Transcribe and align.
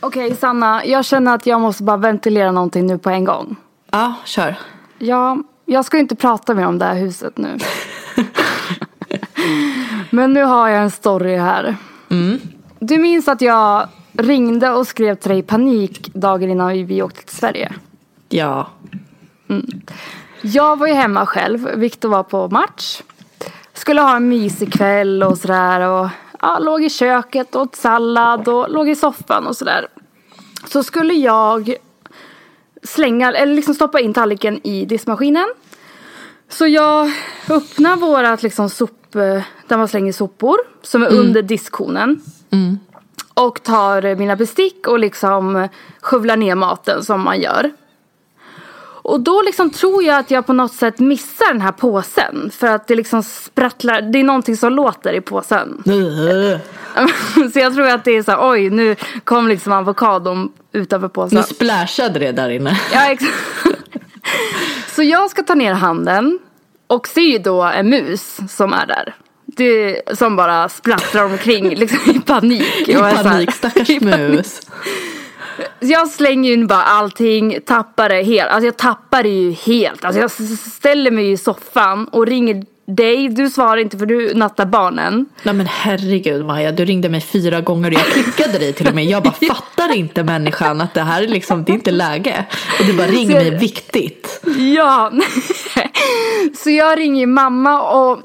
Okej 0.00 0.36
Sanna, 0.36 0.84
jag 0.84 1.04
känner 1.04 1.34
att 1.34 1.46
jag 1.46 1.60
måste 1.60 1.82
bara 1.82 1.96
ventilera 1.96 2.52
någonting 2.52 2.86
nu 2.86 2.98
på 2.98 3.10
en 3.10 3.24
gång. 3.24 3.56
Ja, 3.90 4.14
kör. 4.24 4.56
Ja, 4.98 5.38
jag 5.64 5.84
ska 5.84 5.98
inte 5.98 6.16
prata 6.16 6.54
mer 6.54 6.66
om 6.66 6.78
det 6.78 6.84
här 6.84 6.94
huset 6.94 7.38
nu. 7.38 7.58
Men 10.10 10.32
nu 10.32 10.42
har 10.42 10.68
jag 10.68 10.82
en 10.82 10.90
story 10.90 11.36
här. 11.36 11.76
Du 12.78 12.98
minns 12.98 13.28
att 13.28 13.40
jag 13.40 13.88
ringde 14.12 14.70
och 14.70 14.86
skrev 14.86 15.14
till 15.14 15.30
dig 15.30 15.38
i 15.38 15.42
panik 15.42 16.10
dagen 16.14 16.50
innan 16.50 16.86
vi 16.86 17.02
åkte 17.02 17.24
till 17.24 17.36
Sverige? 17.36 17.72
Ja. 18.28 18.68
Jag 20.42 20.78
var 20.78 20.86
ju 20.86 20.92
hemma 20.92 21.26
själv, 21.26 21.68
Viktor 21.74 22.08
var 22.08 22.22
på 22.22 22.48
match. 22.48 23.02
Skulle 23.72 24.00
ha 24.00 24.16
en 24.16 24.28
mysig 24.28 24.72
kväll 24.72 25.22
och 25.22 25.38
sådär 25.38 25.80
och 25.80 26.08
ja, 26.42 26.58
låg 26.58 26.84
i 26.84 26.90
köket, 26.90 27.56
åt 27.56 27.76
sallad 27.76 28.48
och 28.48 28.70
låg 28.70 28.88
i 28.88 28.94
soffan 28.94 29.46
och 29.46 29.56
sådär. 29.56 29.88
Så 30.66 30.82
skulle 30.82 31.14
jag 31.14 31.74
slänga, 32.82 33.32
eller 33.32 33.54
liksom 33.54 33.74
stoppa 33.74 34.00
in 34.00 34.14
tallriken 34.14 34.66
i 34.66 34.84
diskmaskinen. 34.84 35.46
Så 36.48 36.66
jag 36.66 37.10
öppnar 37.50 37.96
vårat 37.96 38.42
liksom 38.42 38.70
sop, 38.70 39.14
eh, 39.14 39.42
där 39.66 39.76
man 39.76 39.88
slänger 39.88 40.12
sopor 40.12 40.56
som 40.82 41.02
är 41.02 41.12
under 41.12 41.42
diskkonen. 41.42 42.20
Och 43.34 43.62
tar 43.62 44.16
mina 44.16 44.36
bestick 44.36 44.86
och 44.88 44.98
liksom 44.98 45.68
skövlar 46.00 46.36
ner 46.36 46.54
maten 46.54 47.04
som 47.04 47.20
man 47.20 47.40
gör. 47.40 47.72
Och 49.08 49.20
då 49.20 49.42
liksom 49.42 49.70
tror 49.70 50.04
jag 50.04 50.18
att 50.18 50.30
jag 50.30 50.46
på 50.46 50.52
något 50.52 50.72
sätt 50.72 50.98
missar 50.98 51.52
den 51.52 51.60
här 51.60 51.72
påsen. 51.72 52.50
För 52.54 52.66
att 52.66 52.86
det 52.86 52.94
liksom 52.94 53.22
sprattlar, 53.22 54.02
det 54.02 54.18
är 54.18 54.24
någonting 54.24 54.56
som 54.56 54.72
låter 54.72 55.12
i 55.12 55.20
påsen. 55.20 55.82
så 57.52 57.58
jag 57.58 57.74
tror 57.74 57.88
att 57.88 58.04
det 58.04 58.16
är 58.16 58.22
så 58.22 58.30
här, 58.30 58.50
oj 58.50 58.70
nu 58.70 58.96
kom 59.24 59.48
liksom 59.48 59.72
avokadon 59.72 60.52
utanför 60.72 61.08
påsen. 61.08 61.38
Nu 61.38 61.42
splashade 61.42 62.18
det 62.18 62.32
där 62.32 62.50
inne. 62.50 62.80
Ja, 62.92 63.10
exakt. 63.10 63.34
Så 64.94 65.02
jag 65.02 65.30
ska 65.30 65.42
ta 65.42 65.54
ner 65.54 65.72
handen 65.72 66.38
och 66.86 67.08
ser 67.08 67.20
ju 67.20 67.38
då 67.38 67.62
en 67.62 67.90
mus 67.90 68.38
som 68.48 68.72
är 68.72 68.86
där. 68.86 69.14
Det, 69.46 70.02
som 70.18 70.36
bara 70.36 70.68
splattrar 70.68 71.24
omkring 71.24 71.74
liksom 71.74 72.14
i 72.14 72.20
panik. 72.20 72.88
I 72.88 72.94
panik, 72.94 73.52
stackars 73.52 73.90
i 73.90 74.00
panik. 74.00 74.30
mus. 74.30 74.60
Jag 75.80 76.08
slänger 76.08 76.50
ju 76.56 76.66
bara 76.66 76.82
allting, 76.82 77.58
tappar 77.66 78.08
det 78.08 78.22
helt. 78.22 78.50
Alltså 78.50 78.66
jag 78.66 78.76
tappar 78.76 79.22
det 79.22 79.28
ju 79.28 79.52
helt. 79.52 80.04
Alltså 80.04 80.20
jag 80.20 80.30
ställer 80.58 81.10
mig 81.10 81.30
i 81.32 81.36
soffan 81.36 82.08
och 82.08 82.26
ringer 82.26 82.64
dig. 82.86 83.28
Du 83.28 83.50
svarar 83.50 83.76
inte 83.76 83.98
för 83.98 84.06
du 84.06 84.34
nattar 84.34 84.66
barnen. 84.66 85.26
Nej 85.42 85.54
men 85.54 85.66
herregud 85.66 86.44
Maja, 86.46 86.72
du 86.72 86.84
ringde 86.84 87.08
mig 87.08 87.20
fyra 87.20 87.60
gånger 87.60 87.88
och 87.90 87.94
jag 87.94 88.06
klickade 88.06 88.58
dig 88.58 88.72
till 88.72 88.88
och 88.88 88.94
med. 88.94 89.04
Jag 89.04 89.22
bara 89.22 89.32
fattar 89.54 89.94
inte 89.96 90.22
människan 90.24 90.80
att 90.80 90.94
det 90.94 91.02
här 91.02 91.22
är 91.22 91.28
liksom, 91.28 91.64
det 91.64 91.72
är 91.72 91.74
inte 91.74 91.90
läge. 91.90 92.44
Och 92.80 92.86
du 92.86 92.92
bara 92.96 93.06
ring 93.06 93.26
Så- 93.28 93.34
mig 93.34 93.50
viktigt. 93.58 94.40
Ja. 94.76 95.12
Så 96.64 96.70
jag 96.70 96.98
ringer 96.98 97.26
mamma 97.26 97.82
och 97.82 98.20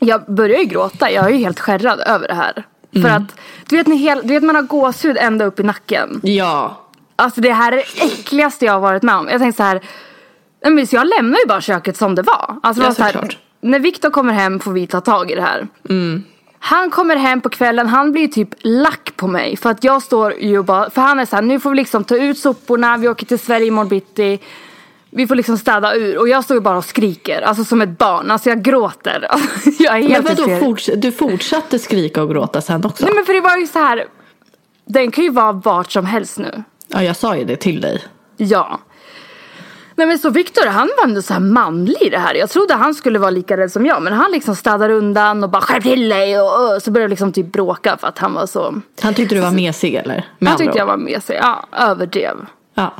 jag 0.00 0.34
börjar 0.34 0.58
ju 0.58 0.64
gråta. 0.64 1.10
Jag 1.10 1.24
är 1.24 1.30
ju 1.30 1.36
helt 1.38 1.60
skärrad 1.60 2.00
över 2.06 2.28
det 2.28 2.34
här. 2.34 2.64
För 3.02 3.08
att 3.08 3.34
du 3.68 3.76
vet, 3.76 3.86
när 3.86 3.96
hel, 3.96 4.20
du 4.22 4.28
vet 4.34 4.42
man 4.42 4.54
har 4.54 4.62
gåshud 4.62 5.16
ända 5.20 5.44
upp 5.44 5.60
i 5.60 5.62
nacken. 5.62 6.20
Ja. 6.22 6.78
Alltså 7.16 7.40
det 7.40 7.52
här 7.52 7.72
är 7.72 7.76
det 7.76 8.04
äckligaste 8.04 8.64
jag 8.64 8.72
har 8.72 8.80
varit 8.80 9.02
med 9.02 9.14
om. 9.16 9.28
Jag 9.28 9.40
tänkte 9.40 9.56
så 9.56 9.62
här. 9.62 9.80
men 10.64 10.86
Så 10.86 10.96
jag 10.96 11.06
lämnar 11.06 11.38
ju 11.38 11.46
bara 11.48 11.60
köket 11.60 11.96
som 11.96 12.14
det 12.14 12.22
var. 12.22 12.56
Alltså 12.62 12.80
det 12.82 12.86
Ja, 12.86 12.88
var 12.88 13.12
så 13.12 13.18
här, 13.18 13.36
när 13.60 13.78
Viktor 13.78 14.10
kommer 14.10 14.32
hem 14.32 14.60
får 14.60 14.72
vi 14.72 14.86
ta 14.86 15.00
tag 15.00 15.30
i 15.30 15.34
det 15.34 15.42
här. 15.42 15.68
Han 16.58 16.90
kommer 16.90 17.16
hem 17.16 17.40
på 17.40 17.48
kvällen, 17.48 17.86
han 17.86 18.12
blir 18.12 18.28
typ 18.28 18.48
lack 18.58 19.12
på 19.16 19.28
mig. 19.28 19.56
För 19.56 19.70
att 19.70 19.84
jag 19.84 20.02
står 20.02 20.34
ju 20.34 20.58
och 20.58 20.64
bara, 20.64 20.90
för 20.90 21.00
han 21.02 21.20
är 21.20 21.26
så 21.26 21.36
här, 21.36 21.42
nu 21.42 21.60
får 21.60 21.70
vi 21.70 21.76
liksom 21.76 22.04
ta 22.04 22.16
ut 22.16 22.38
soporna, 22.38 22.96
vi 22.96 23.08
åker 23.08 23.26
till 23.26 23.38
Sverige 23.38 23.66
imorgon 23.66 23.88
bitti. 23.88 24.38
Vi 25.14 25.26
får 25.26 25.34
liksom 25.34 25.58
städa 25.58 25.94
ur 25.94 26.18
och 26.18 26.28
jag 26.28 26.44
står 26.44 26.54
ju 26.54 26.60
bara 26.60 26.76
och 26.78 26.84
skriker, 26.84 27.42
alltså 27.42 27.64
som 27.64 27.80
ett 27.82 27.98
barn. 27.98 28.30
Alltså 28.30 28.48
jag 28.48 28.62
gråter. 28.62 29.26
Alltså, 29.30 29.70
jag 29.82 29.96
är 29.96 30.02
Men 30.02 30.10
helt 30.12 30.28
vadå, 30.28 30.42
hysterisk. 30.42 30.64
forts- 30.64 30.96
du 30.96 31.12
fortsatte 31.12 31.78
skrika 31.78 32.22
och 32.22 32.30
gråta 32.30 32.60
sen 32.60 32.84
också? 32.84 33.04
Nej 33.04 33.14
men 33.14 33.24
för 33.24 33.32
det 33.32 33.40
var 33.40 33.56
ju 33.56 33.66
så 33.66 33.78
här. 33.78 34.04
Den 34.84 35.10
kan 35.10 35.24
ju 35.24 35.30
vara 35.30 35.52
vart 35.52 35.92
som 35.92 36.06
helst 36.06 36.38
nu. 36.38 36.62
Ja, 36.88 37.02
jag 37.02 37.16
sa 37.16 37.36
ju 37.36 37.44
det 37.44 37.56
till 37.56 37.80
dig. 37.80 38.02
Ja. 38.36 38.80
Nej 39.96 40.06
men 40.06 40.18
så 40.18 40.30
Viktor 40.30 40.66
han 40.66 40.90
var 40.98 41.04
ändå 41.08 41.22
så 41.22 41.32
här 41.32 41.40
manlig 41.40 42.02
i 42.02 42.08
det 42.10 42.18
här. 42.18 42.34
Jag 42.34 42.50
trodde 42.50 42.74
han 42.74 42.94
skulle 42.94 43.18
vara 43.18 43.30
lika 43.30 43.56
rädd 43.56 43.72
som 43.72 43.86
jag. 43.86 44.02
Men 44.02 44.12
han 44.12 44.30
liksom 44.32 44.56
städar 44.56 44.90
undan 44.90 45.44
och 45.44 45.50
bara 45.50 45.62
skärp 45.62 45.82
till 45.82 46.08
dig. 46.08 46.40
Och, 46.40 46.74
och 46.76 46.82
så 46.82 46.90
började 46.90 47.10
liksom 47.10 47.32
typ 47.32 47.52
bråka 47.52 47.96
för 47.96 48.08
att 48.08 48.18
han 48.18 48.32
var 48.34 48.46
så. 48.46 48.74
Han 49.02 49.14
tyckte 49.14 49.34
du 49.34 49.40
var 49.40 49.50
mesig 49.50 49.94
eller? 49.94 50.24
Med 50.38 50.48
Han 50.48 50.58
tyckte 50.58 50.78
jag 50.78 50.86
var 50.86 50.96
med 50.96 51.22
sig. 51.22 51.38
Ja, 51.42 51.66
överdrev. 51.72 52.36
Ja. 52.74 52.94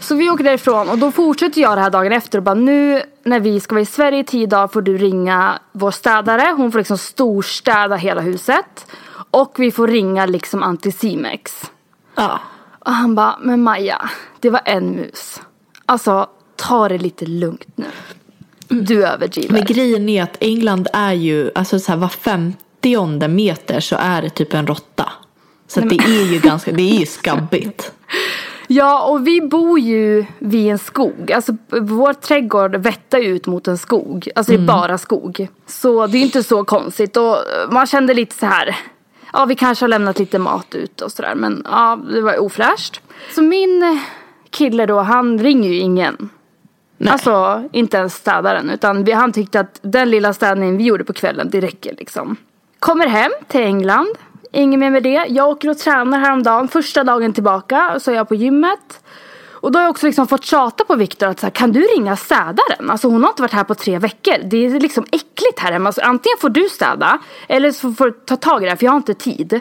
Så 0.00 0.14
vi 0.14 0.30
åker 0.30 0.44
därifrån 0.44 0.88
och 0.88 0.98
då 0.98 1.12
fortsätter 1.12 1.60
jag 1.60 1.76
det 1.76 1.80
här 1.80 1.90
dagen 1.90 2.12
efter 2.12 2.38
och 2.38 2.44
bara 2.44 2.54
nu 2.54 3.02
när 3.24 3.40
vi 3.40 3.60
ska 3.60 3.74
vara 3.74 3.82
i 3.82 3.86
Sverige 3.86 4.18
i 4.18 4.24
tio 4.24 4.46
dagar 4.46 4.68
får 4.68 4.82
du 4.82 4.98
ringa 4.98 5.58
vår 5.72 5.90
städare. 5.90 6.54
Hon 6.56 6.72
får 6.72 6.78
liksom 6.78 6.98
storstäda 6.98 7.96
hela 7.96 8.20
huset. 8.20 8.86
Och 9.30 9.54
vi 9.58 9.72
får 9.72 9.88
ringa 9.88 10.26
liksom 10.26 10.62
Anticimex. 10.62 11.70
ja. 12.14 12.40
Och 12.84 12.92
han 12.92 13.14
bara, 13.14 13.38
men 13.40 13.62
Maja, 13.62 14.10
det 14.40 14.50
var 14.50 14.60
en 14.64 14.90
mus. 14.90 15.40
Alltså, 15.86 16.28
ta 16.56 16.88
det 16.88 16.98
lite 16.98 17.26
lugnt 17.26 17.76
nu. 17.76 17.86
Du 18.68 19.06
överdriver. 19.06 19.52
Men 19.52 19.64
grejen 19.64 20.08
är 20.08 20.22
att 20.22 20.36
England 20.40 20.88
är 20.92 21.12
ju, 21.12 21.50
alltså 21.54 21.78
så 21.78 21.92
här 21.92 21.98
var 21.98 22.08
femtionde 22.08 23.28
meter 23.28 23.80
så 23.80 23.96
är 23.96 24.22
det 24.22 24.30
typ 24.30 24.54
en 24.54 24.66
råtta. 24.66 25.12
Så 25.68 25.80
att 25.80 25.88
det 25.88 25.96
är 25.96 26.32
ju 26.32 26.38
ganska, 26.38 26.72
det 26.72 26.82
är 26.82 27.00
ju 27.00 27.06
skabbigt. 27.06 27.92
Ja, 28.72 29.02
och 29.02 29.26
vi 29.26 29.40
bor 29.40 29.78
ju 29.78 30.24
vid 30.38 30.70
en 30.70 30.78
skog. 30.78 31.32
Alltså 31.32 31.56
vår 31.68 32.12
trädgård 32.12 32.76
vettar 32.76 33.18
ut 33.18 33.46
mot 33.46 33.68
en 33.68 33.78
skog. 33.78 34.28
Alltså 34.34 34.52
det 34.52 34.58
är 34.58 34.66
bara 34.66 34.98
skog. 34.98 35.48
Så 35.66 36.06
det 36.06 36.18
är 36.18 36.22
inte 36.22 36.42
så 36.42 36.64
konstigt. 36.64 37.16
Och 37.16 37.36
man 37.70 37.86
kände 37.86 38.14
lite 38.14 38.34
så 38.36 38.46
här. 38.46 38.76
Ja, 39.32 39.44
vi 39.44 39.54
kanske 39.54 39.82
har 39.84 39.88
lämnat 39.88 40.18
lite 40.18 40.38
mat 40.38 40.74
ut 40.74 41.00
och 41.00 41.12
sådär. 41.12 41.34
Men 41.34 41.66
ja, 41.70 41.98
det 42.10 42.20
var 42.20 42.38
ofräscht. 42.42 43.00
Så 43.34 43.42
min 43.42 44.00
kille 44.50 44.86
då, 44.86 44.98
han 45.00 45.38
ringer 45.38 45.68
ju 45.68 45.76
ingen. 45.76 46.28
Nej. 46.96 47.12
Alltså 47.12 47.64
inte 47.72 47.96
ens 47.96 48.14
städaren. 48.14 48.70
Utan 48.70 49.04
vi, 49.04 49.12
han 49.12 49.32
tyckte 49.32 49.60
att 49.60 49.80
den 49.82 50.10
lilla 50.10 50.32
städningen 50.32 50.76
vi 50.76 50.84
gjorde 50.84 51.04
på 51.04 51.12
kvällen, 51.12 51.48
det 51.50 51.60
räcker 51.60 51.94
liksom. 51.98 52.36
Kommer 52.78 53.06
hem 53.06 53.32
till 53.48 53.60
England. 53.60 54.08
Inget 54.52 54.80
mer 54.80 54.90
med 54.90 55.02
det. 55.02 55.26
Jag 55.28 55.48
åker 55.48 55.68
och 55.70 55.78
tränar 55.78 56.18
häromdagen. 56.18 56.68
Första 56.68 57.04
dagen 57.04 57.32
tillbaka 57.32 58.00
så 58.00 58.10
är 58.10 58.14
jag 58.14 58.28
på 58.28 58.34
gymmet. 58.34 59.00
Och 59.52 59.72
då 59.72 59.78
har 59.78 59.84
jag 59.84 59.90
också 59.90 60.06
liksom 60.06 60.26
fått 60.26 60.44
tjata 60.44 60.84
på 60.84 60.94
Viktor 60.94 61.26
att 61.26 61.40
så 61.40 61.46
här, 61.46 61.50
kan 61.50 61.72
du 61.72 61.80
ringa 61.80 62.16
städaren? 62.16 62.90
Alltså 62.90 63.08
hon 63.08 63.22
har 63.22 63.30
inte 63.30 63.42
varit 63.42 63.52
här 63.52 63.64
på 63.64 63.74
tre 63.74 63.98
veckor. 63.98 64.34
Det 64.44 64.66
är 64.66 64.80
liksom 64.80 65.04
äckligt 65.04 65.58
här 65.58 65.72
hemma. 65.72 65.88
Alltså, 65.88 66.00
antingen 66.00 66.38
får 66.40 66.48
du 66.48 66.68
städa 66.68 67.18
eller 67.48 67.72
så 67.72 67.92
får 67.92 68.04
du 68.06 68.12
ta 68.12 68.36
tag 68.36 68.62
i 68.62 68.64
det 68.64 68.70
här 68.70 68.76
för 68.76 68.84
jag 68.84 68.92
har 68.92 68.96
inte 68.96 69.14
tid. 69.14 69.60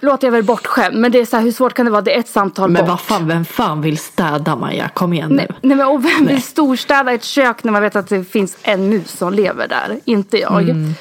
Låter 0.00 0.26
jag 0.26 0.32
väl 0.32 0.42
bortskämd 0.42 0.96
men 0.96 1.12
det 1.12 1.18
är 1.20 1.24
så 1.26 1.36
här, 1.36 1.44
hur 1.44 1.52
svårt 1.52 1.74
kan 1.74 1.86
det 1.86 1.92
vara? 1.92 2.02
Det 2.02 2.14
är 2.16 2.20
ett 2.20 2.28
samtal 2.28 2.70
Men 2.70 2.82
bort. 2.82 2.88
vad 2.88 3.00
fan, 3.00 3.28
vem 3.28 3.44
fan 3.44 3.80
vill 3.80 3.98
städa 3.98 4.56
Maja? 4.56 4.88
Kom 4.88 5.12
igen 5.12 5.30
nu. 5.30 5.36
Nej, 5.36 5.48
nej 5.62 5.76
men 5.76 5.86
och 5.86 6.04
vem 6.04 6.12
Nej. 6.24 6.34
vill 6.34 6.42
storstäda 6.42 7.12
ett 7.12 7.24
kök 7.24 7.64
när 7.64 7.72
man 7.72 7.82
vet 7.82 7.96
att 7.96 8.08
det 8.08 8.24
finns 8.24 8.56
en 8.62 8.88
mus 8.88 9.10
som 9.10 9.32
lever 9.32 9.68
där? 9.68 10.00
Inte 10.04 10.38
jag. 10.38 10.62
Mm. 10.62 10.94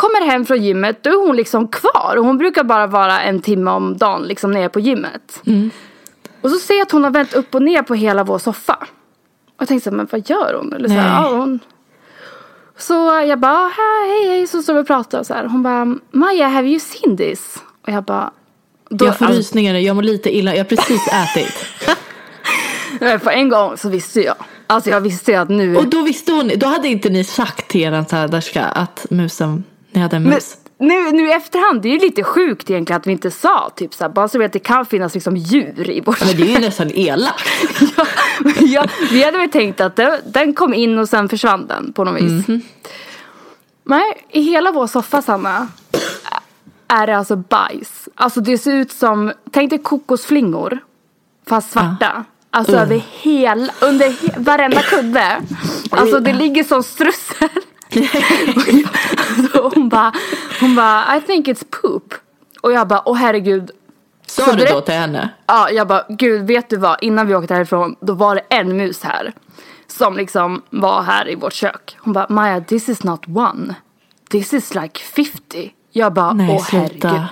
Kommer 0.00 0.26
hem 0.26 0.46
från 0.46 0.62
gymmet, 0.62 1.02
då 1.02 1.10
är 1.10 1.26
hon 1.26 1.36
liksom 1.36 1.68
kvar. 1.68 2.14
Och 2.18 2.24
hon 2.24 2.38
brukar 2.38 2.64
bara 2.64 2.86
vara 2.86 3.20
en 3.22 3.40
timme 3.40 3.70
om 3.70 3.96
dagen 3.96 4.22
liksom 4.22 4.50
när 4.50 4.58
jag 4.60 4.64
är 4.64 4.68
på 4.68 4.80
gymmet. 4.80 5.42
Mm. 5.46 5.70
Och 6.40 6.50
så 6.50 6.58
ser 6.58 6.74
jag 6.74 6.82
att 6.82 6.92
hon 6.92 7.04
har 7.04 7.10
vänt 7.10 7.34
upp 7.34 7.54
och 7.54 7.62
ner 7.62 7.82
på 7.82 7.94
hela 7.94 8.24
vår 8.24 8.38
soffa. 8.38 8.78
Och 9.46 9.56
jag 9.58 9.68
tänkte 9.68 9.84
så 9.84 9.90
här, 9.90 9.96
men 9.96 10.08
vad 10.10 10.30
gör 10.30 10.54
hon? 10.54 10.72
Eller 10.72 10.88
så, 10.88 10.94
här, 10.94 11.22
ja, 11.22 11.36
hon... 11.36 11.60
så 12.78 12.94
jag 13.28 13.38
bara, 13.40 13.70
hej 13.76 14.28
hej, 14.28 14.46
så 14.46 14.62
står 14.62 14.74
vi 14.74 14.80
och 14.80 14.86
pratar 14.86 15.18
och 15.20 15.26
så 15.26 15.34
här. 15.34 15.44
Hon 15.44 15.62
bara, 15.62 15.96
Maja 16.10 16.48
have 16.48 16.68
you 16.68 16.80
seen 16.80 17.16
this? 17.16 17.56
Och 17.82 17.92
jag 17.92 18.04
bara, 18.04 18.30
då, 18.88 19.04
Jag 19.04 19.18
får 19.18 19.24
alltså, 19.24 19.38
rysningar, 19.38 19.74
jag 19.74 19.96
mår 19.96 20.02
lite 20.02 20.36
illa, 20.36 20.50
jag 20.54 20.58
har 20.58 20.64
precis 20.64 21.08
ätit. 21.12 21.64
på 23.24 23.30
en 23.30 23.48
gång 23.48 23.76
så 23.76 23.88
visste 23.88 24.20
jag. 24.20 24.36
Alltså 24.66 24.90
jag 24.90 25.00
visste 25.00 25.40
att 25.40 25.48
nu 25.48 25.76
Och 25.76 25.86
då 25.86 26.02
visste 26.02 26.32
hon, 26.32 26.50
då 26.56 26.66
hade 26.66 26.88
inte 26.88 27.08
ni 27.08 27.24
sagt 27.24 27.68
till 27.68 27.80
eran 27.80 28.04
städerska 28.04 28.64
att 28.64 29.06
musen, 29.10 29.64
ni 29.92 30.00
hade 30.00 30.16
en 30.16 30.22
Men 30.22 30.32
mus. 30.32 30.56
nu, 30.78 31.12
nu 31.12 31.28
i 31.28 31.32
efterhand, 31.32 31.82
det 31.82 31.88
är 31.88 31.92
ju 31.92 31.98
lite 31.98 32.22
sjukt 32.24 32.70
egentligen 32.70 33.00
att 33.00 33.06
vi 33.06 33.12
inte 33.12 33.30
sa 33.30 33.70
typ 33.76 33.94
så 33.94 34.04
här, 34.04 34.08
bara 34.08 34.28
så 34.28 34.38
vi 34.38 34.44
att 34.44 34.52
det 34.52 34.58
kan 34.58 34.86
finnas 34.86 35.14
liksom 35.14 35.36
djur 35.36 35.90
i 35.90 36.00
vårt 36.00 36.20
Men 36.20 36.36
det 36.36 36.42
är 36.42 36.46
ju 36.46 36.58
nästan 36.66 36.90
elakt. 36.94 37.48
ja, 37.96 38.06
ja, 38.60 38.84
Vi 39.10 39.22
hade 39.24 39.38
väl 39.38 39.50
tänkt 39.50 39.80
att 39.80 39.96
det, 39.96 40.20
den 40.26 40.54
kom 40.54 40.74
in 40.74 40.98
och 40.98 41.08
sen 41.08 41.28
försvann 41.28 41.66
den 41.66 41.92
på 41.92 42.04
något 42.04 42.22
vis. 42.22 42.48
Mhm. 42.48 42.60
Nej, 43.84 44.24
i 44.30 44.42
hela 44.42 44.72
vår 44.72 44.86
soffa 44.86 45.22
Sanna 45.22 45.68
är 46.88 47.06
det 47.06 47.16
alltså 47.16 47.36
bajs. 47.36 48.08
Alltså 48.14 48.40
det 48.40 48.58
ser 48.58 48.72
ut 48.74 48.92
som, 48.92 49.32
tänk 49.50 49.70
dig 49.70 49.78
kokosflingor 49.78 50.78
fast 51.48 51.72
svarta. 51.72 52.24
Alltså 52.50 52.72
Uh. 52.72 52.82
över 52.82 53.02
hela, 53.20 53.72
under 53.80 54.10
he, 54.10 54.34
varenda 54.38 54.82
kudde. 54.82 55.42
Alltså 55.90 56.20
det 56.20 56.32
ligger 56.32 56.64
som 56.64 56.82
strössel. 56.82 57.48
alltså, 59.16 59.49
hon 59.74 59.88
bara, 59.88 60.12
hon 60.60 60.74
bara, 60.76 61.16
I 61.16 61.20
think 61.20 61.48
it's 61.48 61.64
poop. 61.82 62.14
Och 62.60 62.72
jag 62.72 62.88
bara, 62.88 63.02
åh 63.08 63.16
herregud. 63.16 63.70
Sa 64.26 64.52
du 64.52 64.64
då 64.64 64.80
till 64.80 64.94
henne? 64.94 65.28
Ja, 65.46 65.70
jag 65.70 65.88
bara, 65.88 66.04
gud 66.08 66.46
vet 66.46 66.70
du 66.70 66.76
vad? 66.76 66.98
Innan 67.00 67.26
vi 67.26 67.34
åkte 67.34 67.54
härifrån, 67.54 67.96
då 68.00 68.12
var 68.12 68.34
det 68.34 68.40
en 68.48 68.76
mus 68.76 69.02
här. 69.02 69.32
Som 69.86 70.16
liksom 70.16 70.62
var 70.70 71.02
här 71.02 71.28
i 71.30 71.34
vårt 71.34 71.52
kök. 71.52 71.96
Hon 72.00 72.12
bara, 72.12 72.26
Maja, 72.28 72.60
this 72.60 72.88
is 72.88 73.04
not 73.04 73.28
one. 73.28 73.74
This 74.30 74.52
is 74.52 74.74
like 74.74 75.00
50. 75.00 75.72
Jag 75.92 76.12
bara, 76.12 76.32
Nej, 76.32 76.56
åh 76.56 76.64
sluta. 76.64 77.08
herregud. 77.08 77.26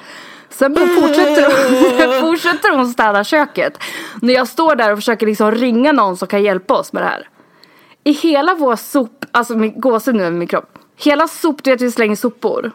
Sen 0.50 0.76
fortsätter 0.76 1.42
hon, 1.46 2.20
fortsätter 2.30 2.76
hon 2.76 2.86
städa 2.88 3.24
köket. 3.24 3.78
När 4.22 4.34
jag 4.34 4.48
står 4.48 4.76
där 4.76 4.92
och 4.92 4.98
försöker 4.98 5.26
liksom 5.26 5.50
ringa 5.50 5.92
någon 5.92 6.16
som 6.16 6.28
kan 6.28 6.42
hjälpa 6.42 6.74
oss 6.74 6.92
med 6.92 7.02
det 7.02 7.06
här. 7.06 7.28
I 8.04 8.12
hela 8.12 8.54
vår 8.54 8.76
sop, 8.76 9.24
alltså 9.32 9.56
min 9.56 9.80
gåshud 9.80 10.14
nu 10.14 10.22
över 10.24 10.36
min 10.36 10.48
kropp. 10.48 10.78
Hela 10.98 11.28
sop, 11.28 11.64
du 11.64 11.70
vet 11.70 11.80
vi 11.80 11.90
slänger 11.90 12.16
sopor. 12.16 12.72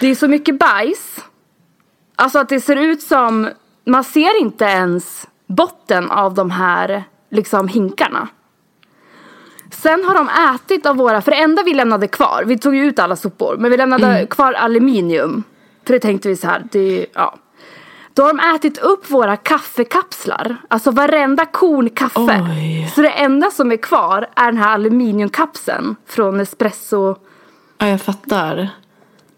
Det 0.00 0.06
är 0.06 0.14
så 0.14 0.28
mycket 0.28 0.58
bajs. 0.58 1.24
Alltså 2.16 2.38
att 2.38 2.48
det 2.48 2.60
ser 2.60 2.76
ut 2.76 3.02
som, 3.02 3.48
man 3.84 4.04
ser 4.04 4.40
inte 4.40 4.64
ens 4.64 5.28
botten 5.46 6.10
av 6.10 6.34
de 6.34 6.50
här 6.50 7.04
liksom 7.30 7.68
hinkarna. 7.68 8.28
Sen 9.70 10.04
har 10.04 10.14
de 10.14 10.28
ätit 10.54 10.86
av 10.86 10.96
våra, 10.96 11.22
för 11.22 11.30
det 11.30 11.36
enda 11.36 11.62
vi 11.62 11.74
lämnade 11.74 12.08
kvar, 12.08 12.44
vi 12.46 12.58
tog 12.58 12.74
ju 12.74 12.84
ut 12.84 12.98
alla 12.98 13.16
sopor, 13.16 13.56
men 13.58 13.70
vi 13.70 13.76
lämnade 13.76 14.26
kvar 14.26 14.52
aluminium. 14.52 15.42
För 15.84 15.92
det 15.94 16.00
tänkte 16.00 16.28
vi 16.28 16.36
så 16.36 16.46
här, 16.46 16.64
det, 16.72 17.06
ja. 17.12 17.38
Då 18.18 18.24
har 18.24 18.34
de 18.34 18.56
ätit 18.56 18.78
upp 18.78 19.10
våra 19.10 19.36
kaffekapslar. 19.36 20.56
Alltså 20.68 20.90
varenda 20.90 21.44
korn 21.44 21.90
kaffe. 21.90 22.46
Oj. 22.56 22.92
Så 22.94 23.02
det 23.02 23.08
enda 23.10 23.50
som 23.50 23.72
är 23.72 23.76
kvar 23.76 24.28
är 24.36 24.44
den 24.44 24.56
här 24.56 24.74
aluminiumkapseln 24.74 25.96
från 26.06 26.40
espresso. 26.40 27.16
Ja, 27.78 27.88
jag 27.88 28.00
fattar. 28.02 28.68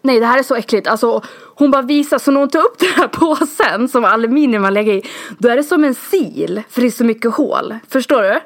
Nej 0.01 0.19
det 0.19 0.25
här 0.25 0.39
är 0.39 0.43
så 0.43 0.55
äckligt. 0.55 0.87
Alltså, 0.87 1.21
hon 1.55 1.71
bara 1.71 1.81
visar, 1.81 2.17
så 2.17 2.31
när 2.31 2.39
hon 2.39 2.49
tar 2.49 2.59
upp 2.59 2.79
den 2.79 2.89
här 2.95 3.07
påsen 3.11 3.87
som 3.89 4.05
aluminium 4.05 4.63
har 4.63 4.71
legat 4.71 5.05
i. 5.05 5.09
Då 5.37 5.49
är 5.49 5.55
det 5.55 5.63
som 5.63 5.83
en 5.83 5.95
sil, 6.09 6.53
för 6.69 6.81
det 6.81 6.87
är 6.87 6.91
så 6.91 7.03
mycket 7.03 7.33
hål. 7.33 7.75
Förstår 7.89 8.21
du? 8.21 8.29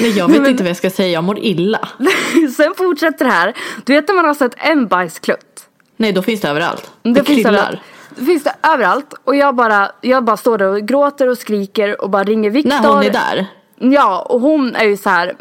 Nej, 0.00 0.18
jag 0.18 0.28
vet 0.28 0.48
inte 0.48 0.62
vad 0.62 0.70
jag 0.70 0.76
ska 0.76 0.90
säga, 0.90 1.08
jag 1.08 1.24
mår 1.24 1.38
illa. 1.38 1.88
Sen 2.56 2.74
fortsätter 2.76 3.24
det 3.24 3.30
här. 3.30 3.54
Du 3.84 3.92
vet 3.92 4.08
när 4.08 4.14
man 4.14 4.24
har 4.24 4.34
sett 4.34 4.54
en 4.56 4.86
bajsklutt. 4.86 5.68
Nej, 5.96 6.12
då 6.12 6.22
finns 6.22 6.40
det 6.40 6.48
överallt. 6.48 6.90
Det, 7.02 7.12
Det 7.12 7.24
finns 7.24 7.36
kryllar. 7.36 7.52
överallt. 7.52 7.80
Det 8.16 8.24
finns 8.24 8.42
det 8.44 8.54
överallt. 8.62 9.14
Och 9.24 9.36
jag 9.36 9.54
bara, 9.54 9.90
jag 10.00 10.24
bara 10.24 10.36
står 10.36 10.58
där 10.58 10.66
och 10.66 10.80
gråter 10.80 11.28
och 11.28 11.38
skriker 11.38 12.02
och 12.02 12.10
bara 12.10 12.24
ringer 12.24 12.50
Viktor. 12.50 12.70
När 12.82 12.88
hon 12.88 13.02
är 13.02 13.10
där. 13.10 13.46
Ja, 13.78 14.26
och 14.28 14.40
hon 14.40 14.76
är 14.76 14.84
ju 14.84 14.96
så 14.96 15.10
här. 15.10 15.36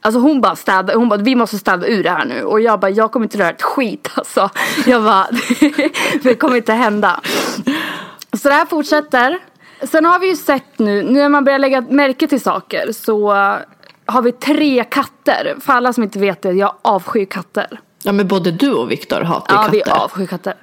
Alltså 0.00 0.20
hon 0.20 0.40
bara 0.40 0.56
städar, 0.56 0.94
hon 0.94 1.08
bara 1.08 1.20
vi 1.20 1.34
måste 1.34 1.58
städa 1.58 1.86
ur 1.86 2.02
det 2.02 2.10
här 2.10 2.24
nu. 2.24 2.42
Och 2.42 2.60
jag 2.60 2.80
bara 2.80 2.90
jag 2.90 3.12
kommer 3.12 3.26
inte 3.26 3.38
röra 3.38 3.50
ett 3.50 3.62
skit 3.62 4.08
alltså. 4.14 4.50
Jag 4.86 5.02
bara 5.02 5.26
det 6.22 6.34
kommer 6.34 6.56
inte 6.56 6.72
hända. 6.72 7.20
Så 8.32 8.48
det 8.48 8.54
här 8.54 8.66
fortsätter. 8.66 9.38
Sen 9.82 10.04
har 10.04 10.18
vi 10.18 10.28
ju 10.28 10.36
sett 10.36 10.78
nu, 10.78 11.02
nu 11.02 11.12
när 11.20 11.28
man 11.28 11.44
börjar 11.44 11.58
lägga 11.58 11.80
märke 11.80 12.28
till 12.28 12.40
saker 12.40 12.92
så 12.92 13.30
har 14.06 14.22
vi 14.22 14.32
tre 14.32 14.84
katter. 14.84 15.56
För 15.60 15.72
alla 15.72 15.92
som 15.92 16.02
inte 16.04 16.18
vet 16.18 16.42
det, 16.42 16.52
jag 16.52 16.74
avskyr 16.82 17.24
katter. 17.24 17.80
Ja, 18.02 18.12
men 18.12 18.28
både 18.28 18.50
du 18.50 18.72
och 18.72 18.90
Viktor 18.90 19.20
hatar 19.20 19.54
ju 19.54 19.62
Ja, 19.62 19.68
vi 19.72 19.80
katter. 19.80 20.00
avskyr 20.04 20.26
katter. 20.26 20.54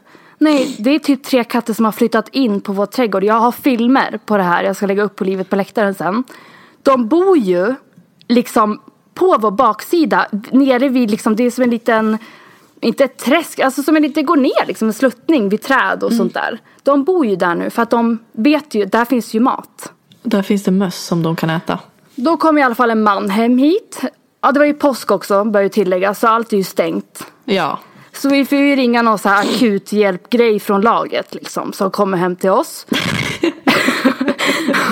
Nej, 0.46 0.75
det 0.80 0.90
är 0.90 1.00
typ 1.00 1.24
tre 1.24 1.44
katter 1.44 1.74
som 1.74 1.86
har 1.86 1.92
flyttat 1.92 2.30
in 2.30 2.62
på 2.62 2.74
vår 2.74 2.86
trädgård. 2.86 3.24
Jag 3.24 3.40
har 3.40 3.52
filmer 3.52 4.20
på 4.25 4.38
det 4.38 4.44
här. 4.44 4.64
Jag 4.64 4.75
ska 4.75 4.86
lägga 4.86 5.04
upp 5.04 5.16
på 5.16 5.24
Livet 5.24 5.50
på 5.50 5.56
läktaren 5.56 5.94
sen. 5.94 6.24
De 6.84 7.08
bor 7.08 7.38
ju 7.38 7.75
liksom 8.28 8.82
på 9.14 9.38
vår 9.40 9.52
baksida. 9.52 10.28
Nere 10.52 10.90
vid 10.90 11.12
liksom, 11.12 11.36
det 11.36 11.44
är 11.44 11.52
som 11.52 11.64
en 11.64 11.70
liten, 11.70 12.18
inte 12.80 13.04
ett 13.04 13.18
träsk, 13.18 13.60
alltså 13.60 13.84
som 13.84 13.96
en 13.96 14.02
liten, 14.02 14.25
går 14.25 14.38
ner 14.38 14.66
liksom 14.68 14.88
en 14.88 14.94
sluttning 14.94 15.50
vid 15.50 15.62
träd 15.62 16.04
och 16.04 16.14
sånt 16.14 16.34
där. 16.34 16.60
De 16.84 17.04
bor 17.04 17.25
ju 17.25 17.36
där 17.36 17.56
nu 17.56 17.70
för 17.70 17.82
att 17.82 17.90
de 17.90 18.20
vet 18.32 18.75
ju, 18.75 18.86
där 18.86 19.06
finns 19.06 19.34
ju 19.34 19.40
mat. 19.40 19.94
Där 20.24 20.42
finns 20.42 20.64
det 20.64 20.72
möss 20.72 21.06
som 21.06 21.24
de 21.24 21.36
kan 21.36 21.50
äta. 21.50 21.80
Då 22.16 22.38
kom 22.38 22.58
i 22.58 22.64
alla 22.64 22.75
fall 22.75 22.92
en 22.92 23.04
man 23.04 23.30
hem 23.30 23.58
hit. 23.58 24.02
Ja, 24.42 24.52
det 24.52 24.60
var 24.60 24.66
ju 24.66 24.74
påsk 24.74 25.12
också, 25.12 25.44
bör 25.44 25.62
ju 25.62 25.70
tillägga, 25.70 26.14
så 26.14 26.28
allt 26.28 26.54
är 26.54 26.58
ju 26.58 26.64
stängt. 26.64 27.28
Ja. 27.46 27.80
Så 28.17 28.29
vi 28.29 28.45
får 28.45 28.57
ju 28.57 28.75
ringa 28.75 29.01
någon 29.01 29.19
så 29.19 29.29
här 29.29 29.41
akut 29.43 29.91
hjälpgrej 29.91 30.60
från 30.60 30.81
laget 30.81 31.34
liksom 31.34 31.74
som 31.74 31.91
kommer 31.91 32.17
hem 32.17 32.36
till 32.36 32.50
oss. 32.50 32.86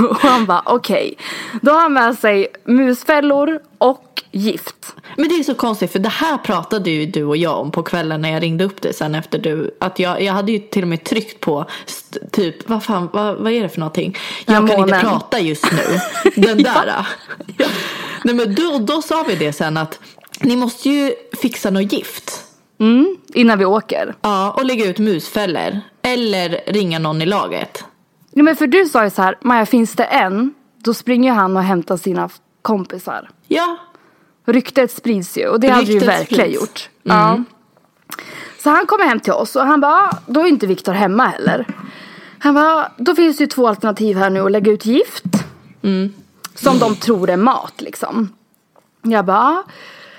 och 0.09 0.17
han 0.17 0.45
bara 0.45 0.63
okej. 0.65 1.17
Då 1.61 1.71
har 1.71 1.81
han 1.81 1.93
med 1.93 2.17
sig 2.19 2.47
musfällor 2.65 3.59
och 3.77 4.23
gift. 4.31 4.95
Men 5.17 5.29
det 5.29 5.35
är 5.35 5.43
så 5.43 5.55
konstigt 5.55 5.91
för 5.91 5.99
det 5.99 6.09
här 6.09 6.37
pratade 6.37 6.89
ju 6.89 7.05
du 7.05 7.23
och 7.23 7.37
jag 7.37 7.59
om 7.59 7.71
på 7.71 7.83
kvällen 7.83 8.21
när 8.21 8.31
jag 8.31 8.43
ringde 8.43 8.63
upp 8.63 8.81
dig 8.81 8.93
sen 8.93 9.15
efter 9.15 9.39
du. 9.39 9.77
Att 9.79 9.99
jag, 9.99 10.21
jag 10.21 10.33
hade 10.33 10.51
ju 10.51 10.59
till 10.59 10.81
och 10.81 10.87
med 10.87 11.03
tryckt 11.03 11.39
på 11.39 11.65
typ, 12.31 12.69
vad 12.69 12.83
fan, 12.83 13.09
vad, 13.13 13.35
vad 13.35 13.51
är 13.51 13.61
det 13.63 13.69
för 13.69 13.79
någonting? 13.79 14.17
Jag 14.45 14.53
Ja, 14.55 14.59
kan 14.59 14.63
inte 14.69 14.77
månen. 14.79 15.01
prata 15.01 15.39
just 15.39 15.71
nu. 15.71 15.99
Den 16.41 16.63
där. 16.63 17.07
Nej 18.23 18.35
men 18.35 18.55
då, 18.55 18.77
då 18.79 19.01
sa 19.01 19.23
vi 19.27 19.35
det 19.35 19.53
sen 19.53 19.77
att 19.77 19.99
ni 20.41 20.55
måste 20.55 20.89
ju 20.89 21.13
fixa 21.41 21.69
något 21.69 21.93
gift. 21.93 22.42
Mm, 22.83 23.17
innan 23.33 23.59
vi 23.59 23.65
åker. 23.65 24.15
Ja, 24.21 24.51
och 24.51 24.65
lägga 24.65 24.85
ut 24.85 24.99
musfällor. 24.99 25.79
Eller 26.01 26.59
ringa 26.67 26.99
någon 26.99 27.21
i 27.21 27.25
laget. 27.25 27.83
Ja, 28.31 28.43
men 28.43 28.55
för 28.55 28.67
du 28.67 28.85
sa 28.85 29.03
ju 29.03 29.09
så 29.09 29.21
här, 29.21 29.37
Maja 29.41 29.65
finns 29.65 29.93
det 29.93 30.03
en, 30.03 30.53
då 30.77 30.93
springer 30.93 31.33
han 31.33 31.57
och 31.57 31.63
hämtar 31.63 31.97
sina 31.97 32.29
kompisar. 32.61 33.29
Ja, 33.47 33.77
Ryktet 34.45 34.91
sprids 34.91 35.37
ju 35.37 35.47
och 35.47 35.59
det 35.59 35.67
hade 35.69 35.91
ju 35.91 35.99
verkligen 35.99 36.45
sprids. 36.45 36.61
gjort. 36.61 36.89
Ja. 37.03 37.43
Så 38.59 38.69
han 38.69 38.85
kommer 38.85 39.05
hem 39.05 39.19
till 39.19 39.33
oss 39.33 39.55
och 39.55 39.61
han 39.65 39.81
bara, 39.81 39.93
"Ah, 39.93 40.17
då 40.27 40.41
är 40.41 40.45
inte 40.45 40.67
Viktor 40.67 40.93
hemma 40.93 41.25
heller. 41.25 41.65
Han 42.39 42.53
bara, 42.55 42.91
då 42.97 43.15
finns 43.15 43.37
det 43.37 43.43
ju 43.43 43.47
två 43.47 43.67
alternativ 43.67 44.17
här 44.17 44.29
nu 44.29 44.39
att 44.45 44.51
lägga 44.51 44.71
ut 44.71 44.85
gift. 44.85 45.23
Som 46.55 46.79
de 46.79 46.95
tror 46.95 47.29
är 47.29 47.37
mat 47.37 47.73
liksom. 47.81 48.29
Jag 49.01 49.25
bara, 49.25 49.37
"Ah." 49.39 49.63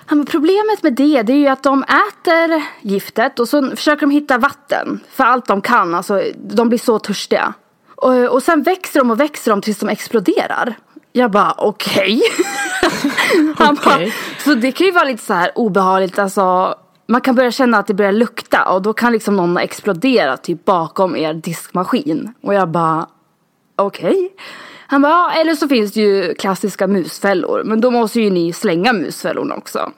Han 0.07 0.19
bara, 0.19 0.31
problemet 0.31 0.83
med 0.83 0.95
det, 0.95 1.23
det 1.23 1.33
är 1.33 1.37
ju 1.37 1.49
att 1.49 1.63
de 1.63 1.83
äter 1.83 2.63
giftet 2.81 3.39
och 3.39 3.49
så 3.49 3.71
försöker 3.71 4.01
de 4.01 4.11
hitta 4.11 4.39
vatten. 4.39 5.01
För 5.11 5.25
allt 5.25 5.47
de 5.47 5.61
kan, 5.61 5.95
alltså 5.95 6.23
de 6.37 6.69
blir 6.69 6.79
så 6.79 6.99
törstiga. 6.99 7.55
Och, 7.97 8.25
och 8.25 8.43
sen 8.43 8.63
växer 8.63 9.01
de 9.01 9.11
och 9.11 9.21
växer 9.21 9.51
de 9.51 9.61
tills 9.61 9.79
de 9.79 9.89
exploderar. 9.89 10.75
Jag 11.13 11.31
bara, 11.31 11.55
okej. 11.59 12.23
Han 13.57 13.79
bara, 13.85 13.95
Okej. 13.95 14.15
så 14.39 14.55
det 14.55 14.73
kan 14.73 14.87
ju 14.87 14.93
vara 14.93 15.05
lite 15.05 15.25
så 15.25 15.35
här 15.35 15.51
obehagligt, 15.55 16.19
alltså. 16.19 16.75
Man 17.07 17.21
kan 17.21 17.35
börja 17.35 17.51
känna 17.51 17.79
att 17.79 17.87
det 17.87 17.95
börjar 17.95 18.13
lukta 18.13 18.65
och 18.65 18.83
då 18.83 18.93
kan 18.93 19.13
liksom 19.13 19.37
någon 19.37 19.57
explodera 19.57 20.37
typ 20.37 20.65
bakom 20.65 21.17
er 21.17 21.35
diskmaskin. 21.35 22.35
Och 22.43 22.55
jag 22.55 22.69
bara, 22.69 23.07
okej. 23.77 24.33
Han 24.95 25.03
bara, 25.03 25.13
ja, 25.13 25.41
eller 25.41 25.55
så 25.55 25.69
finns 25.69 25.93
det 25.93 26.01
ju 26.01 26.35
klassiska 26.35 26.87
musfällor. 26.87 27.65
Men 27.65 27.81
då 27.81 27.91
måste 27.91 28.21
ju 28.21 28.31
ni 28.31 28.53
slänga 28.53 28.93
musfällorna 28.93 29.55
också. 29.55 29.93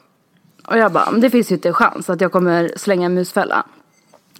Och 0.66 0.78
jag 0.78 0.92
bara, 0.92 1.10
men 1.10 1.20
det 1.20 1.30
finns 1.30 1.50
ju 1.50 1.54
inte 1.54 1.68
en 1.68 1.74
chans 1.74 2.10
att 2.10 2.20
jag 2.20 2.32
kommer 2.32 2.72
slänga 2.76 3.06
en 3.06 3.14
musfälla. 3.14 3.66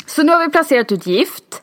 Så 0.07 0.23
nu 0.23 0.33
har 0.33 0.47
vi 0.47 0.53
placerat 0.53 0.93
ut 0.93 1.07
gift. 1.07 1.63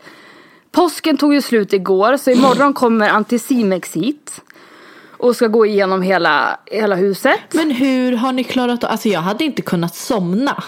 Påsken 0.71 1.17
tog 1.17 1.33
ju 1.33 1.41
slut 1.41 1.73
igår 1.73 2.17
så 2.17 2.31
imorgon 2.31 2.73
kommer 2.73 3.09
Anticimex 3.09 3.93
hit. 3.93 4.41
Och 5.17 5.35
ska 5.35 5.47
gå 5.47 5.65
igenom 5.65 6.01
hela, 6.01 6.59
hela 6.65 6.95
huset. 6.95 7.39
Men 7.51 7.71
hur 7.71 8.11
har 8.11 8.31
ni 8.31 8.43
klarat 8.43 8.83
av, 8.83 8.91
alltså 8.91 9.09
jag 9.09 9.21
hade 9.21 9.43
inte 9.43 9.61
kunnat 9.61 9.95
somna. 9.95 10.63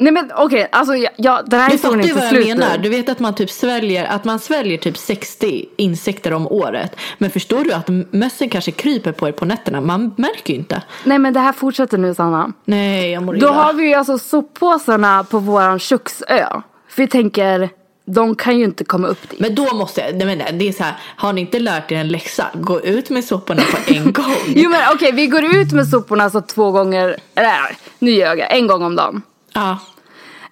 Nej 0.00 0.12
men 0.12 0.30
okej, 0.36 0.68
alltså 0.72 0.94
jag, 0.96 1.12
jag, 1.16 1.48
den 1.50 1.60
här 1.60 1.68
Du 1.68 1.72
historien 1.72 2.00
är 2.00 2.02
inte 2.04 2.14
vad 2.14 2.24
jag 2.24 2.30
slut 2.30 2.46
menar. 2.58 2.78
Du 2.78 2.88
vet 2.88 3.08
att 3.08 3.18
man 3.18 3.34
typ 3.34 3.50
sväljer, 3.50 4.04
att 4.06 4.24
man 4.24 4.38
sväljer 4.38 4.78
typ 4.78 4.96
60 4.98 5.64
insekter 5.76 6.32
om 6.32 6.46
året. 6.46 6.96
Men 7.18 7.30
förstår 7.30 7.64
du 7.64 7.72
att 7.72 7.88
mössen 8.12 8.48
kanske 8.48 8.70
kryper 8.70 9.12
på 9.12 9.28
er 9.28 9.32
på 9.32 9.44
nätterna? 9.44 9.80
Man 9.80 10.14
märker 10.16 10.52
ju 10.52 10.58
inte. 10.58 10.82
Nej 11.04 11.18
men 11.18 11.32
det 11.32 11.40
här 11.40 11.52
fortsätter 11.52 11.98
nu 11.98 12.14
Sanna. 12.14 12.52
Nej, 12.64 13.10
jag 13.10 13.22
mår 13.22 13.32
Då 13.32 13.38
illa. 13.38 13.52
har 13.52 13.72
vi 13.72 13.88
ju 13.88 13.94
alltså 13.94 14.18
soppåsarna 14.18 15.24
på 15.24 15.38
våran 15.38 15.78
köksö. 15.78 16.46
För 16.88 17.02
vi 17.02 17.06
tänker, 17.08 17.68
de 18.04 18.34
kan 18.34 18.58
ju 18.58 18.64
inte 18.64 18.84
komma 18.84 19.08
upp 19.08 19.30
dit. 19.30 19.40
Men 19.40 19.54
då 19.54 19.74
måste 19.74 20.00
jag, 20.00 20.14
nej 20.14 20.26
men 20.26 20.38
nej, 20.38 20.52
det 20.52 20.68
är 20.68 20.72
så 20.72 20.82
här, 20.82 20.94
har 21.16 21.32
ni 21.32 21.40
inte 21.40 21.58
lärt 21.58 21.92
er 21.92 21.96
en 21.96 22.08
läxa? 22.08 22.46
Gå 22.54 22.80
ut 22.80 23.10
med 23.10 23.24
soporna 23.24 23.62
på 23.62 23.92
en 23.94 24.12
gång. 24.12 24.24
Jo 24.46 24.70
men 24.70 24.80
okej, 24.94 25.12
vi 25.12 25.26
går 25.26 25.44
ut 25.44 25.72
med 25.72 25.88
soporna 25.88 26.24
alltså 26.24 26.40
två 26.40 26.70
gånger, 26.70 27.16
eller 27.34 27.54
nu 27.98 28.10
ljög 28.10 28.38
jag, 28.38 28.56
en 28.56 28.66
gång 28.66 28.82
om 28.82 28.96
dagen. 28.96 29.22
Ja. 29.58 29.78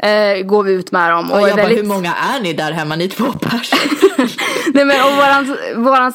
Eh, 0.08 0.42
går 0.42 0.62
vi 0.62 0.72
ut 0.72 0.92
med 0.92 1.10
dem. 1.12 1.30
Och 1.32 1.38
är 1.38 1.46
jag 1.48 1.50
bara, 1.56 1.62
väldigt- 1.62 1.78
hur 1.78 1.88
många 1.88 2.14
är 2.14 2.40
ni 2.40 2.52
där 2.52 2.72
hemma? 2.72 2.96
Ni 2.96 3.08
två 3.08 3.32
personer. 3.32 4.32
Nej 4.74 4.84
men 4.84 5.04
och 5.04 5.12
våran, 5.16 5.56
våran 5.84 6.12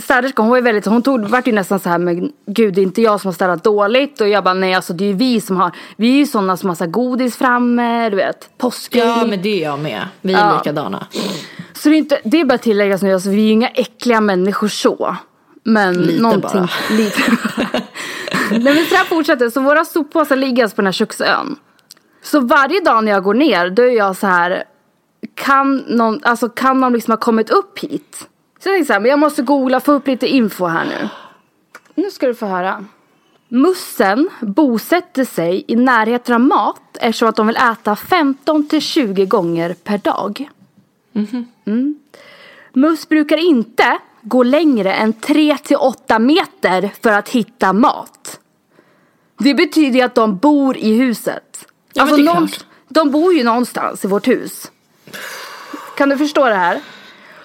städerska, 0.00 0.42
hon 0.42 0.48
var 0.50 0.56
ju 0.56 0.62
väldigt, 0.62 0.86
hon 0.86 1.02
tog, 1.02 1.20
vart 1.28 1.46
ju 1.48 1.52
nästan 1.52 1.80
så 1.80 1.88
här 1.88 1.98
men 1.98 2.32
gud 2.46 2.74
det 2.74 2.80
är 2.80 2.82
inte 2.82 3.02
jag 3.02 3.20
som 3.20 3.28
har 3.28 3.32
städat 3.34 3.64
dåligt. 3.64 4.20
Och 4.20 4.28
jag 4.28 4.44
bara 4.44 4.54
nej 4.54 4.74
alltså 4.74 4.92
det 4.92 5.04
är 5.04 5.08
ju 5.08 5.12
vi 5.12 5.40
som 5.40 5.56
har, 5.56 5.70
vi 5.96 6.08
är 6.12 6.16
ju 6.16 6.26
sådana 6.26 6.56
som 6.56 6.68
har 6.68 6.76
så 6.76 6.86
godis 6.86 7.36
framme, 7.36 8.10
du 8.10 8.16
vet, 8.16 8.48
påskägg. 8.58 9.02
ja, 9.02 9.24
men 9.26 9.42
det 9.42 9.60
är 9.60 9.64
jag 9.64 9.78
med. 9.78 10.08
Vi 10.20 10.32
är 10.32 10.38
Ja. 10.38 10.56
likadana. 10.58 11.06
Så 11.72 11.88
det 11.88 11.94
är, 11.94 11.98
inte, 11.98 12.20
det 12.24 12.40
är 12.40 12.44
bara 12.44 12.58
tilläggas 12.58 13.02
nu, 13.02 13.14
alltså, 13.14 13.28
vi 13.30 13.36
är 13.36 13.40
ju 13.46 13.50
inga 13.52 13.68
äckliga 13.68 14.20
människor 14.20 14.68
så. 14.68 15.16
Men 15.64 15.94
Lite 16.02 16.22
någonting, 16.22 16.60
bara. 16.60 16.68
lite. 16.96 17.20
Nej 18.50 18.74
men 18.74 18.86
så 18.86 18.94
här 18.94 19.04
fortsätter 19.04 19.50
så 19.50 19.60
våra 19.60 19.84
soppåsar 19.84 20.36
ligger 20.36 20.62
alltså 20.62 20.76
på 20.76 20.82
den 20.82 20.86
här 20.86 20.92
köksön. 20.92 21.56
Så 22.24 22.40
varje 22.40 22.80
dag 22.80 23.04
när 23.04 23.12
jag 23.12 23.22
går 23.22 23.34
ner 23.34 23.70
då 23.70 23.82
är 23.82 23.96
jag 23.96 24.16
så 24.16 24.26
här, 24.26 24.64
kan 25.34 25.76
någon, 25.76 26.20
alltså 26.22 26.48
kan 26.48 26.80
någon 26.80 26.92
liksom 26.92 27.12
ha 27.12 27.16
kommit 27.16 27.50
upp 27.50 27.78
hit? 27.78 28.28
Så 28.58 28.68
jag 28.68 28.74
tänkte 28.74 28.86
så 28.86 28.92
här, 28.92 29.00
men 29.00 29.10
jag 29.10 29.18
måste 29.18 29.42
googla, 29.42 29.80
få 29.80 29.92
upp 29.92 30.06
lite 30.06 30.26
info 30.26 30.66
här 30.66 30.84
nu. 30.84 31.08
Nu 31.94 32.10
ska 32.10 32.26
du 32.26 32.34
få 32.34 32.46
höra. 32.46 32.84
Mussen 33.48 34.28
bosätter 34.40 35.24
sig 35.24 35.64
i 35.68 35.76
närheten 35.76 36.34
av 36.34 36.40
mat 36.40 36.80
eftersom 37.00 37.28
att 37.28 37.36
de 37.36 37.46
vill 37.46 37.56
äta 37.56 37.96
15 37.96 38.68
till 38.68 38.80
20 38.80 39.26
gånger 39.26 39.74
per 39.84 39.98
dag. 39.98 40.50
Mm. 41.64 41.98
Mus 42.72 43.08
brukar 43.08 43.36
inte 43.36 43.98
gå 44.22 44.42
längre 44.42 44.94
än 44.94 45.12
3 45.12 45.58
till 45.58 45.76
8 45.76 46.18
meter 46.18 46.90
för 47.02 47.12
att 47.12 47.28
hitta 47.28 47.72
mat. 47.72 48.40
Det 49.38 49.54
betyder 49.54 50.04
att 50.04 50.14
de 50.14 50.36
bor 50.36 50.76
i 50.76 50.94
huset. 50.94 51.66
Ja, 51.94 52.02
är 52.02 52.22
klart. 52.22 52.64
de 52.88 53.10
bor 53.10 53.34
ju 53.34 53.44
någonstans 53.44 54.04
i 54.04 54.08
vårt 54.08 54.28
hus. 54.28 54.70
Kan 55.96 56.08
du 56.08 56.18
förstå 56.18 56.48
det 56.48 56.54
här? 56.54 56.80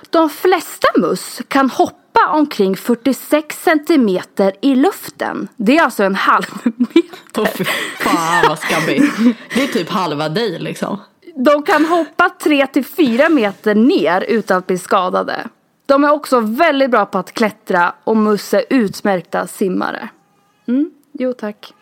De 0.10 0.30
flesta 0.30 0.88
mus 0.96 1.42
kan 1.48 1.70
hoppa 1.70 2.28
omkring 2.32 2.78
46 2.78 3.64
centimeter 3.64 4.54
i 4.62 4.76
luften. 4.76 5.48
Det 5.56 5.78
är 5.78 5.84
alltså 5.84 6.04
en 6.04 6.16
halv 6.16 6.46
meter. 6.64 7.10
Åh 7.38 7.48
fy 7.56 7.64
fan 8.00 8.46
vad 8.48 8.60
skabbigt. 8.60 9.16
Det 9.54 9.64
är 9.64 9.68
typ 9.68 9.90
halva 9.90 10.30
dig 10.30 10.60
liksom. 10.60 11.00
De 11.36 11.64
kan 11.64 11.86
hoppa 11.86 12.30
3 12.44 12.68
till 12.68 12.86
4 12.86 13.30
meter 13.30 13.76
ner 13.76 14.22
utan 14.22 14.58
att 14.58 14.68
bli 14.68 14.78
skadade. 14.78 15.48
De 15.86 16.04
är 16.04 16.12
också 16.12 16.40
väldigt 16.40 16.92
bra 16.92 17.06
på 17.06 17.18
att 17.18 17.32
klättra 17.32 17.94
och 18.04 18.18
mus 18.18 18.54
är 18.54 18.64
utmärkta 18.70 19.48
simmare. 19.48 20.10
Mm, 20.68 20.92
jo 21.12 21.34
tack. 21.34 21.74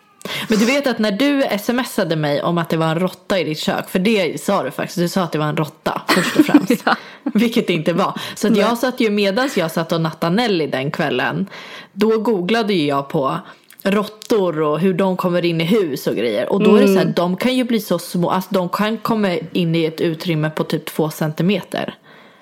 Men 0.48 0.58
du 0.58 0.64
vet 0.64 0.86
att 0.86 0.98
när 0.98 1.12
du 1.12 1.42
smsade 1.58 2.16
mig 2.16 2.42
om 2.42 2.58
att 2.58 2.68
det 2.68 2.76
var 2.76 2.86
en 2.86 3.00
råtta 3.00 3.40
i 3.40 3.44
ditt 3.44 3.58
kök, 3.58 3.90
för 3.90 3.98
det 3.98 4.40
sa 4.40 4.62
du 4.62 4.70
faktiskt, 4.70 4.98
du 4.98 5.08
sa 5.08 5.22
att 5.22 5.32
det 5.32 5.38
var 5.38 5.46
en 5.46 5.56
råtta 5.56 6.02
först 6.08 6.36
och 6.36 6.46
främst. 6.46 6.72
Ja. 6.86 6.96
Vilket 7.34 7.66
det 7.66 7.72
inte 7.72 7.92
var. 7.92 8.20
Så 8.34 8.48
att 8.48 8.56
jag 8.56 8.78
satt 8.78 9.00
ju 9.00 9.10
medans 9.10 9.56
jag 9.56 9.70
satt 9.70 9.92
och 9.92 10.00
nattade 10.00 10.36
Nelly 10.36 10.66
den 10.66 10.90
kvällen, 10.90 11.46
då 11.92 12.18
googlade 12.18 12.74
ju 12.74 12.86
jag 12.86 13.08
på 13.08 13.38
råttor 13.82 14.62
och 14.62 14.80
hur 14.80 14.94
de 14.94 15.16
kommer 15.16 15.44
in 15.44 15.60
i 15.60 15.64
hus 15.64 16.06
och 16.06 16.16
grejer. 16.16 16.52
Och 16.52 16.62
då 16.62 16.76
är 16.76 16.80
det 16.80 16.88
så 16.88 16.98
här, 16.98 17.12
de 17.16 17.36
kan 17.36 17.56
ju 17.56 17.64
bli 17.64 17.80
så 17.80 17.98
små, 17.98 18.30
alltså 18.30 18.50
de 18.54 18.68
kan 18.68 18.98
komma 18.98 19.36
in 19.52 19.74
i 19.74 19.84
ett 19.84 20.00
utrymme 20.00 20.50
på 20.50 20.64
typ 20.64 20.84
två 20.84 21.10
centimeter. 21.10 21.94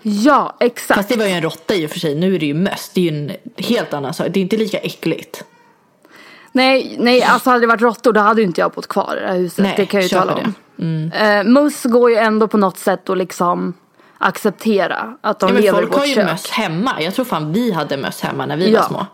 Ja, 0.02 0.56
exakt. 0.60 0.98
Fast 0.98 1.08
det 1.08 1.16
var 1.16 1.26
ju 1.26 1.32
en 1.32 1.42
råtta 1.42 1.74
i 1.74 1.86
och 1.86 1.90
för 1.90 1.98
sig, 1.98 2.14
nu 2.14 2.34
är 2.34 2.38
det 2.38 2.46
ju 2.46 2.54
möss, 2.54 2.90
det 2.94 3.00
är 3.08 3.12
ju 3.12 3.18
en 3.18 3.32
helt 3.56 3.94
annan 3.94 4.14
sak, 4.14 4.26
det 4.30 4.40
är 4.40 4.42
inte 4.42 4.56
lika 4.56 4.78
äckligt. 4.78 5.44
Nej, 6.56 6.96
nej, 6.98 7.22
alltså 7.22 7.50
hade 7.50 7.60
det 7.60 7.66
varit 7.66 7.80
råttor 7.82 8.12
då 8.12 8.20
hade 8.20 8.42
inte 8.42 8.60
jag 8.60 8.70
bott 8.72 8.86
kvar 8.86 9.16
i 9.16 9.20
det 9.20 9.26
här 9.26 9.36
huset. 9.38 9.58
Nej, 9.58 9.74
det 9.76 9.86
kan 9.86 10.00
jag 10.00 10.08
ju 10.10 10.16
tala 10.16 10.34
om. 10.34 11.10
Eh, 11.14 11.44
mus 11.44 11.82
går 11.84 12.10
ju 12.10 12.16
ändå 12.16 12.48
på 12.48 12.56
något 12.58 12.78
sätt 12.78 13.10
att 13.10 13.18
liksom 13.18 13.74
acceptera 14.18 15.16
att 15.20 15.38
de 15.40 15.54
Ja, 15.54 15.60
lever 15.60 15.78
i 15.78 15.82
folk 15.82 15.92
har 15.92 15.98
vårt 16.00 16.08
ju 16.08 16.14
kök. 16.14 16.26
möss 16.26 16.50
hemma. 16.50 16.92
Jag 17.02 17.14
tror 17.14 17.24
fan 17.24 17.52
vi 17.52 17.72
hade 17.72 17.96
möss 17.96 18.20
hemma 18.20 18.46
när 18.46 18.56
vi 18.56 18.70
Ja. 18.72 18.80
var 18.80 18.88
små. 18.88 19.06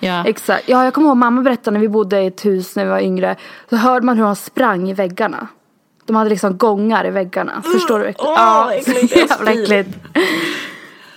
Ja. 0.00 0.24
Exakt. 0.26 0.68
Ja, 0.68 0.84
jag 0.84 0.94
kommer 0.94 1.08
ihåg 1.08 1.16
mamma 1.16 1.42
berättade 1.42 1.70
när 1.74 1.80
vi 1.80 1.88
bodde 1.88 2.20
i 2.22 2.26
ett 2.26 2.44
hus 2.44 2.76
när 2.76 2.84
vi 2.84 2.90
var 2.90 3.00
yngre. 3.00 3.36
Så 3.70 3.76
hörde 3.76 4.06
man 4.06 4.16
hur 4.18 4.24
de 4.24 4.36
sprang 4.36 4.90
i 4.90 4.94
väggarna. 4.94 5.48
De 6.06 6.16
hade 6.16 6.30
liksom 6.30 6.58
gångar 6.58 7.06
i 7.06 7.10
väggarna. 7.10 7.62
Förstår 7.72 7.98
du? 7.98 8.06
åh, 8.18 8.34
ja, 8.36 8.72
äckligt. 8.72 9.16
jävla 9.30 9.52
äckligt. 9.52 9.88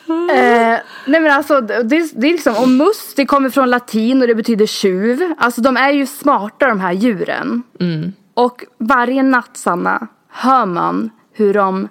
Eh, 0.10 0.80
nej 1.06 1.22
men 1.22 1.32
alltså 1.32 1.62
det, 1.62 1.84
det 1.84 2.28
är 2.28 2.32
liksom, 2.32 2.56
och 2.56 2.70
mus 2.70 3.14
det 3.16 3.26
kommer 3.26 3.50
från 3.50 3.70
latin 3.70 4.22
och 4.22 4.28
det 4.28 4.36
betyder 4.36 4.66
tjuv. 4.66 5.34
Alltså 5.38 5.62
de 5.62 5.78
är 5.78 5.92
ju 5.92 6.06
smarta 6.06 6.68
de 6.68 6.80
här 6.80 6.94
djuren. 6.94 7.64
Och 8.34 8.66
varje 8.78 9.24
natt 9.24 9.58
Sanna 9.58 10.08
hör 10.30 10.66
man 10.66 11.10
hur 11.34 11.54
de 11.54 11.90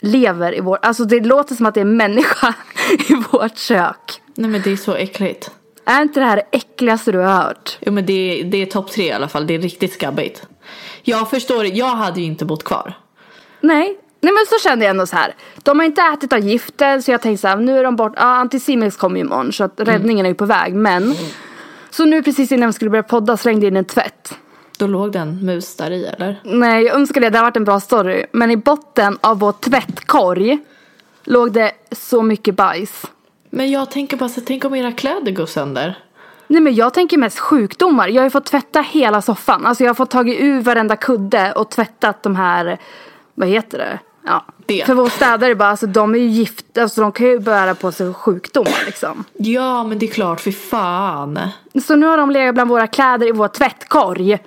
lever 0.00 0.56
i 0.56 0.60
vår, 0.60 0.78
alltså 0.82 1.04
det 1.04 1.20
låter 1.20 1.54
som 1.54 1.66
att 1.66 1.74
det 1.74 1.80
är 1.80 1.84
människa 1.84 2.54
i 3.08 3.14
vårt 3.30 3.58
kök. 3.58 4.20
Nej 4.34 4.50
men 4.50 4.62
det 4.62 4.72
är 4.72 4.76
så 4.76 4.94
äckligt. 4.94 5.50
Är 5.84 6.02
inte 6.02 6.20
det 6.20 6.26
här 6.26 6.36
det 6.36 6.56
äckligaste 6.56 7.12
du 7.12 7.18
har 7.18 7.42
hört? 7.42 7.78
Jo 7.80 7.92
men 7.92 8.06
det, 8.06 8.42
det 8.42 8.62
är 8.62 8.66
topp 8.66 8.90
tre 8.90 9.04
i 9.04 9.12
alla 9.12 9.28
fall. 9.28 9.46
Det 9.46 9.54
är 9.54 9.58
riktigt 9.58 9.92
skabbigt. 9.92 10.46
Jag 11.02 11.30
förstår, 11.30 11.66
jag 11.66 11.86
hade 11.86 12.20
ju 12.20 12.26
inte 12.26 12.44
bott 12.44 12.64
kvar. 12.64 12.94
Nej. 13.60 13.98
Nej 14.24 14.32
men 14.32 14.46
så 14.46 14.68
kände 14.68 14.84
jag 14.84 14.90
ändå 14.90 15.06
så 15.06 15.16
här. 15.16 15.34
De 15.62 15.78
har 15.78 15.86
inte 15.86 16.02
ätit 16.02 16.32
av 16.32 16.38
gifter 16.38 17.00
så 17.00 17.10
jag 17.10 17.20
tänkte 17.20 17.40
så 17.40 17.48
här, 17.48 17.56
nu 17.56 17.78
är 17.78 17.84
de 17.84 17.96
bort. 17.96 18.12
Ja, 18.16 18.22
Anticimex 18.22 18.96
kommer 18.96 19.16
ju 19.16 19.20
imorgon 19.20 19.52
så 19.52 19.64
att 19.64 19.80
räddningen 19.80 20.26
är 20.26 20.30
ju 20.30 20.34
på 20.34 20.44
väg. 20.44 20.74
Men. 20.74 21.14
Så 21.90 22.04
nu 22.04 22.22
precis 22.22 22.52
innan 22.52 22.68
vi 22.68 22.72
skulle 22.72 22.90
börja 22.90 23.02
podda 23.02 23.36
slängde 23.36 23.66
jag 23.66 23.70
in 23.70 23.76
en 23.76 23.84
tvätt. 23.84 24.38
Då 24.78 24.86
låg 24.86 25.12
det 25.12 25.18
en 25.18 25.44
mus 25.44 25.76
där 25.76 25.90
i 25.90 26.04
eller? 26.04 26.40
Nej 26.44 26.84
jag 26.84 26.96
önskar 26.96 27.20
det, 27.20 27.30
det 27.30 27.38
har 27.38 27.44
varit 27.44 27.56
en 27.56 27.64
bra 27.64 27.80
story. 27.80 28.26
Men 28.32 28.50
i 28.50 28.56
botten 28.56 29.18
av 29.20 29.38
vår 29.38 29.52
tvättkorg 29.52 30.58
låg 31.24 31.52
det 31.52 31.72
så 31.92 32.22
mycket 32.22 32.56
bajs. 32.56 33.06
Men 33.50 33.70
jag 33.70 33.90
tänker 33.90 34.16
bara 34.16 34.28
så 34.28 34.40
tänk 34.40 34.64
om 34.64 34.74
era 34.74 34.92
kläder 34.92 35.32
går 35.32 35.46
sönder. 35.46 35.98
Nej 36.46 36.60
men 36.60 36.74
jag 36.74 36.94
tänker 36.94 37.18
mest 37.18 37.38
sjukdomar. 37.38 38.08
Jag 38.08 38.22
har 38.22 38.26
ju 38.26 38.30
fått 38.30 38.46
tvätta 38.46 38.80
hela 38.80 39.22
soffan. 39.22 39.66
Alltså 39.66 39.84
jag 39.84 39.88
har 39.88 39.94
fått 39.94 40.10
tagit 40.10 40.40
ur 40.40 40.60
varenda 40.60 40.96
kudde 40.96 41.52
och 41.52 41.70
tvättat 41.70 42.22
de 42.22 42.36
här, 42.36 42.78
vad 43.34 43.48
heter 43.48 43.78
det? 43.78 43.98
Ja. 44.24 44.44
Det. 44.66 44.86
För 44.86 44.94
vår 44.94 45.08
städare 45.08 45.54
bara, 45.54 45.68
alltså 45.68 45.86
de 45.86 46.14
är 46.14 46.18
ju 46.18 46.26
gifta, 46.26 46.82
alltså 46.82 47.00
de 47.00 47.12
kan 47.12 47.26
ju 47.26 47.38
bära 47.38 47.74
på 47.74 47.92
sig 47.92 48.14
sjukdomar 48.14 48.86
liksom. 48.86 49.24
Ja 49.32 49.84
men 49.84 49.98
det 49.98 50.06
är 50.06 50.10
klart, 50.10 50.40
för 50.40 50.50
fan. 50.50 51.38
Så 51.86 51.96
nu 51.96 52.06
har 52.06 52.16
de 52.16 52.30
legat 52.30 52.54
bland 52.54 52.70
våra 52.70 52.86
kläder 52.86 53.28
i 53.28 53.32
vår 53.32 53.48
tvättkorg. 53.48 54.38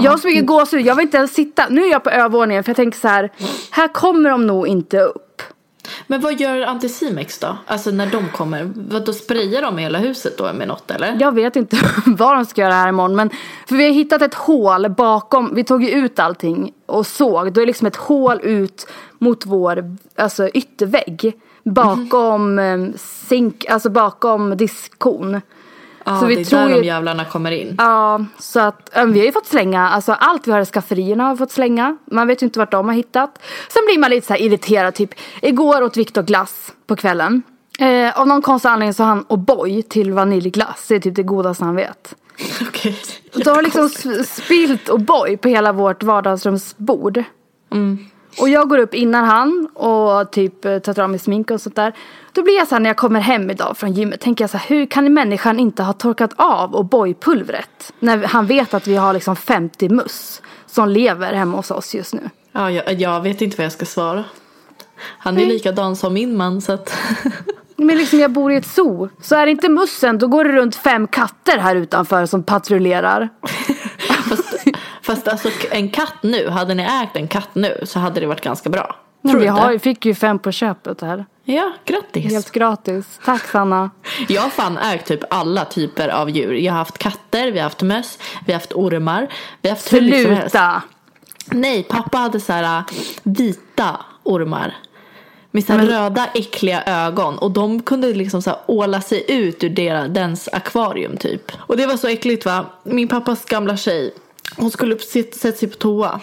Jag 0.00 0.10
har 0.10 0.16
så 0.16 0.28
mycket 0.28 0.46
gåshud, 0.46 0.86
jag 0.86 0.94
vill 0.94 1.02
inte 1.02 1.16
ens 1.16 1.34
sitta. 1.34 1.66
Nu 1.70 1.84
är 1.84 1.90
jag 1.90 2.04
på 2.04 2.10
övervåningen 2.10 2.64
för 2.64 2.70
jag 2.70 2.76
tänker 2.76 2.98
så 2.98 3.08
här. 3.08 3.30
Här 3.70 3.88
kommer 3.88 4.30
de 4.30 4.46
nog 4.46 4.68
inte 4.68 5.00
upp. 5.00 5.42
Men 6.06 6.20
vad 6.20 6.40
gör 6.40 6.62
Anticimex 6.62 7.38
då? 7.38 7.56
Alltså 7.66 7.90
när 7.90 8.06
de 8.06 8.28
kommer, 8.28 8.72
vad 8.74 9.04
då 9.04 9.12
sprayar 9.12 9.62
de 9.62 9.78
hela 9.78 9.98
huset 9.98 10.38
då 10.38 10.52
med 10.52 10.68
något 10.68 10.90
eller? 10.90 11.16
Jag 11.20 11.34
vet 11.34 11.56
inte 11.56 11.78
vad 12.06 12.36
de 12.36 12.44
ska 12.44 12.60
göra 12.60 12.72
här 12.72 12.88
imorgon 12.88 13.16
men 13.16 13.30
för 13.68 13.76
vi 13.76 13.84
har 13.84 13.92
hittat 13.92 14.22
ett 14.22 14.34
hål 14.34 14.88
bakom, 14.88 15.54
vi 15.54 15.64
tog 15.64 15.84
ju 15.84 15.90
ut 15.90 16.18
allting 16.18 16.72
och 16.86 17.06
såg, 17.06 17.52
då 17.52 17.60
är 17.60 17.62
det 17.62 17.66
liksom 17.66 17.86
ett 17.86 17.96
hål 17.96 18.40
ut 18.42 18.86
mot 19.18 19.46
vår 19.46 19.96
alltså, 20.16 20.48
yttervägg 20.48 21.32
bakom 21.64 22.58
mm. 22.58 22.92
sink, 22.98 23.64
alltså 23.68 23.90
bakom 23.90 24.56
diskon. 24.56 25.40
Ja, 26.06 26.20
Så 26.20 26.26
vi 26.26 26.34
det 26.34 26.40
är 26.40 26.44
tror 26.44 26.60
där 26.60 26.68
ju- 26.68 26.80
de 26.80 26.86
jävlarna 26.86 27.24
kommer 27.24 27.50
in. 27.50 27.74
Ja, 27.78 28.24
så 28.38 28.60
att 28.60 28.90
vi 29.06 29.18
har 29.18 29.26
ju 29.26 29.32
fått 29.32 29.46
slänga, 29.46 29.88
alltså 29.88 30.12
allt 30.12 30.46
vi 30.48 30.52
har 30.52 30.60
i 30.60 30.64
skafferierna 30.64 31.24
har 31.24 31.30
vi 31.34 31.38
fått 31.38 31.50
slänga. 31.50 31.96
Man 32.10 32.26
vet 32.26 32.42
ju 32.42 32.46
inte 32.46 32.58
vart 32.58 32.70
de 32.70 32.88
har 32.88 32.94
hittat. 32.94 33.38
Sen 33.72 33.82
blir 33.86 33.98
man 33.98 34.10
lite 34.10 34.26
så 34.26 34.34
irriterad, 34.34 34.94
typ 34.94 35.10
igår 35.42 35.82
åt 35.82 35.96
Viktor 35.96 36.22
glass 36.22 36.72
på 36.86 36.96
kvällen. 36.96 37.42
Eh, 37.78 38.20
av 38.20 38.26
någon 38.28 38.42
konstig 38.42 38.68
anledning 38.68 38.94
så 38.94 39.02
har 39.02 39.08
han 39.08 39.24
O'boy 39.24 39.82
till 39.82 40.12
vaniljglass, 40.12 40.86
det 40.88 40.94
är 40.94 41.00
typ 41.00 41.14
det 41.16 41.22
godaste 41.22 41.64
han 41.64 41.74
vet. 41.76 42.14
Okej. 42.68 42.96
Du 43.32 43.50
har 43.50 43.62
liksom 43.62 43.88
spilt 44.26 44.88
O'boy 44.88 45.36
på 45.36 45.48
hela 45.48 45.72
vårt 45.72 46.02
vardagsrumsbord. 46.02 47.24
Och 48.40 48.48
jag 48.48 48.68
går 48.68 48.78
upp 48.78 48.94
innan 48.94 49.24
han 49.24 49.68
och 49.74 50.30
typ 50.30 50.64
eh, 50.64 50.78
tar 50.78 51.00
av 51.00 51.10
mig 51.10 51.18
smink 51.18 51.50
och 51.50 51.60
sånt 51.60 51.76
där. 51.76 51.92
Då 52.32 52.42
blir 52.42 52.56
jag 52.56 52.68
så 52.68 52.74
här 52.74 52.80
när 52.80 52.90
jag 52.90 52.96
kommer 52.96 53.20
hem 53.20 53.50
idag 53.50 53.76
från 53.76 53.92
gymmet, 53.92 54.20
tänker 54.20 54.44
jag 54.44 54.50
så 54.50 54.56
här, 54.56 54.68
hur 54.68 54.86
kan 54.86 55.14
människan 55.14 55.58
inte 55.58 55.82
ha 55.82 55.92
torkat 55.92 56.32
av 56.36 56.74
O'boy-pulvret? 56.76 57.92
När 57.98 58.24
han 58.24 58.46
vet 58.46 58.74
att 58.74 58.86
vi 58.86 58.96
har 58.96 59.12
liksom 59.12 59.36
50 59.36 59.88
muss 59.88 60.42
som 60.66 60.88
lever 60.88 61.32
hemma 61.32 61.56
hos 61.56 61.70
oss 61.70 61.94
just 61.94 62.14
nu. 62.14 62.30
Ja, 62.52 62.70
jag, 62.70 63.00
jag 63.00 63.20
vet 63.20 63.40
inte 63.42 63.56
vad 63.56 63.64
jag 63.64 63.72
ska 63.72 63.86
svara. 63.86 64.24
Han 65.18 65.38
är 65.38 65.46
likadan 65.46 65.96
som 65.96 66.14
min 66.14 66.36
man 66.36 66.60
så 66.60 66.72
att... 66.72 66.96
Men 67.76 67.98
liksom 67.98 68.18
jag 68.18 68.30
bor 68.30 68.52
i 68.52 68.56
ett 68.56 68.66
zoo. 68.66 69.08
Så 69.22 69.34
är 69.34 69.46
det 69.46 69.52
inte 69.52 69.68
mussen, 69.68 70.18
då 70.18 70.26
går 70.28 70.44
det 70.44 70.52
runt 70.52 70.76
fem 70.76 71.06
katter 71.06 71.58
här 71.58 71.76
utanför 71.76 72.26
som 72.26 72.42
patrullerar. 72.42 73.28
fast, 74.28 74.55
fast 75.06 75.28
alltså 75.28 75.48
en 75.70 75.88
katt 75.88 76.14
nu, 76.22 76.48
hade 76.48 76.74
ni 76.74 76.82
ägt 76.82 77.16
en 77.16 77.28
katt 77.28 77.54
nu 77.54 77.80
så 77.82 77.98
hade 77.98 78.20
det 78.20 78.26
varit 78.26 78.40
ganska 78.40 78.70
bra. 78.70 78.96
Men 79.22 79.32
Tror 79.32 79.40
vi 79.40 79.46
har, 79.46 79.78
fick 79.78 80.06
ju 80.06 80.14
fem 80.14 80.38
på 80.38 80.52
köpet 80.52 81.00
här. 81.00 81.24
Ja, 81.44 81.72
grattis. 81.84 82.32
Helt 82.32 82.50
gratis. 82.50 83.20
Tack 83.24 83.44
Sanna. 83.44 83.90
Jag 84.28 84.42
har 84.42 84.48
fan 84.48 84.78
ägt 84.78 85.06
typ 85.06 85.20
alla 85.30 85.64
typer 85.64 86.08
av 86.08 86.30
djur. 86.30 86.52
Jag 86.52 86.72
har 86.72 86.78
haft 86.78 86.98
katter, 86.98 87.50
vi 87.50 87.58
har 87.58 87.64
haft 87.64 87.82
möss, 87.82 88.18
vi 88.46 88.52
har 88.52 88.60
haft 88.60 88.72
ormar. 88.72 89.28
Vi 89.62 89.68
har 89.68 89.76
haft. 89.76 89.88
Sluta! 89.88 90.82
Nej, 91.50 91.82
pappa 91.82 92.18
hade 92.18 92.40
så 92.40 92.52
här 92.52 92.78
äh, 92.78 92.84
vita 93.22 94.00
ormar. 94.22 94.76
Med 95.50 95.64
så 95.64 95.72
här 95.72 95.86
röda 95.86 96.28
äckliga 96.34 96.82
ögon. 96.82 97.38
Och 97.38 97.50
de 97.50 97.82
kunde 97.82 98.14
liksom 98.14 98.42
så 98.42 98.50
här 98.50 98.58
åla 98.66 99.00
sig 99.00 99.24
ut 99.28 99.64
ur 99.64 99.68
deras, 99.68 100.08
dens 100.08 100.48
akvarium 100.52 101.16
typ. 101.16 101.52
Och 101.56 101.76
det 101.76 101.86
var 101.86 101.96
så 101.96 102.08
äckligt 102.08 102.44
va. 102.44 102.66
Min 102.82 103.08
pappas 103.08 103.44
gamla 103.44 103.76
tjej. 103.76 104.14
Hon 104.56 104.70
skulle 104.70 104.98
sätta 104.98 105.52
sig 105.52 105.68
på 105.68 105.76
toa. 105.76 106.20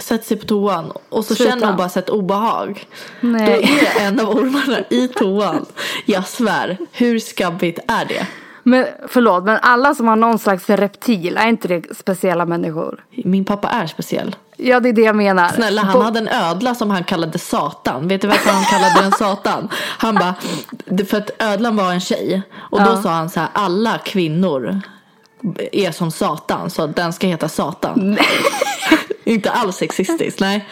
Sätter 0.00 0.24
sig 0.26 0.36
på 0.36 0.46
toan. 0.46 0.92
Och 1.08 1.24
så 1.24 1.34
Sluta. 1.34 1.50
känner 1.52 1.66
hon 1.66 1.76
bara 1.76 1.88
så 1.88 1.98
ett 1.98 2.10
obehag. 2.10 2.86
Nej. 3.20 3.46
Då 3.46 4.00
är 4.02 4.06
en 4.06 4.20
av 4.20 4.28
ormarna 4.30 4.78
i 4.90 5.08
toan. 5.08 5.66
Jag 6.04 6.28
svär. 6.28 6.78
Hur 6.92 7.18
skabbigt 7.18 7.78
är 7.88 8.04
det? 8.04 8.26
Men 8.62 8.86
förlåt, 9.08 9.44
men 9.44 9.58
alla 9.62 9.94
som 9.94 10.08
har 10.08 10.16
någon 10.16 10.38
slags 10.38 10.70
reptil, 10.70 11.36
är 11.36 11.48
inte 11.48 11.68
det 11.68 11.96
speciella 11.96 12.46
människor? 12.46 13.04
Min 13.24 13.44
pappa 13.44 13.68
är 13.68 13.86
speciell. 13.86 14.36
Ja, 14.56 14.80
det 14.80 14.88
är 14.88 14.92
det 14.92 15.02
jag 15.02 15.16
menar. 15.16 15.48
Snälla, 15.48 15.82
han 15.82 15.92
Bo- 15.98 16.00
hade 16.04 16.18
en 16.18 16.28
ödla 16.28 16.74
som 16.74 16.90
han 16.90 17.04
kallade 17.04 17.38
Satan. 17.38 18.08
Vet 18.08 18.20
du 18.20 18.28
varför 18.28 18.50
han 18.50 18.64
kallade 18.64 19.00
den 19.02 19.12
Satan? 19.12 19.68
Han 19.74 20.14
bara, 20.14 20.34
för 21.06 21.16
att 21.18 21.30
ödlan 21.42 21.76
var 21.76 21.92
en 21.92 22.00
tjej. 22.00 22.42
Och 22.56 22.78
då 22.80 22.90
Ja. 22.90 23.02
sa 23.02 23.08
han 23.10 23.30
så 23.30 23.40
här, 23.40 23.48
alla 23.52 23.98
kvinnor 23.98 24.80
är 25.72 25.92
som 25.92 26.10
Satan. 26.10 26.70
Så 26.70 26.86
den 26.86 27.12
ska 27.12 27.26
heta 27.26 27.48
Satan. 27.48 28.18
Inte 29.24 29.50
alls 29.50 29.76
sexistiskt, 29.76 30.40
nej. 30.40 30.68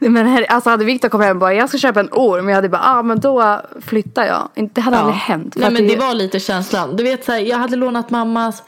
Men 0.00 0.26
här, 0.26 0.42
alltså 0.42 0.70
hade 0.70 0.84
Viktor 0.84 1.08
kommit 1.08 1.26
hem 1.26 1.36
och 1.36 1.40
bara, 1.40 1.54
jag 1.54 1.68
ska 1.68 1.78
köpa 1.78 2.00
en 2.00 2.08
orm. 2.12 2.48
Jag 2.48 2.56
hade 2.56 2.68
bara, 2.68 2.82
ah 2.84 3.02
men 3.02 3.20
då 3.20 3.60
flyttar 3.80 4.24
jag. 4.24 4.70
Det 4.74 4.80
hade 4.80 4.98
aldrig 4.98 5.16
hänt. 5.16 5.54
Nej 5.56 5.70
men 5.70 5.88
det 5.88 5.96
var 5.96 6.14
lite 6.14 6.40
känslan. 6.40 6.96
Du 6.96 7.02
vet 7.02 7.24
så 7.24 7.32
här, 7.32 7.38
jag 7.38 7.56
hade 7.56 7.76
lånat 7.76 8.10
mammas 8.10 8.62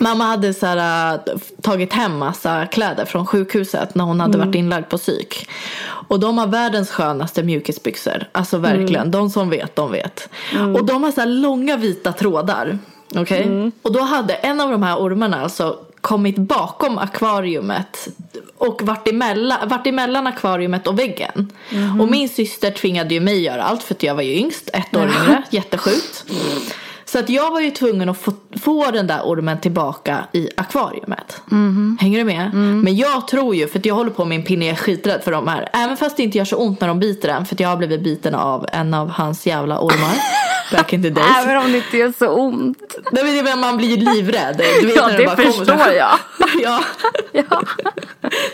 Mamma 0.00 0.24
hade 0.24 0.54
så 0.54 0.66
här, 0.66 1.20
tagit 1.62 1.92
hem 1.92 2.18
massa 2.18 2.66
kläder 2.66 3.04
från 3.04 3.26
sjukhuset 3.26 3.94
när 3.94 4.04
hon 4.04 4.20
hade 4.20 4.38
varit 4.38 4.54
inlagd 4.54 4.88
på 4.88 4.98
psyk. 4.98 5.48
Och 6.08 6.20
de 6.20 6.38
har 6.38 6.46
världens 6.46 6.90
skönaste 6.90 7.42
mjukisbyxor. 7.42 8.28
Alltså 8.32 8.58
verkligen, 8.58 9.10
de 9.10 9.30
som 9.30 9.50
vet, 9.50 9.76
de 9.76 9.92
vet. 9.92 10.28
Och 10.76 10.86
de 10.86 11.02
har 11.02 11.12
så 11.12 11.24
långa 11.24 11.76
vita 11.76 12.12
trådar. 12.12 12.78
Okej? 13.14 13.70
Och 13.82 13.92
då 13.92 14.00
hade 14.00 14.34
en 14.34 14.60
av 14.60 14.70
de 14.70 14.82
här 14.82 14.96
ormarna 14.96 15.42
alltså 15.42 15.78
kommit 16.00 16.36
bakom 16.36 16.98
akvariumet 16.98 18.08
och 18.58 18.82
varit 18.82 19.08
emellan, 19.08 19.68
varit 19.68 19.86
emellan 19.86 20.26
akvariumet 20.26 20.86
och 20.86 20.98
väggen. 20.98 21.52
Och 22.00 22.08
min 22.08 22.28
syster 22.28 22.70
tvingade 22.70 23.14
ju 23.14 23.20
mig 23.20 23.42
göra 23.42 23.62
allt 23.62 23.82
för 23.82 23.94
att 23.94 24.02
jag 24.02 24.14
var 24.14 24.22
ju 24.22 24.34
yngst, 24.34 24.70
ett 24.72 24.96
år 24.96 25.02
yngre, 25.02 25.42
jättesjukt. 25.50 26.24
Så 27.16 27.20
att 27.20 27.28
jag 27.28 27.50
var 27.50 27.60
ju 27.60 27.70
tvungen 27.70 28.08
att 28.08 28.18
få, 28.18 28.32
få 28.60 28.90
den 28.90 29.06
där 29.06 29.20
ormen 29.24 29.60
tillbaka 29.60 30.18
i 30.32 30.48
akvariumet. 30.56 31.42
Hänger 32.00 32.18
du 32.18 32.24
med? 32.24 32.54
Men 32.54 32.96
jag 32.96 33.28
tror 33.28 33.54
ju, 33.54 33.68
för 33.68 33.78
att 33.78 33.86
jag 33.86 33.94
håller 33.94 34.10
på 34.10 34.24
med 34.24 34.36
en 34.36 34.44
pinne, 34.44 34.66
jag 34.66 34.72
är 34.72 34.76
skiträdd 34.76 35.22
för 35.24 35.32
de 35.32 35.48
här. 35.48 35.68
Även 35.72 35.96
fast 35.96 36.16
det 36.16 36.22
inte 36.22 36.38
gör 36.38 36.44
så 36.44 36.56
ont 36.56 36.80
när 36.80 36.88
de 36.88 37.00
biter 37.00 37.28
en, 37.28 37.46
för 37.46 37.54
att 37.54 37.60
jag 37.60 37.68
har 37.68 37.76
blivit 37.76 38.02
biten 38.02 38.34
av 38.34 38.66
en 38.72 38.94
av 38.94 39.08
hans 39.10 39.46
jävla 39.46 39.78
ormar. 39.80 40.16
Back 40.72 40.92
in 40.92 41.02
the 41.02 41.10
days. 41.10 41.26
Även 41.42 41.56
om 41.56 41.72
det 41.72 41.78
inte 41.78 41.96
gör 41.96 42.12
så 42.18 42.28
ont. 42.28 42.96
Nej, 43.12 43.24
men 43.24 43.44
det 43.44 43.50
är, 43.50 43.56
man 43.56 43.76
blir 43.76 43.88
ju 43.88 43.96
livrädd. 43.96 44.62
Du 44.80 44.86
vet 44.86 44.96
Ja, 44.96 45.08
när 45.08 45.18
det 45.18 45.26
bara 45.26 45.36
kommer 45.36 45.50
förstår 45.50 45.92
jag. 45.92 46.18
ja. 46.62 46.82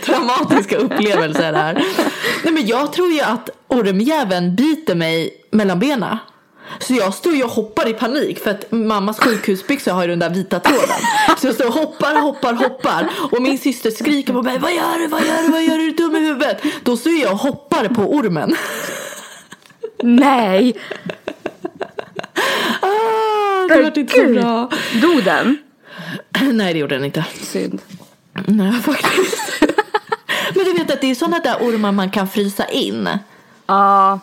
Traumatiska 0.05 0.77
upplevelser 0.77 1.53
här. 1.53 1.75
Nej 2.45 2.53
men 2.53 2.67
jag 2.67 2.93
tror 2.93 3.11
ju 3.11 3.21
att 3.21 3.51
ormjäveln 3.69 4.57
biter 4.57 4.95
mig 4.95 5.31
mellan 5.51 5.79
benen. 5.79 6.19
Så 6.81 6.95
jag 6.95 7.15
står 7.15 7.35
ju 7.35 7.43
och 7.43 7.51
hoppar 7.51 7.89
i 7.89 7.93
panik 7.93 8.39
för 8.39 8.51
att 8.51 8.73
mammas 8.73 9.19
sjukhusbyxor 9.19 9.93
har 9.93 10.03
ju 10.03 10.09
den 10.09 10.19
där 10.19 10.31
vita 10.31 10.61
tråden. 10.61 10.99
Så 11.39 11.47
jag 11.47 11.55
står 11.55 11.67
och 11.67 11.75
hoppar, 11.75 12.21
hoppar, 12.21 12.55
hoppar 12.55 13.09
och 13.33 13.43
min 13.43 13.59
syster 13.59 13.91
skriker 13.91 14.33
på 14.33 14.43
mig 14.43 14.59
Vad 14.59 14.73
gör 14.73 14.99
du, 14.99 15.07
vad 15.07 15.27
gör 15.27 15.43
du, 15.43 15.53
vad 15.53 15.63
gör 15.63 15.79
du, 15.79 15.85
är 15.85 15.87
du 15.87 15.93
dum 15.93 16.17
i 16.17 16.21
huvudet? 16.21 16.63
Då 16.83 16.97
står 16.97 17.13
jag 17.13 17.33
och 17.33 17.39
hoppar 17.39 17.89
på 17.89 18.03
ormen. 18.03 18.57
Nej! 20.03 20.77
Ah, 22.81 23.69
det 23.69 23.83
vart 23.83 23.97
inte 23.97 24.15
så 24.15 24.33
bra. 24.33 24.71
Dog 25.03 25.25
den? 25.25 25.59
Nej 26.41 26.73
det 26.73 26.79
gjorde 26.79 26.95
den 26.95 27.05
inte. 27.05 27.25
Synd. 27.43 27.81
Nej 28.47 28.73
faktiskt. 28.73 29.53
Men 30.55 30.65
du 30.65 30.73
vet 30.73 30.91
att 30.91 31.01
det 31.01 31.11
är 31.11 31.15
sådana 31.15 31.39
där 31.39 31.55
ormar 31.55 31.93
man 31.93 32.11
kan 32.11 32.29
frysa 32.29 32.65
in. 32.65 33.09
Ja, 33.67 34.21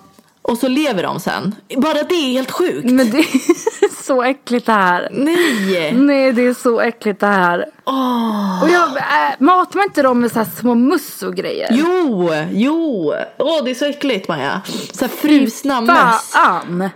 Och 0.49 0.57
så 0.57 0.67
lever 0.67 1.03
de 1.03 1.19
sen. 1.19 1.55
Bara 1.77 1.93
det 1.93 2.15
är 2.15 2.31
helt 2.31 2.51
sjukt. 2.51 2.89
men 2.91 3.09
det 3.11 3.17
är 3.17 4.03
så 4.03 4.23
äckligt 4.23 4.65
det 4.65 4.71
här. 4.71 5.09
Nej! 5.11 5.91
Nej, 5.93 6.33
det 6.33 6.41
är 6.45 6.53
så 6.53 6.79
äckligt 6.79 7.19
det 7.19 7.27
här. 7.27 7.65
Åh. 7.85 8.63
Och 8.63 8.69
jag, 8.69 8.97
äh, 8.97 9.33
matar 9.39 9.77
man 9.77 9.85
inte 9.85 10.01
dem 10.01 10.19
med 10.19 10.31
så 10.31 10.45
små 10.45 10.75
muss 10.75 11.23
och 11.23 11.35
grejer? 11.35 11.67
Jo, 11.71 12.29
jo. 12.51 13.13
Åh, 13.37 13.63
det 13.63 13.71
är 13.71 13.75
så 13.75 13.85
äckligt 13.85 14.27
Maja. 14.27 14.61
Så 14.91 15.05
här 15.05 15.09
frusna 15.09 15.81
möss. 15.81 16.31
Fan! 16.31 16.89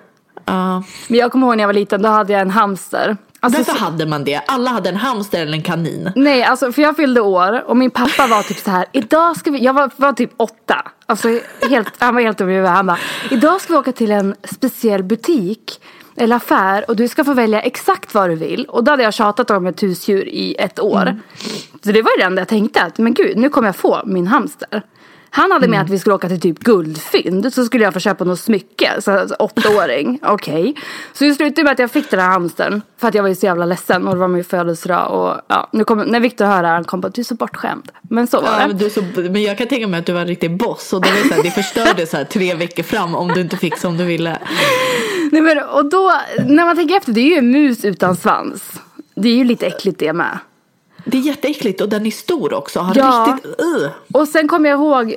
Ja. 0.46 0.84
Men 1.08 1.20
jag 1.20 1.32
kommer 1.32 1.48
ihåg 1.48 1.58
när 1.58 1.63
jag 1.63 1.68
var 1.68 1.74
liten, 1.74 2.02
då 2.02 2.10
hade 2.10 2.34
jag 2.34 2.42
en 2.42 2.50
hamster. 2.52 3.18
Alltså, 3.44 3.60
Varför 3.60 3.72
så- 3.74 3.86
hade 3.86 4.06
man 4.06 4.24
det? 4.24 4.42
Alla 4.48 4.70
hade 4.70 4.90
en 4.90 4.96
hamster 4.96 5.42
eller 5.42 5.54
en 5.54 5.64
kanin. 5.64 6.12
Nej, 6.16 6.44
alltså 6.44 6.72
för 6.72 6.82
jag 6.82 6.96
fyllde 6.96 7.22
år 7.22 7.64
och 7.68 7.78
min 7.78 7.92
pappa 7.92 8.28
var 8.28 8.44
typ 8.44 8.58
så 8.58 8.72
här. 8.72 8.86
idag 8.92 9.38
ska 9.38 9.52
vi, 9.52 9.60
jag 9.64 9.74
var, 9.74 9.92
var 9.96 10.14
typ 10.14 10.32
åtta. 10.38 10.92
Alltså 11.06 11.40
helt, 11.70 11.94
han 12.00 12.16
var 12.16 12.22
helt 12.22 12.42
huvudet. 12.42 12.70
Han 12.70 12.86
bara, 12.88 12.98
idag 13.32 13.62
ska 13.62 13.74
vi 13.74 13.80
åka 13.80 13.92
till 13.92 14.12
en 14.12 14.36
speciell 14.44 15.04
butik 15.04 15.82
eller 16.16 16.36
affär 16.36 16.86
och 16.90 16.96
du 16.96 17.08
ska 17.08 17.24
få 17.24 17.34
välja 17.34 17.62
exakt 17.62 18.14
vad 18.14 18.30
du 18.30 18.36
vill. 18.36 18.66
Och 18.66 18.84
då 18.84 18.92
hade 18.92 19.04
jag 19.04 19.14
tjatat 19.14 19.52
om 19.52 19.68
ett 19.68 19.84
husdjur 19.84 20.28
i 20.28 20.56
ett 20.60 20.80
år. 20.80 21.20
Så 21.84 21.92
det 21.92 22.02
var 22.02 22.12
ju 22.12 22.18
det 22.18 22.24
enda 22.24 22.42
jag 22.42 22.48
tänkte 22.48 22.82
att, 22.82 22.98
men 22.98 23.14
gud, 23.14 23.38
nu 23.38 23.50
kommer 23.50 23.68
jag 23.68 23.76
få 23.76 24.02
min 24.06 24.28
hamster. 24.28 24.82
Han 25.36 25.52
hade 25.52 25.67
menat 25.67 25.86
att 25.86 25.91
vi 25.91 26.00
skulle 26.00 26.15
åka 26.15 26.28
till 26.28 26.39
typ 26.39 26.60
guldfynd 26.60 27.54
så 27.54 27.65
skulle 27.65 27.84
jag 27.84 27.93
få 27.93 28.00
köpa 28.00 28.24
något 28.24 28.39
smycke. 28.39 28.91
Så 29.02 29.12
alltså, 29.12 29.36
åttaåring, 29.39 30.19
okej. 30.24 30.76
Så 31.13 31.24
det 31.24 31.34
slutade 31.34 31.63
med 31.63 31.72
att 31.72 31.80
jag 31.80 31.91
fick 31.91 32.10
den 32.12 32.19
här 32.19 32.30
hamstern. 32.30 32.82
För 32.98 33.08
att 33.08 33.13
jag 33.15 33.24
var 33.24 33.30
ju 33.30 33.36
så 33.36 33.46
jävla 33.46 33.65
ledsen 33.65 34.08
och 34.08 34.13
det 34.13 34.19
var 34.19 34.28
min 34.28 34.43
födelsedag. 34.43 35.12
Och 35.12 35.41
ja, 35.48 35.69
nu 35.72 35.84
kom, 35.84 36.00
när 36.00 36.19
Viktor 36.19 36.46
hör 36.46 36.62
det 36.62 36.67
här 36.67 36.76
han 36.76 36.84
kom 36.84 37.02
på 37.02 37.08
att 37.08 37.13
du 37.15 37.22
är 37.22 37.24
så 37.24 37.36
bortskämd. 37.36 37.91
Men 38.02 38.28
så 38.28 38.41
var 38.41 38.48
Ja, 38.48 38.60
det. 38.60 38.67
men, 38.67 38.78
du 38.78 38.89
så, 38.89 39.02
men 39.15 39.43
jag 39.43 39.58
kan 39.58 39.67
tänka 39.67 39.88
mig 39.88 40.00
att 40.00 40.06
du 40.06 40.13
var 40.13 40.22
en 40.22 40.28
riktig 40.28 40.58
boss 40.58 40.93
och 40.93 41.02
det, 41.02 41.12
var 41.12 41.30
så 41.30 41.34
här, 41.34 41.43
det 41.43 41.52
förstörde 41.52 42.08
så 42.08 42.17
här 42.17 42.24
tre 42.24 42.56
veckor 42.56 42.84
fram 42.84 43.15
om 43.15 43.28
du 43.28 43.41
inte 43.41 43.58
fick 43.58 43.78
som 43.78 43.98
du 43.98 44.04
ville. 44.06 44.38
Nej, 45.32 45.41
men, 45.41 45.63
och 45.63 45.89
då, 45.89 46.13
när 46.48 46.65
man 46.65 46.76
tänker 46.76 46.98
efter, 46.98 47.12
det 47.12 47.22
är 47.22 47.30
ju 47.30 47.38
en 47.38 47.52
mus 47.52 47.86
utan 47.86 48.15
svans. 48.15 48.82
Det 49.15 49.30
är 49.30 49.36
ju 49.36 49.43
lite 49.43 49.65
äckligt 49.67 50.00
det 50.00 50.13
med. 50.13 50.38
Det 51.06 51.18
är 51.18 51.22
jätteäckligt 51.22 51.82
och 51.82 51.89
den 51.89 52.06
är 52.06 52.12
stor 52.12 52.54
också. 52.54 52.80
Har 52.80 52.98
Ja. 52.98 53.36
riktigt... 53.36 53.60
Uh. 53.62 53.89
Och 54.13 54.28
sen 54.28 54.48
kommer 54.48 54.70
jag 54.70 54.80
ihåg, 54.80 55.16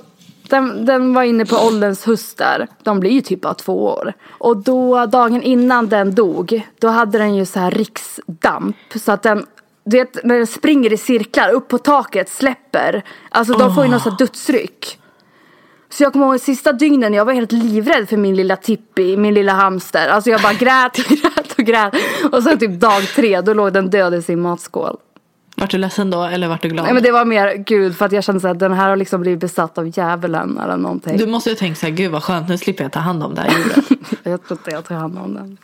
den, 0.49 0.85
den 0.87 1.15
var 1.15 1.23
inne 1.23 1.47
på 1.47 1.57
ålderns 1.57 2.05
höst 2.05 2.39
där. 2.39 2.67
De 2.83 3.01
blir 3.01 3.11
ju 3.11 3.21
typ 3.21 3.41
bara 3.41 3.55
två 3.55 3.85
år. 3.85 4.13
Och 4.29 4.57
då, 4.57 5.07
dagen 5.07 5.43
innan 5.43 5.89
den 5.89 6.15
dog, 6.15 6.67
då 6.79 6.89
hade 6.89 7.19
den 7.19 7.35
ju 7.35 7.47
så 7.47 7.61
här 7.61 7.71
riksdamp. 7.71 8.77
Så 8.95 9.13
att 9.13 9.23
den, 9.23 9.47
du 9.85 9.97
vet 9.97 10.25
när 10.25 10.37
den 10.37 10.47
springer 10.47 10.93
i 10.93 10.97
cirklar 10.97 11.51
upp 11.51 11.69
på 11.69 11.79
taket, 11.79 12.29
släpper. 12.29 13.03
Alltså 13.29 13.55
de 13.55 13.75
får 13.75 13.85
ju 13.85 13.91
någon 13.91 14.01
sån 14.01 14.13
här 14.13 14.19
dödsryck. 14.19 14.99
Så 15.89 16.03
jag 16.03 16.13
kommer 16.13 16.27
ihåg 16.27 16.41
sista 16.41 16.73
dygnen, 16.73 17.15
jag 17.15 17.25
var 17.25 17.33
helt 17.33 17.53
livrädd 17.53 18.09
för 18.09 18.17
min 18.17 18.37
lilla 18.37 18.57
Tippi, 18.57 19.17
min 19.17 19.35
lilla 19.35 19.53
hamster. 19.53 20.09
Alltså 20.09 20.31
jag 20.31 20.43
bara 20.43 20.53
grät 20.53 20.99
och 20.99 21.05
grät 21.23 21.53
och 21.59 21.65
grät. 21.65 21.95
Och 22.33 22.43
sen 22.43 22.59
typ 22.59 22.81
dag 22.81 23.03
tre, 23.03 23.41
då 23.41 23.55
låg 23.55 23.73
den 23.73 23.91
död 23.91 24.15
i 24.15 24.23
sin 24.23 24.41
matskål. 24.41 24.97
Vart 25.59 25.71
du 25.71 25.79
ledsen 25.79 26.11
då 26.11 26.25
eller 26.25 26.49
vart 26.49 26.63
du 26.63 26.69
glad? 26.69 26.85
Nej 26.85 26.95
men 26.95 27.03
det 27.03 27.13
var 27.13 27.25
mer, 27.25 27.55
gud, 27.55 27.97
för 27.97 28.05
att 28.07 28.13
jag 28.13 28.25
kände 28.25 28.41
så 28.41 28.49
att 28.49 28.59
den 28.59 28.73
här 28.73 28.89
har 28.89 28.97
liksom 28.97 29.21
blivit 29.21 29.41
besatt 29.41 29.79
av 29.79 29.89
djävulen 29.99 30.59
eller 30.59 30.77
någonting. 30.77 31.17
Du 31.17 31.27
måste 31.27 31.51
ju 31.51 31.57
tänka 31.57 31.75
så 31.75 31.87
här, 31.87 31.93
gud 31.93 32.11
vad 32.11 32.23
skönt, 32.23 32.49
nu 32.49 32.59
slipper 32.59 32.85
jag 32.85 32.93
ta 32.93 33.01
hand 33.01 33.23
om 33.23 33.35
det 33.35 33.41
här 33.41 33.51
djuret. 33.59 34.01
Jag 34.23 34.47
tror 34.47 34.59
inte 34.59 34.71
jag 34.71 34.85
tar 34.85 34.95
hand 34.95 35.19
om 35.19 35.35
den. 35.35 35.59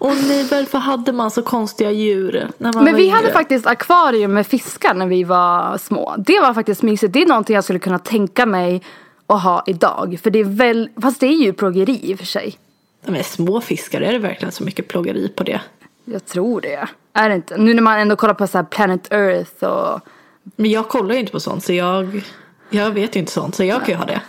Åh 0.00 0.14
nej, 0.28 0.46
varför 0.50 0.78
hade 0.78 1.12
man 1.12 1.30
så 1.30 1.42
konstiga 1.42 1.90
djur 1.90 2.48
när 2.58 2.72
man 2.72 2.84
Men 2.84 2.96
vi 2.96 3.04
yngre? 3.04 3.14
hade 3.16 3.32
faktiskt 3.32 3.66
akvarium 3.66 4.32
med 4.32 4.46
fiskar 4.46 4.94
när 4.94 5.06
vi 5.06 5.24
var 5.24 5.78
små. 5.78 6.14
Det 6.18 6.40
var 6.40 6.54
faktiskt 6.54 6.82
mysigt. 6.82 7.12
Det 7.12 7.22
är 7.22 7.26
någonting 7.26 7.54
jag 7.54 7.64
skulle 7.64 7.78
kunna 7.78 7.98
tänka 7.98 8.46
mig 8.46 8.82
att 9.26 9.42
ha 9.42 9.64
idag. 9.66 10.18
För 10.22 10.30
det 10.30 10.38
är 10.38 10.44
väl, 10.44 10.88
fast 11.02 11.20
det 11.20 11.26
är 11.26 11.44
ju 11.44 11.52
plågeri 11.52 12.00
i 12.02 12.14
och 12.14 12.18
för 12.18 12.26
sig. 12.26 12.58
Är 13.06 13.22
små 13.22 13.60
fiskar, 13.60 14.00
är 14.00 14.12
det 14.12 14.18
verkligen 14.18 14.52
så 14.52 14.64
mycket 14.64 14.88
plågeri 14.88 15.28
på 15.28 15.44
det? 15.44 15.60
Jag 16.04 16.26
tror 16.26 16.60
det. 16.60 16.88
Är 17.12 17.28
det 17.28 17.34
inte? 17.34 17.56
Nu 17.56 17.74
när 17.74 17.82
man 17.82 17.98
ändå 17.98 18.16
kollar 18.16 18.34
på 18.34 18.46
så 18.46 18.58
här 18.58 18.64
Planet 18.64 19.12
Earth 19.12 19.64
och 19.64 20.00
Men 20.56 20.70
jag 20.70 20.88
kollar 20.88 21.14
ju 21.14 21.20
inte 21.20 21.32
på 21.32 21.40
sånt 21.40 21.64
så 21.64 21.72
jag, 21.72 22.22
jag 22.70 22.90
vet 22.90 23.16
ju 23.16 23.20
inte 23.20 23.32
sånt 23.32 23.54
så 23.54 23.64
jag 23.64 23.80
kan 23.80 23.88
ju 23.88 23.94
ha 23.94 24.04
det. 24.04 24.20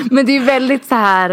Men 0.10 0.26
det 0.26 0.36
är 0.36 0.40
väldigt 0.40 0.84
så 0.86 0.94
här 0.94 1.30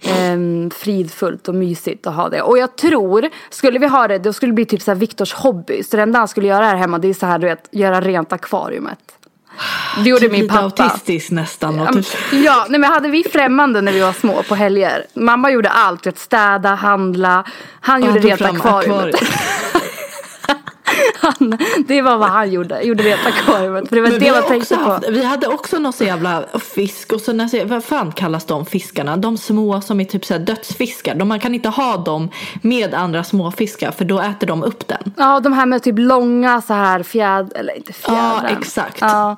eh, 0.00 0.70
fridfullt 0.74 1.48
och 1.48 1.54
mysigt 1.54 2.06
att 2.06 2.14
ha 2.14 2.28
det. 2.28 2.42
Och 2.42 2.58
jag 2.58 2.76
tror, 2.76 3.28
skulle 3.50 3.78
vi 3.78 3.86
ha 3.86 4.08
det, 4.08 4.18
då 4.18 4.32
skulle 4.32 4.50
det 4.50 4.54
bli 4.54 4.64
typ 4.64 4.82
så 4.82 4.90
här 4.90 4.98
Viktors 4.98 5.32
hobby. 5.32 5.82
Så 5.82 5.96
det 5.96 6.02
enda 6.02 6.18
han 6.18 6.28
skulle 6.28 6.46
göra 6.46 6.64
här 6.64 6.76
hemma 6.76 6.98
det 6.98 7.08
är 7.08 7.14
så 7.14 7.26
här, 7.26 7.38
du 7.38 7.46
vet, 7.46 7.68
göra 7.70 8.00
rent 8.00 8.32
akvariumet. 8.32 9.19
Det 10.04 10.10
gjorde 10.10 10.20
Typ 10.20 10.32
min 10.32 10.40
lite 10.42 10.54
pappa. 10.54 10.82
autistisk 10.84 11.30
nästan. 11.30 11.76
Ja, 11.78 11.92
typ, 11.92 12.06
Ja, 12.32 12.66
nej 12.68 12.80
men 12.80 12.92
hade 12.92 13.08
vi 13.08 13.24
främmande 13.32 13.80
när 13.80 13.92
vi 13.92 14.00
var 14.00 14.12
små 14.12 14.42
på 14.42 14.54
helger. 14.54 15.06
Mamma 15.14 15.50
gjorde 15.50 15.68
allt, 15.70 16.06
vet, 16.06 16.18
städa, 16.18 16.74
handla. 16.74 17.44
Han 17.80 18.02
gjorde 18.04 18.28
Ja, 18.28 18.36
rent 18.36 18.42
akvariet. 18.42 19.16
Han, 21.20 21.58
det 21.88 22.02
var 22.02 22.16
vad 22.16 22.28
han 22.28 22.52
gjorde, 22.52 22.82
gjorde 22.82 23.02
rent 23.02 23.26
akvariet. 23.26 23.88
För 23.88 23.96
det 23.96 24.02
var 24.02 24.10
Men 24.10 24.20
det 24.20 24.32
man 24.32 24.42
tänkte 24.42 24.76
på. 24.76 24.82
haft, 24.82 25.08
vi 25.08 25.24
hade 25.24 25.46
också 25.46 25.78
någon 25.78 25.92
så 25.92 26.04
jävla 26.04 26.44
fisk 26.74 27.12
och 27.12 27.20
så 27.20 27.32
när, 27.32 27.64
vad 27.64 27.84
fan 27.84 28.12
kallas 28.12 28.44
de 28.44 28.66
fiskarna? 28.66 29.16
De 29.16 29.38
små 29.38 29.80
som 29.80 30.00
är 30.00 30.04
typ 30.04 30.24
så 30.24 30.38
dödsfiskar. 30.38 31.14
De, 31.14 31.28
man 31.28 31.40
kan 31.40 31.54
inte 31.54 31.68
ha 31.68 31.96
dem 31.96 32.30
med 32.62 32.94
andra 32.94 33.24
småfiskar 33.24 33.90
för 33.90 34.04
då 34.04 34.20
äter 34.20 34.46
de 34.46 34.62
upp 34.62 34.88
den. 34.88 35.14
Ja, 35.16 35.40
de 35.40 35.52
här 35.52 35.66
med 35.66 35.82
typ 35.82 35.98
långa 35.98 36.60
så 36.60 36.74
här 36.74 37.02
fjäd... 37.02 37.52
Eller 37.54 37.76
inte 37.76 37.92
fjädrar. 37.92 38.40
Ja, 38.42 38.58
exakt. 38.58 39.00
Ja. 39.00 39.36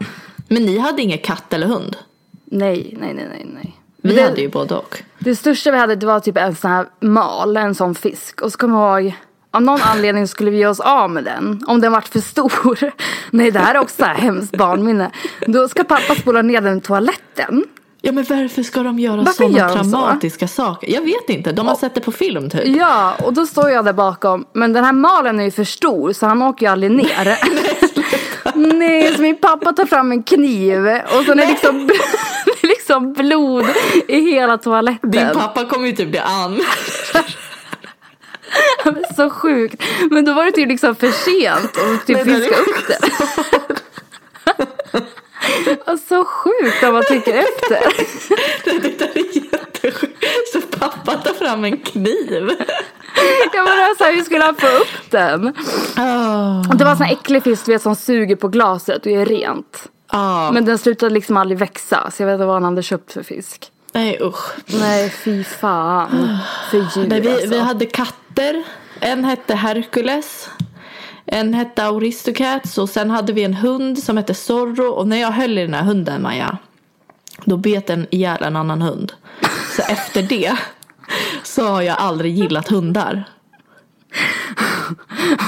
Men 0.48 0.62
ni 0.62 0.78
hade 0.78 1.02
ingen 1.02 1.18
katt 1.18 1.52
eller 1.52 1.66
hund? 1.66 1.96
Nej, 2.44 2.96
nej, 3.00 3.14
nej, 3.14 3.26
nej, 3.30 3.46
nej. 3.54 3.76
Vi 4.02 4.14
det, 4.14 4.22
hade 4.22 4.40
ju 4.40 4.48
både 4.48 4.74
och. 4.74 5.02
det 5.18 5.36
största 5.36 5.70
vi 5.70 5.78
hade 5.78 5.96
det 5.96 6.06
var 6.06 6.20
typ 6.20 6.36
en 6.36 6.54
sån 6.56 6.70
här 6.70 6.86
mal, 7.00 7.56
en 7.56 7.74
sån 7.74 7.94
fisk. 7.94 8.40
Och 8.40 8.52
så 8.52 8.58
kommer 8.58 8.78
jag 8.78 9.04
ihåg, 9.04 9.14
av 9.52 9.62
någon 9.62 9.80
anledning 9.82 10.28
skulle 10.28 10.50
vi 10.50 10.56
ge 10.56 10.66
oss 10.66 10.80
av 10.80 11.10
med 11.10 11.24
den. 11.24 11.64
Om 11.66 11.80
den 11.80 11.92
vart 11.92 12.08
för 12.08 12.20
stor. 12.20 12.92
Nej, 13.30 13.50
det 13.50 13.58
här 13.58 13.74
är 13.74 13.78
också 13.78 13.96
så 13.96 14.04
här 14.04 14.14
hemskt 14.14 14.56
barnminne. 14.56 15.10
Då 15.46 15.68
ska 15.68 15.84
pappa 15.84 16.14
spola 16.14 16.42
ner 16.42 16.60
den 16.60 16.78
i 16.78 16.80
toaletten. 16.80 17.64
Ja 18.04 18.12
men 18.12 18.24
varför 18.28 18.62
ska 18.62 18.82
de 18.82 18.98
göra 18.98 19.16
Varför 19.16 19.32
sådana 19.32 19.58
gör 19.58 19.76
de 19.76 19.84
så? 19.84 19.90
traumatiska 19.90 20.48
saker? 20.48 20.92
Jag 20.94 21.00
vet 21.02 21.28
inte, 21.28 21.52
de 21.52 21.66
har 21.66 21.74
sett 21.76 21.94
det 21.94 22.00
på 22.00 22.12
film 22.12 22.50
typ. 22.50 22.66
Ja, 22.66 23.14
och 23.24 23.32
då 23.32 23.46
står 23.46 23.70
jag 23.70 23.84
där 23.84 23.92
bakom. 23.92 24.44
Men 24.52 24.72
den 24.72 24.84
här 24.84 24.92
malen 24.92 25.40
är 25.40 25.44
ju 25.44 25.50
för 25.50 25.64
stor 25.64 26.12
så 26.12 26.26
han 26.26 26.42
åker 26.42 26.66
ju 26.66 26.72
aldrig 26.72 26.92
ner. 26.92 27.38
Nej, 28.54 29.14
så 29.16 29.22
min 29.22 29.36
pappa 29.36 29.72
tar 29.72 29.86
fram 29.86 30.12
en 30.12 30.22
kniv 30.22 30.78
och 30.86 31.24
så 31.24 31.32
är 31.32 31.36
det 31.36 31.46
liksom, 31.46 31.90
liksom 32.62 33.12
blod 33.12 33.66
i 34.08 34.20
hela 34.20 34.58
toaletten. 34.58 35.10
Din 35.10 35.28
pappa 35.34 35.64
kommer 35.64 35.86
ju 35.86 35.92
typ 35.92 36.10
bli 36.10 36.18
an. 36.18 36.60
Så 39.16 39.30
sjukt. 39.30 39.82
Men 40.10 40.24
då 40.24 40.32
var 40.34 40.44
det 40.44 40.52
typ 40.52 40.68
liksom 40.68 40.94
för 40.94 41.10
sent 41.10 41.64
att 41.76 42.06
typ 42.06 42.18
det 42.18 42.24
fiska 42.24 42.56
upp 42.56 42.86
det. 42.88 42.98
Och 45.92 45.98
Så 46.08 46.24
sjukt 46.24 46.82
om 46.82 46.92
man 46.92 47.02
tänker 47.04 47.34
efter. 47.34 47.78
det 48.80 48.98
där 48.98 49.10
är 49.14 49.36
jättesjukt. 49.52 50.24
Så 50.52 50.60
pappa 50.78 51.14
tar 51.14 51.34
fram 51.34 51.64
en 51.64 51.76
kniv. 51.78 52.50
Jag 53.52 53.64
menar 53.64 53.96
så 53.98 54.04
här, 54.04 54.14
hur 54.14 54.22
skulle 54.22 54.44
han 54.44 54.54
få 54.54 54.66
upp 54.66 55.10
den? 55.10 55.46
Och 56.70 56.76
Det 56.76 56.84
var 56.84 56.90
en 56.90 56.96
sån 56.96 57.06
här 57.06 57.12
äcklig 57.12 57.42
fisk 57.42 57.66
du 57.66 57.72
vet, 57.72 57.82
som 57.82 57.96
suger 57.96 58.36
på 58.36 58.48
glaset 58.48 59.06
och 59.06 59.12
är 59.12 59.26
rent. 59.26 59.88
Ja, 60.12 60.50
Men 60.52 60.64
den 60.64 60.78
slutade 60.78 61.14
liksom 61.14 61.36
aldrig 61.36 61.58
växa 61.58 62.10
så 62.10 62.22
jag 62.22 62.26
vet 62.26 62.34
inte 62.34 62.44
vad 62.46 62.54
han 62.54 62.64
hade 62.64 62.82
köpt 62.82 63.12
för 63.12 63.22
fisk. 63.22 63.70
nej 63.92 64.18
usch. 64.22 64.52
Nej 64.66 65.10
fy 65.10 65.44
fan. 65.44 66.38
För 66.70 66.76
djur 66.78 67.06
Nej, 67.08 67.20
vi, 67.20 67.32
alltså. 67.32 67.48
vi 67.48 67.58
hade 67.58 67.86
katter. 68.34 68.62
En 69.00 69.24
hette 69.24 69.54
Hercules. 69.54 70.50
En 71.26 71.54
hette 71.54 71.84
Aristocats 71.86 72.78
och 72.78 72.88
sen 72.88 73.10
hade 73.10 73.32
vi 73.32 73.44
en 73.44 73.54
hund 73.54 73.98
som 73.98 74.16
hette 74.16 74.34
Zorro. 74.34 74.86
Och 74.90 75.08
när 75.08 75.16
jag 75.20 75.30
höll 75.30 75.58
i 75.58 75.62
den 75.62 75.74
här 75.74 75.82
hunden 75.82 76.22
Maja. 76.22 76.58
Då 77.44 77.56
bet 77.56 77.86
den 77.86 78.06
ihjäl 78.10 78.42
en 78.42 78.56
annan 78.56 78.82
hund. 78.82 79.12
Så 79.76 79.82
efter 79.82 80.22
det 80.22 80.56
så 81.42 81.66
har 81.68 81.82
jag 81.82 81.96
aldrig 81.98 82.32
gillat 82.34 82.68
hundar. 82.68 83.24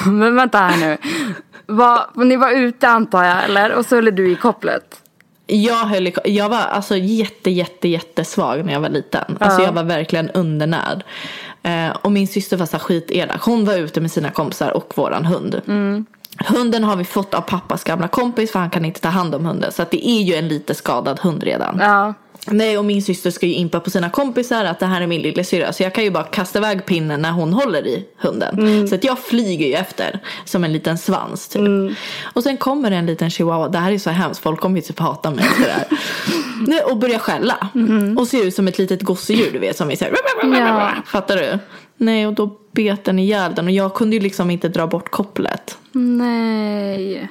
Men 0.07 0.37
vänta 0.37 0.59
här 0.59 0.77
nu. 0.81 0.97
Var, 1.67 2.25
ni 2.25 2.37
var 2.37 2.51
ute 2.51 2.89
antar 2.89 3.25
jag 3.25 3.45
eller? 3.45 3.73
Och 3.73 3.87
så 3.87 3.95
höll 3.95 4.15
du 4.17 4.33
i 4.33 4.37
kopplet. 4.37 5.01
Jag, 5.47 5.75
höll, 5.87 6.07
i- 6.07 6.15
jag 6.25 6.49
var 6.49 6.59
alltså 6.61 6.97
jätte, 6.97 7.51
jätte, 7.51 7.89
jättesvag 7.89 8.65
när 8.65 8.73
jag 8.73 8.81
var 8.81 8.89
liten. 8.89 9.37
Alltså 9.41 9.63
jag 9.63 9.73
var 9.73 9.83
verkligen 9.85 10.31
undernärd. 10.31 11.05
Eh, 11.65 11.97
och 12.03 12.13
min 12.13 12.29
syster 12.29 12.57
var 12.57 12.67
så 12.67 12.79
skitelak. 12.79 13.43
Hon 13.43 13.65
var 13.65 13.75
ute 13.75 14.01
med 14.01 14.11
sina 14.11 14.31
kompisar 14.31 14.77
och 14.77 14.93
våran 14.97 15.25
hund. 15.25 15.63
Hunden 16.47 16.85
har 16.85 16.97
vi 16.97 17.05
fått 17.05 17.35
av 17.35 17.41
pappas 17.41 17.85
gamla 17.85 18.09
kompis 18.09 18.53
för 18.53 18.59
han 18.59 18.71
kan 18.71 18.85
inte 18.85 19.01
ta 19.01 19.09
hand 19.09 19.35
om 19.35 19.45
hunden. 19.45 19.73
Så 19.73 19.83
att 19.83 19.91
det 19.91 20.09
är 20.09 20.23
ju 20.23 20.35
en 20.35 20.49
lite 20.49 20.75
skadad 20.75 21.21
hund 21.21 21.43
redan. 21.43 21.79
Ja. 21.81 22.15
Nej 22.47 22.79
och 22.79 22.85
min 22.85 23.03
syster 23.03 23.31
ska 23.31 23.47
ju 23.47 23.55
impa 23.55 23.81
på 23.81 23.91
sina 23.91 24.11
kompisar 24.11 24.65
att 24.65 24.79
det 24.81 24.87
här 24.87 25.01
är 25.01 25.07
min 25.07 25.23
lillasyrra. 25.23 25.73
Så 25.73 25.83
jag 25.83 25.95
kan 25.95 26.05
ju 26.05 26.11
bara 26.11 26.25
kasta 26.25 26.59
iväg 26.59 26.87
pinnen 26.87 27.23
när 27.23 27.31
hon 27.33 27.53
håller 27.53 27.87
i 27.87 28.05
hunden. 28.17 28.89
Så 28.89 28.95
att 28.95 29.05
jag 29.05 29.19
flyger 29.19 29.67
ju 29.67 29.75
efter 29.75 30.21
som 30.45 30.65
en 30.65 30.73
liten 30.73 30.99
svans 30.99 31.49
typ. 31.49 31.63
Och 32.23 32.43
sen 32.43 32.57
kommer 32.57 32.91
det 32.91 32.97
en 32.97 33.07
liten 33.07 33.31
chihuahua. 33.31 33.69
Det 33.69 33.79
här 33.79 33.93
är 33.93 33.99
så 33.99 34.11
hemskt. 34.11 34.41
Folk 34.41 34.61
kommer 34.61 34.77
ju 34.77 34.83
typ 34.83 34.99
hata 34.99 35.31
mig 35.31 35.45
för 35.45 35.63
det 35.65 35.73
här. 35.73 35.87
Nej, 36.67 36.81
och 36.81 36.97
börjar 36.97 37.19
skälla. 37.19 37.69
Och 38.19 38.29
ser 38.29 38.45
ut 38.47 38.55
som 38.55 38.69
ett 38.69 38.79
litet 38.79 39.03
gosedjur 39.03 39.51
du 39.53 39.59
vet 39.59 39.77
som 39.77 39.89
vi 39.89 39.97
säger. 39.97 40.15
Ja. 40.43 40.93
Fattar 41.07 41.37
du? 41.37 41.59
Nej 41.97 42.27
och 42.27 42.33
då 42.35 42.59
bet 42.73 43.05
den 43.05 43.19
ihjäl 43.19 43.55
den 43.55 43.65
och 43.65 43.71
jag 43.71 43.95
kunde 43.95 44.17
ju 44.17 44.23
liksom 44.23 44.51
inte 44.51 44.69
dra 44.69 44.87
bort 44.87 45.11
kopplet. 45.11 45.79
Nej. 45.93 47.29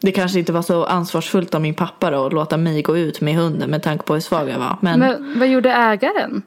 Det 0.00 0.12
kanske 0.12 0.38
inte 0.38 0.52
var 0.52 0.62
så 0.62 0.84
ansvarsfullt 0.84 1.54
av 1.54 1.60
min 1.60 1.74
pappa 1.74 2.10
då 2.10 2.26
att 2.26 2.32
låta 2.32 2.56
mig 2.56 2.82
gå 2.82 2.96
ut 2.96 3.20
med 3.20 3.34
hunden 3.36 3.70
med 3.70 3.82
tanke 3.82 4.04
på 4.04 4.14
hur 4.14 4.20
svag 4.20 4.48
jag 4.48 4.58
var. 4.58 4.76
Men, 4.80 4.98
Men 4.98 5.38
vad 5.38 5.48
gjorde 5.48 5.72
ägaren? 5.72 6.42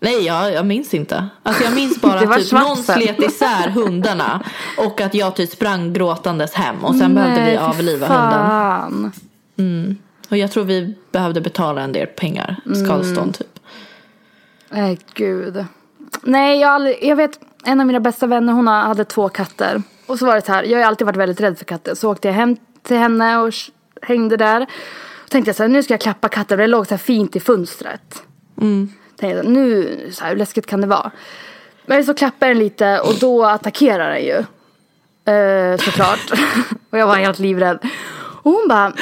nej, 0.00 0.22
jag, 0.26 0.52
jag 0.52 0.66
minns 0.66 0.94
inte. 0.94 1.28
Alltså 1.42 1.64
jag 1.64 1.74
minns 1.74 2.00
bara 2.00 2.20
att 2.20 2.38
typ 2.38 2.52
någon 2.52 2.76
slet 2.76 3.22
isär 3.22 3.68
hundarna 3.70 4.42
och 4.78 5.00
att 5.00 5.14
jag 5.14 5.36
typ 5.36 5.50
sprang 5.50 5.92
gråtandes 5.92 6.54
hem 6.54 6.84
och 6.84 6.94
sen 6.94 7.14
behövde 7.14 7.40
vi 7.40 7.46
Nej, 7.46 7.56
avliva 7.58 8.06
hunden. 8.06 8.32
fan. 8.48 9.12
Och 10.30 10.36
jag 10.36 10.50
tror 10.50 10.64
vi 10.64 10.94
behövde 11.12 11.40
betala 11.40 11.80
en 11.82 11.92
del 11.92 12.06
pengar, 12.06 12.56
Mm. 12.66 12.84
skadestånd 12.84 13.38
typ. 13.38 13.58
Nej 14.70 14.98
gud. 15.14 15.64
Nej 16.22 16.60
jag, 16.60 16.70
aldrig, 16.70 16.98
jag 17.02 17.16
vet 17.16 17.40
en 17.64 17.80
av 17.80 17.86
mina 17.86 18.00
bästa 18.00 18.26
vänner 18.26 18.52
hon 18.52 18.66
hade 18.66 19.04
två 19.04 19.28
katter. 19.28 19.82
Och 20.06 20.18
så 20.18 20.26
var 20.26 20.34
det 20.34 20.42
så 20.46 20.52
här, 20.52 20.62
jag 20.64 20.78
har 20.78 20.84
alltid 20.86 21.06
varit 21.06 21.16
väldigt 21.16 21.40
rädd 21.40 21.58
för 21.58 21.64
katter. 21.64 21.94
Så 21.94 22.10
åkte 22.12 22.28
jag 22.28 22.34
hem 22.34 22.56
till 22.82 22.96
henne 22.96 23.38
och 23.38 23.52
hängde 24.02 24.36
där. 24.36 24.66
Och 25.24 25.30
tänkte 25.30 25.48
jag 25.48 25.56
så 25.56 25.62
här, 25.62 25.68
nu 25.68 25.82
ska 25.82 25.92
jag 25.92 26.00
klappa 26.00 26.28
katten. 26.28 26.58
Det 26.58 26.66
låg 26.66 26.86
så 26.86 26.90
här 26.94 26.98
fint 26.98 27.36
i 27.36 27.40
fönstret. 27.40 28.22
Tänkte 29.16 29.26
jag, 29.36 29.46
nu, 29.46 29.98
så 30.12 30.24
här, 30.24 30.30
hur 30.30 30.36
läskigt 30.36 30.66
kan 30.66 30.80
det 30.80 30.86
vara? 30.86 31.10
Men 31.86 32.04
så 32.04 32.14
klappar 32.14 32.48
den 32.48 32.58
lite 32.58 33.00
och 33.00 33.14
då 33.20 33.44
attackerar 33.44 34.10
den 34.10 34.22
ju. 34.24 34.44
Eh, 35.34 35.76
såklart. 35.78 36.30
och 36.90 36.98
jag 36.98 37.06
var 37.06 37.16
helt 37.16 37.38
livrädd. 37.38 37.78
Och 38.42 38.50
hon 38.52 38.68
bara, 38.68 38.92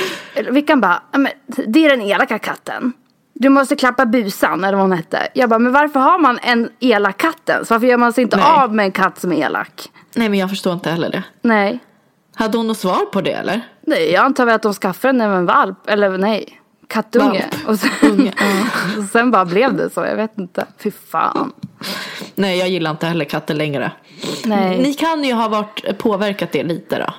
Vickan 0.51 0.81
bara, 0.81 1.03
"Ja, 1.13 1.19
men 1.19 1.33
det 1.47 1.85
är 1.87 1.91
den 1.91 2.03
elaka 2.03 2.39
katten. 2.39 2.93
Du 3.33 3.49
måste 3.49 3.77
klappa 3.77 4.07
busan 4.07 4.65
eller 4.65 4.73
vad 4.79 4.83
hon 4.89 4.93
hette. 4.97 5.29
Jag 5.35 5.49
bara, 5.49 5.59
men 5.59 5.73
varför 5.73 6.01
har 6.01 6.19
man 6.19 6.39
en 6.43 6.71
elak 6.81 7.17
katt 7.17 7.49
ens? 7.49 7.71
Varför 7.71 7.87
gör 7.87 7.97
man 7.97 8.13
sig 8.13 8.23
inte 8.23 8.37
Nej. 8.37 8.47
av 8.47 8.75
med 8.75 8.85
en 8.85 8.93
katt 8.93 9.21
som 9.21 9.33
är 9.33 9.37
elak? 9.37 9.91
Nej 10.15 10.29
men 10.29 10.39
jag 10.39 10.51
förstår 10.51 10.73
inte 10.73 10.91
heller 10.91 11.11
det. 11.11 11.23
Nej. 11.43 11.79
Hade 12.41 12.59
hon 12.59 12.67
något 12.67 12.79
svar 12.79 13.07
på 13.13 13.21
det 13.21 13.33
eller? 13.33 13.61
Nej, 13.81 14.13
jag 14.13 14.25
antar 14.25 14.47
väl 14.47 14.55
att 14.55 14.63
de 14.63 14.75
skaffade 14.75 15.19
den 15.19 15.31
en 15.31 15.47
valp. 15.47 15.89
Eller 15.89 16.19
nej, 16.19 16.61
kattunge. 16.87 17.49
Valp. 17.53 17.69
Och 17.69 17.79
sen, 17.79 18.33
och 18.99 19.05
sen 19.05 19.31
bara 19.31 19.45
blev 19.45 19.77
det 19.77 19.91
så. 19.91 20.01
Jag 20.01 20.17
vet 20.17 20.39
inte. 20.39 20.67
Fy 20.79 20.91
fan. 20.91 21.53
Nej, 22.35 22.59
jag 22.59 22.69
gillar 22.69 22.91
inte 22.91 23.07
heller 23.07 23.25
katter 23.25 23.55
längre. 23.55 23.93
Nej. 24.45 24.79
Ni 24.79 24.95
kan 24.95 25.25
ju 25.25 25.35
ha 25.35 25.49
varit 25.49 25.99
påverkat 25.99 26.53
det 26.53 26.63
lite 26.63 26.99
då. 26.99 27.15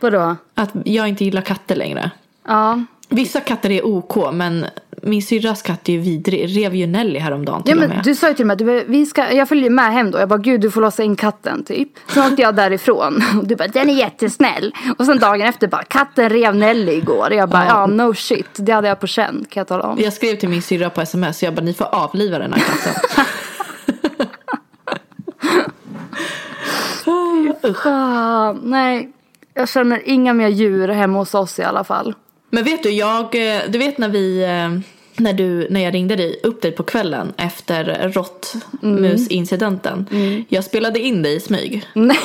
Vadå? 0.00 0.36
Att 0.54 0.70
jag 0.84 1.08
inte 1.08 1.24
gillar 1.24 1.42
katter 1.42 1.76
längre. 1.76 2.10
Ja. 2.46 2.80
Vissa 3.08 3.40
katter 3.40 3.70
är 3.70 3.86
OK, 3.86 4.32
men 4.32 4.66
min 5.02 5.22
syrras 5.22 5.62
katt 5.62 5.88
är 5.88 5.92
ju 5.92 5.98
vidrig. 5.98 6.56
Rev 6.56 6.74
ju 6.74 6.86
Nelly 6.86 7.18
häromdagen 7.18 7.62
till 7.62 7.70
Ja, 7.70 7.76
och 7.76 7.80
men 7.80 7.88
med. 7.88 8.04
du 8.04 8.14
sa 8.14 8.28
ju 8.28 8.34
till 8.34 8.46
mig 8.46 8.54
att 8.54 8.86
vi 8.88 9.06
ska, 9.06 9.32
jag 9.32 9.48
följer 9.48 9.70
med 9.70 9.92
hem 9.92 10.10
då. 10.10 10.18
Jag 10.18 10.28
bara 10.28 10.38
gud 10.38 10.60
du 10.60 10.70
får 10.70 10.80
låsa 10.80 11.02
in 11.02 11.16
katten 11.16 11.64
typ. 11.64 11.88
Sen 12.06 12.30
åkte 12.30 12.42
jag 12.42 12.54
därifrån. 12.54 13.22
Och 13.38 13.46
du 13.46 13.56
bara 13.56 13.68
den 13.68 13.90
är 13.90 13.94
jättesnäll. 13.94 14.74
Och 14.98 15.06
sen 15.06 15.18
dagen 15.18 15.42
efter 15.42 15.68
bara 15.68 15.82
katten 15.82 16.30
rev 16.30 16.56
Nelly 16.56 16.92
igår. 16.92 17.32
Jag 17.32 17.48
bara 17.48 17.66
ja, 17.66 17.86
no 17.86 18.14
shit. 18.14 18.48
Det 18.54 18.72
hade 18.72 18.88
jag 18.88 19.00
på 19.00 19.06
känn 19.06 19.44
kan 19.50 19.60
jag 19.60 19.68
tala 19.68 19.84
om. 19.84 19.98
Jag 20.00 20.12
skrev 20.12 20.36
till 20.36 20.48
min 20.48 20.62
syrra 20.62 20.90
på 20.90 21.00
sms, 21.00 21.42
jag 21.42 21.54
bara 21.54 21.62
ni 21.62 21.74
får 21.74 21.94
avliva 21.94 22.38
den 22.38 22.52
här 22.52 22.60
katten. 22.60 23.24
Usch. 27.64 27.86
Ah, 27.86 28.52
nej. 28.62 29.12
Jag 29.54 29.68
känner 29.68 30.08
inga 30.08 30.32
mer 30.32 30.48
djur 30.48 30.88
hemma 30.88 31.18
hos 31.18 31.34
oss 31.34 31.58
i 31.58 31.62
alla 31.62 31.84
fall. 31.84 32.14
Men 32.50 32.64
vet 32.64 32.82
du, 32.82 32.90
jag, 32.90 33.22
eh, 33.56 33.62
du 33.68 33.78
vet 33.78 33.98
när 33.98 34.08
vi, 34.08 34.42
eh, 34.42 34.80
när, 35.16 35.32
du, 35.32 35.66
när 35.70 35.80
jag 35.80 35.94
ringde 35.94 36.16
dig, 36.16 36.40
upp 36.42 36.62
dig 36.62 36.72
på 36.72 36.82
kvällen 36.82 37.32
efter 37.36 38.10
råttmusincidenten. 38.14 40.06
Jag 40.48 40.64
spelade 40.64 40.98
in 40.98 41.22
dig 41.22 41.36
i 41.36 41.40
smyg. 41.40 41.86
Nej, 41.94 42.18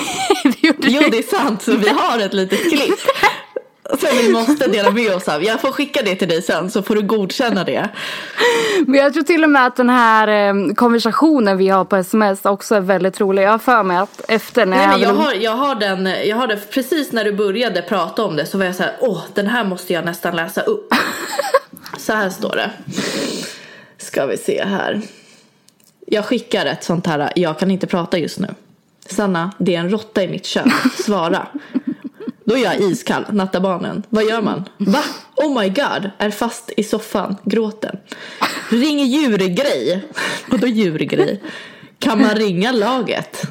det 0.43 0.67
gjorde 0.67 0.87
Jo 0.87 1.01
det 1.11 1.17
är 1.17 1.37
sant, 1.37 1.61
så 1.61 1.75
vi 1.75 1.89
har 1.89 2.19
ett 2.19 2.33
litet 2.33 2.69
klipp. 2.69 2.99
Som 3.99 4.09
vi 4.21 4.29
måste 4.29 4.67
dela 4.67 4.91
med 4.91 5.15
oss 5.15 5.27
av. 5.27 5.43
Jag 5.43 5.61
får 5.61 5.71
skicka 5.71 6.01
det 6.01 6.15
till 6.15 6.27
dig 6.27 6.41
sen 6.41 6.71
så 6.71 6.81
får 6.81 6.95
du 6.95 7.01
godkänna 7.01 7.63
det. 7.63 7.89
Men 8.87 8.95
jag 8.95 9.13
tror 9.13 9.23
till 9.23 9.43
och 9.43 9.49
med 9.49 9.65
att 9.65 9.75
den 9.75 9.89
här 9.89 10.27
eh, 10.27 10.73
konversationen 10.73 11.57
vi 11.57 11.69
har 11.69 11.85
på 11.85 11.95
sms 11.95 12.45
också 12.45 12.75
är 12.75 12.79
väldigt 12.79 13.19
rolig. 13.19 13.43
Jag 13.43 13.51
har 13.51 13.59
för 13.59 13.83
mig 13.83 13.97
att 13.97 14.21
efter 14.27 14.65
när 14.65 14.77
Nej, 14.77 14.85
jag 14.85 14.91
men 14.91 15.01
jag, 15.01 15.13
har, 15.13 15.33
jag, 15.33 15.51
har 15.51 15.75
den, 15.75 16.09
jag 16.25 16.35
har 16.35 16.47
det 16.47 16.71
precis 16.71 17.11
när 17.11 17.23
du 17.23 17.33
började 17.33 17.81
prata 17.81 18.23
om 18.23 18.35
det 18.35 18.45
så 18.45 18.57
var 18.57 18.65
jag 18.65 18.75
så 18.75 18.83
här, 18.83 18.93
åh 18.99 19.21
den 19.33 19.47
här 19.47 19.63
måste 19.63 19.93
jag 19.93 20.05
nästan 20.05 20.35
läsa 20.35 20.61
upp. 20.61 20.93
så 21.97 22.13
här 22.13 22.29
står 22.29 22.55
det. 22.55 22.71
Ska 23.97 24.25
vi 24.25 24.37
se 24.37 24.63
här. 24.63 25.01
Jag 26.07 26.25
skickar 26.25 26.65
ett 26.65 26.83
sånt 26.83 27.07
här, 27.07 27.31
jag 27.35 27.59
kan 27.59 27.71
inte 27.71 27.87
prata 27.87 28.17
just 28.17 28.39
nu. 28.39 28.47
Sanna, 29.05 29.51
det 29.57 29.75
är 29.75 29.79
en 29.79 29.89
råtta 29.89 30.23
i 30.23 30.27
mitt 30.27 30.45
kök. 30.45 30.67
Svara. 30.99 31.47
Då 32.45 32.57
är 32.57 32.63
jag 32.63 32.81
iskall, 32.81 33.25
nattar 33.31 33.59
barnen. 33.59 34.03
Vad 34.09 34.23
gör 34.23 34.41
man? 34.41 34.63
Va? 34.77 35.03
Oh 35.35 35.61
my 35.61 35.69
god, 35.69 36.11
är 36.17 36.31
fast 36.31 36.71
i 36.77 36.83
soffan, 36.83 37.35
gråter. 37.43 37.99
Ring 38.69 38.99
djurgrej. 38.99 40.03
Vadå 40.47 40.67
djurgrej? 40.67 41.43
Kan 41.99 42.21
man 42.21 42.35
ringa 42.35 42.71
laget? 42.71 43.41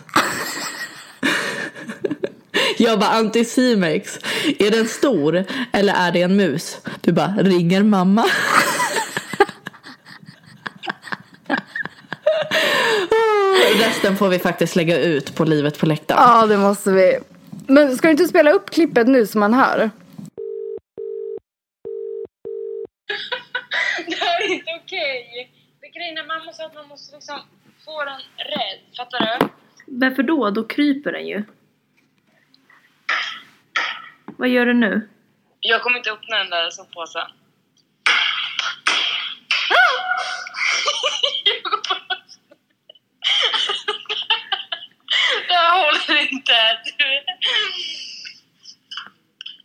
Jag 2.76 2.98
bara 2.98 3.10
Anticimex. 3.10 4.18
Är 4.58 4.70
den 4.70 4.88
stor 4.88 5.44
eller 5.72 5.94
är 5.94 6.12
det 6.12 6.22
en 6.22 6.36
mus? 6.36 6.80
Du 7.00 7.12
bara 7.12 7.34
ringer 7.38 7.82
mamma. 7.82 8.24
Resten 13.80 14.16
får 14.16 14.28
vi 14.28 14.38
faktiskt 14.38 14.76
lägga 14.76 14.98
ut 15.00 15.34
på 15.34 15.44
livet 15.44 15.78
på 15.78 15.86
läktaren. 15.86 16.20
Ja, 16.22 16.46
det 16.46 16.56
måste 16.58 16.90
vi. 16.90 17.18
Men 17.66 17.96
ska 17.96 18.08
du 18.08 18.12
inte 18.12 18.28
spela 18.28 18.50
upp 18.50 18.70
klippet 18.70 19.06
nu 19.06 19.26
som 19.26 19.40
man 19.40 19.54
hör? 19.54 19.78
Det 24.06 24.16
här 24.16 24.40
är 24.42 24.54
inte 24.54 24.70
okej. 24.84 25.50
Det 25.80 25.88
grejen 25.88 26.18
är 26.18 26.26
mamma 26.26 26.52
sa 26.52 26.66
att 26.66 26.74
man 26.74 26.88
måste 26.88 27.16
liksom 27.16 27.40
få 27.84 28.04
den 28.04 28.20
rädd. 28.36 28.78
Fattar 28.96 29.38
du? 29.40 29.48
Varför 29.86 30.22
då? 30.22 30.50
Då 30.50 30.64
kryper 30.64 31.12
den 31.12 31.26
ju. 31.26 31.42
Vad 34.38 34.48
gör 34.48 34.66
du 34.66 34.74
nu? 34.74 35.08
Jag 35.60 35.82
kommer 35.82 35.98
inte 35.98 36.10
öppna 36.10 36.38
den 36.38 36.50
där 36.50 36.70
soppåsen. 36.70 37.22
Det 45.48 45.54
här 45.54 45.84
håller 45.84 46.32
inte. 46.32 46.52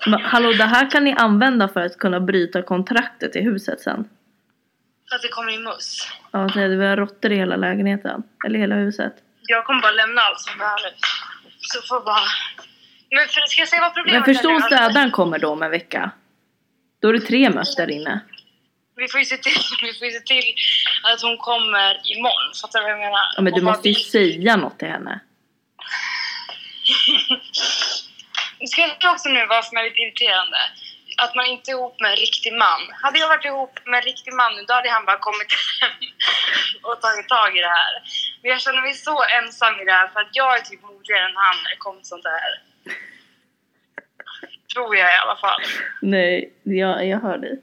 Men, 0.08 0.22
hallå, 0.22 0.52
det 0.54 0.66
här 0.66 0.92
kan 0.92 1.04
ni 1.04 1.14
använda 1.14 1.68
för 1.68 1.82
att 1.82 1.98
kunna 1.98 2.20
bryta 2.20 2.62
kontraktet 2.62 3.36
i 3.36 3.42
huset 3.42 3.82
sen. 3.82 4.10
För 5.10 5.16
att 5.16 5.22
det 5.22 5.28
kommer 5.28 5.52
in 5.52 5.64
muss. 5.64 6.08
Ja, 6.32 6.50
så 6.50 6.60
vi 6.60 6.86
har 6.86 6.98
råttor 6.98 7.32
i 7.32 7.36
hela 7.36 7.56
lägenheten. 7.56 8.24
Eller 8.46 8.60
hela 8.60 8.76
huset. 8.76 9.14
Jag 9.42 9.66
kommer 9.66 9.82
bara 9.82 9.92
lämna 9.92 10.22
allt 10.22 10.40
som 10.40 10.58
det 10.58 10.66
här 10.66 10.80
nu. 10.84 10.98
Så 11.60 11.82
får 11.82 12.06
bara... 12.06 12.22
Men 13.12 13.28
för, 13.28 13.42
ska 13.48 13.62
jag 13.62 13.68
säga 13.70 13.82
vad 13.82 13.90
Men 13.90 13.96
problemet 14.04 14.28
är 14.28 14.34
förstå 14.34 14.52
nu? 14.52 14.62
städaren 14.62 15.12
kommer 15.12 15.40
då 15.40 15.50
om 15.50 15.64
en 15.64 15.72
vecka. 15.72 16.12
Då 17.02 17.10
är 17.10 17.14
det 17.14 17.22
tre 17.22 17.50
möss 17.50 17.76
där 17.76 17.92
inne. 17.92 18.20
Vi 18.96 19.08
får 19.08 19.20
ju 19.20 19.26
se 19.26 19.38
till, 19.38 19.62
vi 19.82 19.94
får 19.94 20.10
se 20.20 20.20
till 20.20 20.56
att 21.04 21.22
hon 21.22 21.38
kommer 21.38 22.12
imorgon. 22.16 22.54
Fattar 22.62 22.80
du 22.80 22.84
vad 22.84 22.92
jag 22.92 23.00
menar? 23.00 23.26
Ja, 23.36 23.42
men 23.42 23.54
du 23.54 23.62
måste 23.62 23.90
ju 23.90 23.96
säga 23.96 24.56
något 24.56 24.80
till 24.80 24.88
henne. 24.88 25.20
Ska 28.72 28.82
jag 28.82 29.14
också 29.14 29.30
nu 29.30 29.46
vad 29.46 29.66
som 29.66 29.78
är 29.78 29.84
lite 29.84 30.02
irriterande? 30.02 30.58
Att 31.24 31.36
man 31.36 31.46
inte 31.46 31.72
är 31.72 31.74
ihop 31.74 32.00
med 32.00 32.10
en 32.12 32.18
riktig 32.28 32.54
man. 32.54 32.82
Hade 33.04 33.20
jag 33.20 33.28
varit 33.28 33.46
ihop 33.46 33.80
med 33.86 33.98
en 33.98 34.08
riktig 34.12 34.34
man 34.34 34.56
nu, 34.56 34.62
då 34.68 34.74
hade 34.74 34.90
han 34.90 35.06
bara 35.06 35.20
kommit 35.28 35.52
hem 35.82 35.98
och 36.88 37.02
tagit 37.02 37.28
tag 37.36 37.58
i 37.58 37.62
det 37.68 37.76
här. 37.82 37.94
Men 38.42 38.52
jag 38.52 38.62
känner 38.62 38.82
mig 38.82 38.94
så 38.94 39.16
ensam 39.40 39.74
i 39.82 39.86
det 39.86 39.92
här 40.00 40.08
för 40.14 40.20
att 40.20 40.34
jag 40.42 40.58
är 40.58 40.62
typ 40.62 40.82
modigare 40.92 41.26
än 41.30 41.36
han 41.46 41.56
när 41.64 41.70
det 41.74 41.82
kommer 41.86 42.02
till 42.02 42.14
sånt 42.16 42.26
här. 42.26 42.52
Tror 44.74 44.96
jag 44.96 45.08
i 45.14 45.18
alla 45.26 45.36
fall. 45.36 45.62
Nej, 46.02 46.54
jag, 46.64 47.08
jag 47.08 47.20
hör 47.20 47.38
dig. 47.38 47.62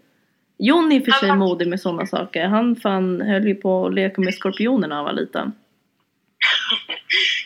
Jon 0.58 0.92
är 0.92 1.00
för 1.00 1.10
sig 1.10 1.28
Han 1.28 1.38
modig 1.38 1.68
med 1.68 1.80
sådana 1.80 2.06
saker. 2.06 2.46
Han 2.46 2.76
fan 2.76 3.20
höll 3.20 3.46
ju 3.46 3.54
på 3.54 3.86
att 3.86 3.94
leka 3.94 4.20
med 4.20 4.34
skorpioner 4.34 4.88
när 4.88 4.96
han 4.96 5.04
var 5.04 5.12
liten. 5.12 5.52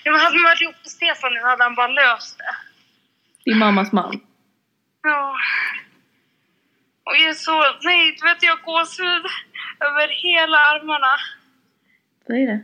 Ja, 0.05 0.13
men 0.13 0.21
hade 0.21 0.37
man 0.37 0.43
varit 0.43 0.61
ihop 0.61 0.75
med 0.83 0.91
Stefan 0.91 1.35
nu 1.35 1.41
hade 1.41 1.63
han 1.65 1.75
bara 1.75 1.87
löst 1.87 2.39
det. 2.39 2.55
Din 3.45 3.59
mammas 3.59 3.93
man. 3.93 4.21
Ja. 5.03 5.37
Och 7.05 7.17
jag 7.17 7.29
är 7.29 7.35
så... 7.35 7.65
Nej, 7.83 8.17
du 8.19 8.27
vet 8.27 8.43
jag 8.43 8.57
har 8.57 8.63
gåshud 8.65 9.25
över 9.81 10.09
hela 10.09 10.59
armarna. 10.59 11.15
Vad 12.27 12.39
är 12.39 12.47
det? 12.47 12.63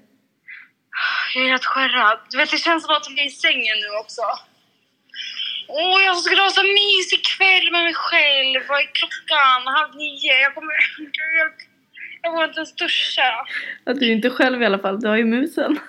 Jag 1.35 1.45
är 1.45 1.49
helt 1.49 1.65
skärrad. 1.65 2.19
Du 2.31 2.37
vet, 2.37 2.51
det 2.51 2.59
känns 2.59 2.85
som 2.85 2.97
att 2.97 3.07
vi 3.11 3.21
är 3.21 3.27
i 3.27 3.31
sängen 3.31 3.77
nu 3.81 3.89
också. 4.01 4.23
Åh, 5.69 6.03
jag 6.03 6.17
skulle 6.17 6.43
ha 6.43 6.51
så 6.51 6.63
mysig 6.63 7.25
kväll 7.25 7.73
med 7.73 7.83
mig 7.83 7.95
själv. 7.95 8.69
Vad 8.69 8.81
är 8.81 8.91
klockan? 8.95 9.75
Halv 9.75 9.97
nio. 9.97 10.41
Jag 10.41 10.55
kommer... 10.55 10.75
Jag, 11.39 11.53
jag 12.23 12.45
inte 12.45 12.59
ens 12.59 12.75
duscha. 12.75 13.47
Att 13.87 14.01
du 14.01 14.07
är 14.07 14.13
inte 14.13 14.31
själv 14.31 14.63
i 14.63 14.67
alla 14.67 14.79
fall. 14.79 15.01
Du 15.01 15.09
har 15.09 15.17
ju 15.17 15.25
musen. 15.25 15.81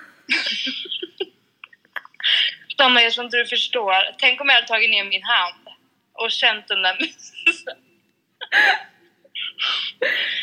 Sanna, 2.76 3.02
jag 3.02 3.12
tror 3.12 3.24
inte 3.24 3.36
du 3.36 3.46
förstår. 3.46 3.94
Tänk 4.18 4.40
om 4.40 4.48
jag 4.48 4.54
hade 4.54 4.66
tagit 4.66 4.90
ner 4.90 5.04
min 5.04 5.22
hand 5.22 5.68
och 6.12 6.30
känt 6.30 6.68
den 6.68 6.82
där 6.82 6.96
musen. 7.00 7.76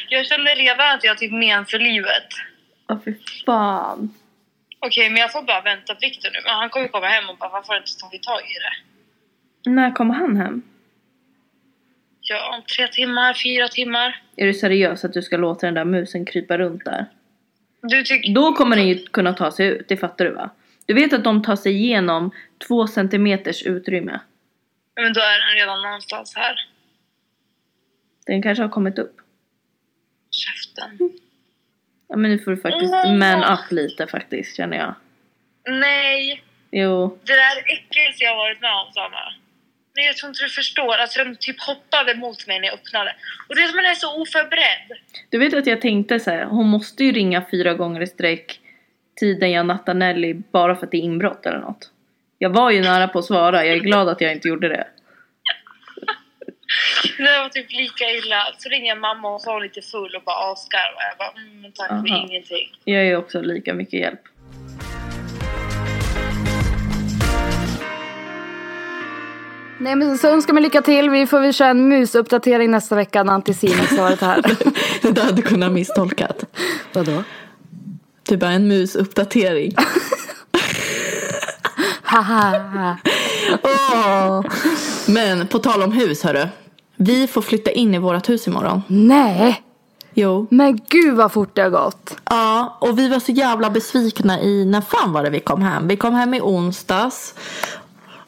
Jag 0.09 0.27
kände 0.27 0.55
redan 0.55 0.95
att 0.95 1.03
jag 1.03 1.11
har 1.11 1.15
typ 1.15 1.31
men 1.31 1.65
för 1.65 1.79
livet. 1.79 2.27
Ja, 2.87 2.99
fy 3.05 3.13
fan. 3.45 4.13
Okej, 4.79 5.09
men 5.09 5.21
jag 5.21 5.31
får 5.31 5.41
bara 5.41 5.61
vänta 5.61 5.93
på 5.95 5.99
Victor 5.99 6.29
nu. 6.33 6.39
Men 6.45 6.55
han 6.55 6.69
kommer 6.69 6.87
komma 6.87 7.07
hem 7.07 7.29
och 7.29 7.37
bara, 7.37 7.49
varför 7.49 7.67
har 7.73 7.77
inte 7.77 7.97
tagit 7.99 8.23
tag 8.23 8.41
i 8.41 8.53
det? 8.53 8.96
När 9.67 9.91
kommer 9.91 10.13
han 10.13 10.37
hem? 10.37 10.61
Ja, 12.21 12.55
om 12.55 12.63
tre 12.63 12.87
timmar, 12.87 13.33
fyra 13.33 13.67
timmar. 13.67 14.21
Är 14.35 14.45
du 14.45 14.53
seriös 14.53 15.05
att 15.05 15.13
du 15.13 15.21
ska 15.21 15.37
låta 15.37 15.65
den 15.67 15.73
där 15.73 15.85
musen 15.85 16.25
krypa 16.25 16.57
runt 16.57 16.85
där? 16.85 17.05
Du 17.81 18.03
tycker... 18.03 18.33
Då 18.33 18.53
kommer 18.53 18.75
den 18.75 18.87
ju 18.87 19.05
kunna 19.05 19.33
ta 19.33 19.51
sig 19.51 19.67
ut, 19.67 19.87
det 19.87 19.97
fattar 19.97 20.25
du 20.25 20.31
va? 20.31 20.49
Du 20.85 20.93
vet 20.93 21.13
att 21.13 21.23
de 21.23 21.43
tar 21.43 21.55
sig 21.55 21.73
igenom 21.73 22.31
två 22.67 22.87
centimeters 22.87 23.63
utrymme. 23.63 24.19
Men 24.95 25.13
då 25.13 25.19
är 25.21 25.47
den 25.47 25.59
redan 25.59 25.81
någonstans 25.81 26.35
här. 26.35 26.55
Den 28.25 28.41
kanske 28.41 28.63
har 28.63 28.69
kommit 28.69 28.99
upp. 28.99 29.15
Käften. 30.31 31.11
Ja 32.07 32.17
men 32.17 32.31
nu 32.31 32.39
får 32.39 32.51
du 32.51 32.57
faktiskt 32.57 32.93
man 33.19 33.43
up 33.53 33.71
lite 33.71 34.07
faktiskt 34.07 34.57
känner 34.57 34.77
jag. 34.77 34.95
Nej, 35.69 36.43
Jo. 36.71 37.19
det 37.23 37.33
där 37.33 37.51
är 37.51 37.55
det 37.55 37.73
äckligaste 37.73 38.23
jag 38.23 38.31
har 38.31 38.37
varit 38.37 38.61
med 38.61 38.71
om, 38.71 38.93
Sanna. 38.93 39.33
Nej, 39.97 40.05
jag 40.05 40.17
tror 40.17 40.29
inte 40.29 40.43
du 40.43 40.49
förstår. 40.49 40.95
Alltså, 40.95 41.23
den 41.23 41.35
typ 41.39 41.61
hoppade 41.61 42.15
mot 42.15 42.47
mig 42.47 42.59
när 42.59 42.67
jag 42.67 42.75
öppnade. 42.75 43.15
Och 43.49 43.55
det 43.55 43.61
är 43.61 43.67
som 43.67 43.79
att 43.79 43.83
man 43.83 43.91
är 43.91 43.95
så 43.95 44.21
oförberedd. 44.21 44.87
Du 45.29 45.37
vet 45.37 45.53
att 45.53 45.67
jag 45.67 45.81
tänkte 45.81 46.19
så 46.19 46.31
här, 46.31 46.45
hon 46.45 46.67
måste 46.67 47.03
ju 47.03 47.11
ringa 47.11 47.45
fyra 47.51 47.73
gånger 47.73 48.01
i 48.01 48.07
sträck 48.07 48.59
tiden 49.15 49.51
jag 49.51 49.65
nattade 49.65 49.99
Nelly 49.99 50.33
bara 50.33 50.75
för 50.75 50.85
att 50.85 50.91
det 50.91 50.97
är 50.97 51.01
inbrott 51.01 51.45
eller 51.45 51.59
något. 51.59 51.91
Jag 52.37 52.49
var 52.49 52.71
ju 52.71 52.81
nära 52.81 53.07
på 53.07 53.19
att 53.19 53.25
svara, 53.25 53.65
jag 53.65 53.75
är 53.75 53.79
glad 53.79 54.09
att 54.09 54.21
jag 54.21 54.31
inte 54.31 54.47
gjorde 54.47 54.69
det. 54.69 54.87
Det 57.17 57.23
var 57.23 57.49
typ 57.49 57.71
lika 57.71 58.11
illa. 58.11 58.43
Så 58.57 58.69
ringer 58.69 58.87
jag 58.87 58.97
mamma 58.97 59.35
och 59.35 59.41
så 59.41 59.49
var 59.49 59.53
hon 59.53 59.63
lite 59.63 59.81
full 59.81 60.15
och 60.15 60.23
bara 60.23 60.51
asgarvar. 60.51 61.03
Jag 61.09 61.17
bara, 61.17 61.41
mm, 61.41 61.71
tack 61.71 61.87
för 61.87 61.95
Aha. 61.95 62.27
ingenting. 62.27 62.71
Jag 62.83 63.07
är 63.07 63.17
också 63.17 63.41
lika 63.41 63.73
mycket 63.73 63.99
hjälp. 63.99 64.21
Nej 69.79 69.95
men 69.95 70.17
så 70.17 70.27
önskar 70.27 70.53
mig 70.53 70.63
lycka 70.63 70.81
till. 70.81 71.09
Vi 71.09 71.27
får 71.27 71.39
väl 71.39 71.53
köra 71.53 71.69
en 71.69 71.87
musuppdatering 71.87 72.71
nästa 72.71 72.95
vecka 72.95 73.23
när 73.23 73.33
Anticimex 73.33 73.91
har 73.91 74.03
varit 74.03 74.21
här. 74.21 74.57
Du 75.13 75.21
hade 75.21 75.41
kunnat 75.41 75.71
misstolkat. 75.71 76.43
Vadå? 76.93 77.23
Du 78.23 78.37
bara 78.37 78.51
en 78.51 78.67
musuppdatering. 78.67 79.75
Haha. 82.03 82.97
Åh. 83.63 84.41
Men 85.07 85.47
på 85.47 85.59
tal 85.59 85.83
om 85.83 85.91
hus 85.91 86.23
hörru. 86.23 86.47
Vi 86.95 87.27
får 87.27 87.41
flytta 87.41 87.71
in 87.71 87.95
i 87.95 87.97
vårt 87.97 88.29
hus 88.29 88.47
imorgon. 88.47 88.81
Nej! 88.87 89.63
Jo. 90.13 90.47
Men 90.49 90.79
gud 90.89 91.15
vad 91.15 91.31
fort 91.31 91.55
det 91.55 91.61
har 91.61 91.69
gått. 91.69 92.17
Ja, 92.29 92.77
och 92.81 92.99
vi 92.99 93.09
var 93.09 93.19
så 93.19 93.31
jävla 93.31 93.69
besvikna 93.69 94.41
i, 94.41 94.65
när 94.65 94.81
fan 94.81 95.13
var 95.13 95.23
det 95.23 95.29
vi 95.29 95.39
kom 95.39 95.61
hem? 95.61 95.87
Vi 95.87 95.95
kom 95.95 96.13
hem 96.13 96.33
i 96.33 96.41
onsdags. 96.41 97.33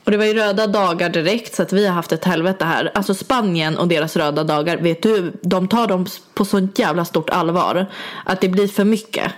Och 0.09 0.11
det 0.11 0.17
var 0.17 0.25
ju 0.25 0.33
röda 0.33 0.67
dagar 0.67 1.09
direkt 1.09 1.55
så 1.55 1.61
att 1.63 1.73
vi 1.73 1.87
har 1.87 1.93
haft 1.93 2.11
ett 2.11 2.25
helvete 2.25 2.65
här. 2.65 2.91
Alltså 2.95 3.13
Spanien 3.13 3.77
och 3.77 3.87
deras 3.87 4.15
röda 4.15 4.43
dagar, 4.43 4.77
vet 4.77 5.01
du, 5.03 5.33
de 5.41 5.67
tar 5.67 5.87
dem 5.87 6.05
på 6.33 6.45
sånt 6.45 6.79
jävla 6.79 7.05
stort 7.05 7.29
allvar. 7.29 7.85
Att 8.25 8.41
det 8.41 8.49
blir 8.49 8.67
för 8.67 8.83
mycket. 8.85 9.31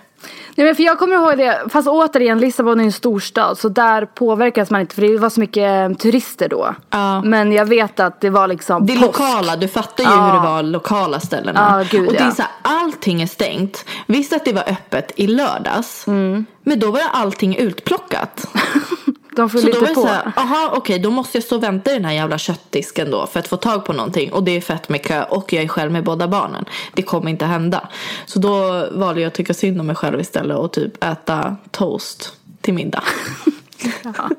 Nej 0.55 0.65
men 0.67 0.75
för 0.75 0.83
jag 0.83 0.99
kommer 0.99 1.15
ihåg 1.15 1.37
det, 1.37 1.61
fast 1.69 1.87
återigen 1.87 2.39
Lissabon 2.39 2.79
är 2.79 2.83
en 2.83 2.91
storstad 2.91 3.57
så 3.57 3.69
där 3.69 4.05
påverkas 4.05 4.69
man 4.69 4.81
inte 4.81 4.95
för 4.95 5.01
det 5.01 5.17
var 5.17 5.29
så 5.29 5.39
mycket 5.39 5.91
eh, 5.91 5.97
turister 5.97 6.49
då. 6.49 6.75
Ja. 6.89 7.21
Men 7.21 7.51
jag 7.51 7.65
vet 7.65 7.99
att 7.99 8.21
det 8.21 8.29
var 8.29 8.47
liksom 8.47 8.85
Det 8.85 8.93
påsk. 8.93 9.05
lokala, 9.05 9.55
du 9.55 9.67
fattar 9.67 10.03
ju 10.03 10.09
Ja. 10.09 10.25
hur 10.25 10.33
det 10.33 10.47
var 10.47 10.63
lokala 10.63 11.19
ställena. 11.19 11.85
Ja, 11.91 11.97
gud, 11.97 12.07
och 12.07 12.13
det 12.13 12.19
är 12.19 12.31
så 12.31 12.41
här, 12.41 12.51
allting 12.61 13.21
är 13.21 13.27
stängt. 13.27 13.85
Visst 14.07 14.33
att 14.33 14.45
det 14.45 14.53
var 14.53 14.63
öppet 14.69 15.11
i 15.15 15.27
lördags. 15.27 16.07
Mm. 16.07 16.45
Men 16.63 16.79
då 16.79 16.91
var 16.91 17.01
allting 17.13 17.55
utplockat. 17.55 18.45
De 19.35 19.49
Så 19.49 19.57
då 19.57 19.61
var 19.61 19.67
inte 19.67 19.79
det 19.79 19.93
på. 19.93 20.01
så 20.01 20.07
här, 20.07 20.31
aha 20.35 20.73
okej 20.75 20.99
då 20.99 21.11
måste 21.11 21.37
jag 21.37 21.43
stå 21.43 21.55
och 21.55 21.63
vänta 21.63 21.91
i 21.91 21.93
den 21.93 22.05
här 22.05 22.13
jävla 22.13 22.37
köttdisken 22.37 23.11
då 23.11 23.27
för 23.27 23.39
att 23.39 23.47
få 23.47 23.57
tag 23.57 23.85
på 23.85 23.93
någonting. 23.93 24.33
Och 24.33 24.43
det 24.43 24.51
är 24.51 24.61
fett 24.61 24.89
med 24.89 25.03
kö 25.03 25.23
och 25.23 25.53
jag 25.53 25.63
är 25.63 25.67
själv 25.67 25.91
med 25.91 26.03
båda 26.03 26.27
barnen. 26.27 26.65
Det 26.93 27.01
kommer 27.01 27.29
inte 27.29 27.45
hända. 27.45 27.89
Så 28.25 28.39
då 28.39 28.87
valde 28.91 29.21
jag 29.21 29.27
att 29.27 29.33
tycka 29.33 29.53
synd 29.53 29.79
om 29.79 29.87
mig 29.87 29.95
själv 29.95 30.19
istället 30.19 30.57
och 30.57 30.71
typ 30.71 31.03
äta 31.03 31.55
toast 31.71 32.33
till 32.61 32.73
middag. 32.73 33.03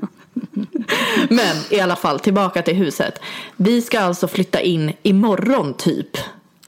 Men 1.29 1.57
i 1.71 1.81
alla 1.81 1.97
fall 1.97 2.21
tillbaka 2.21 2.63
till 2.63 2.75
huset. 2.77 3.21
Vi 3.57 3.83
ska 3.83 4.01
alltså 4.01 4.29
flytta 4.29 4.61
in 4.61 4.93
imorgon 5.03 5.75
typ. 5.75 6.17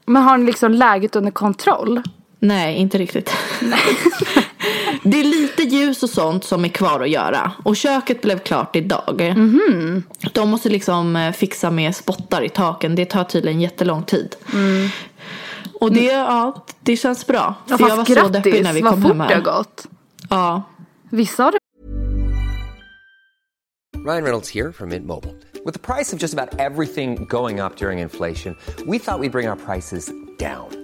Men 0.06 0.22
har 0.22 0.38
ni 0.38 0.46
liksom 0.46 0.72
läget 0.72 1.16
under 1.16 1.30
kontroll? 1.30 2.02
Nej, 2.44 2.76
inte 2.76 2.98
riktigt. 2.98 3.30
det 5.02 5.20
är 5.20 5.24
lite 5.24 5.62
ljus 5.62 6.02
och 6.02 6.10
sånt 6.10 6.44
som 6.44 6.64
är 6.64 6.68
kvar 6.68 7.00
att 7.00 7.10
göra. 7.10 7.52
Och 7.62 7.76
köket 7.76 8.22
blev 8.22 8.38
klart 8.38 8.76
idag. 8.76 9.34
De 10.32 10.48
måste 10.50 10.68
liksom 10.68 11.16
eh, 11.16 11.32
fixa 11.32 11.70
med 11.70 11.96
spottar 11.96 12.42
i 12.42 12.48
taken. 12.48 12.94
Det 12.94 13.04
tar 13.04 13.24
tydligen 13.24 13.60
jättelång 13.60 14.02
tid. 14.02 14.36
Och 15.80 15.92
det, 15.92 16.04
ja, 16.04 16.64
det 16.80 16.96
känns 16.96 17.26
bra. 17.26 17.54
Ja, 17.68 17.78
För 17.78 17.88
jag 17.88 17.96
var 17.96 18.04
fast 18.04 18.20
så 18.20 18.28
deppig 18.28 18.52
grattis, 18.52 18.64
när 18.64 18.72
vi 18.72 18.80
vad 18.80 18.92
kom 18.92 19.02
fort 19.02 19.08
hem 19.08 19.18
det 19.18 19.24
har 19.24 19.30
här. 19.30 19.40
gått. 19.40 19.86
Ja. 20.30 20.62
Vissa 21.10 21.42
har 21.42 21.52
det 21.52 21.58
Ryan 24.06 24.22
Reynolds 24.22 24.50
here 24.54 24.72
from 24.72 24.88
Mint 24.88 25.06
Mobile. 25.06 25.34
With 25.64 25.72
the 25.72 25.94
price 25.94 26.12
of 26.16 26.22
just 26.22 26.34
about 26.34 26.60
everything 26.60 27.26
going 27.28 27.60
up 27.60 27.76
during 27.76 27.98
inflation, 28.00 28.56
we 28.86 28.98
thought 28.98 29.20
we'd 29.20 29.32
bring 29.32 29.48
our 29.48 29.56
prices 29.56 30.12
down. 30.38 30.83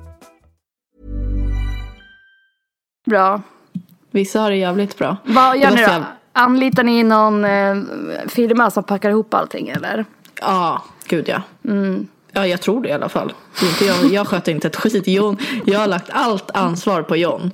Bra. 3.05 3.41
Vissa 4.11 4.39
har 4.39 4.49
det 4.49 4.55
jävligt 4.57 4.97
bra. 4.97 5.17
Vad 5.23 5.57
gör 5.57 5.69
ni 5.69 5.75
då? 5.75 5.81
jävla- 5.81 6.05
Anlitar 6.33 6.83
ni 6.83 7.03
någon 7.03 7.45
eh, 7.45 7.75
firma 8.27 8.71
som 8.71 8.83
packar 8.83 9.09
ihop 9.09 9.33
allting 9.33 9.69
eller? 9.69 10.05
Ja, 10.41 10.83
gud 11.07 11.29
ja. 11.29 11.41
Mm. 11.67 12.07
Ja, 12.31 12.47
jag 12.47 12.61
tror 12.61 12.81
det 12.83 12.89
i 12.89 12.91
alla 12.91 13.09
fall. 13.09 13.33
Inte 13.63 13.85
jag, 13.85 14.05
jag 14.13 14.27
sköter 14.27 14.51
inte 14.51 14.67
ett 14.67 14.75
skit. 14.75 15.07
Jon, 15.07 15.37
jag 15.65 15.79
har 15.79 15.87
lagt 15.87 16.09
allt 16.09 16.51
ansvar 16.51 17.01
på 17.03 17.15
John. 17.17 17.51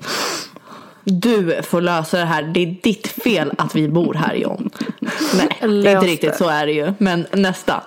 Du 1.03 1.61
får 1.63 1.81
lösa 1.81 2.17
det 2.17 2.25
här. 2.25 2.43
Det 2.43 2.59
är 2.59 2.75
ditt 2.83 3.07
fel 3.07 3.51
att 3.57 3.75
vi 3.75 3.89
bor 3.89 4.13
här 4.13 4.33
John. 4.35 4.69
Nej, 5.37 5.57
det 5.61 5.67
är 5.91 5.95
inte 5.95 6.07
riktigt 6.07 6.35
så 6.35 6.49
är 6.49 6.65
det 6.65 6.71
ju. 6.71 6.93
Men 6.97 7.27
nästan. 7.31 7.81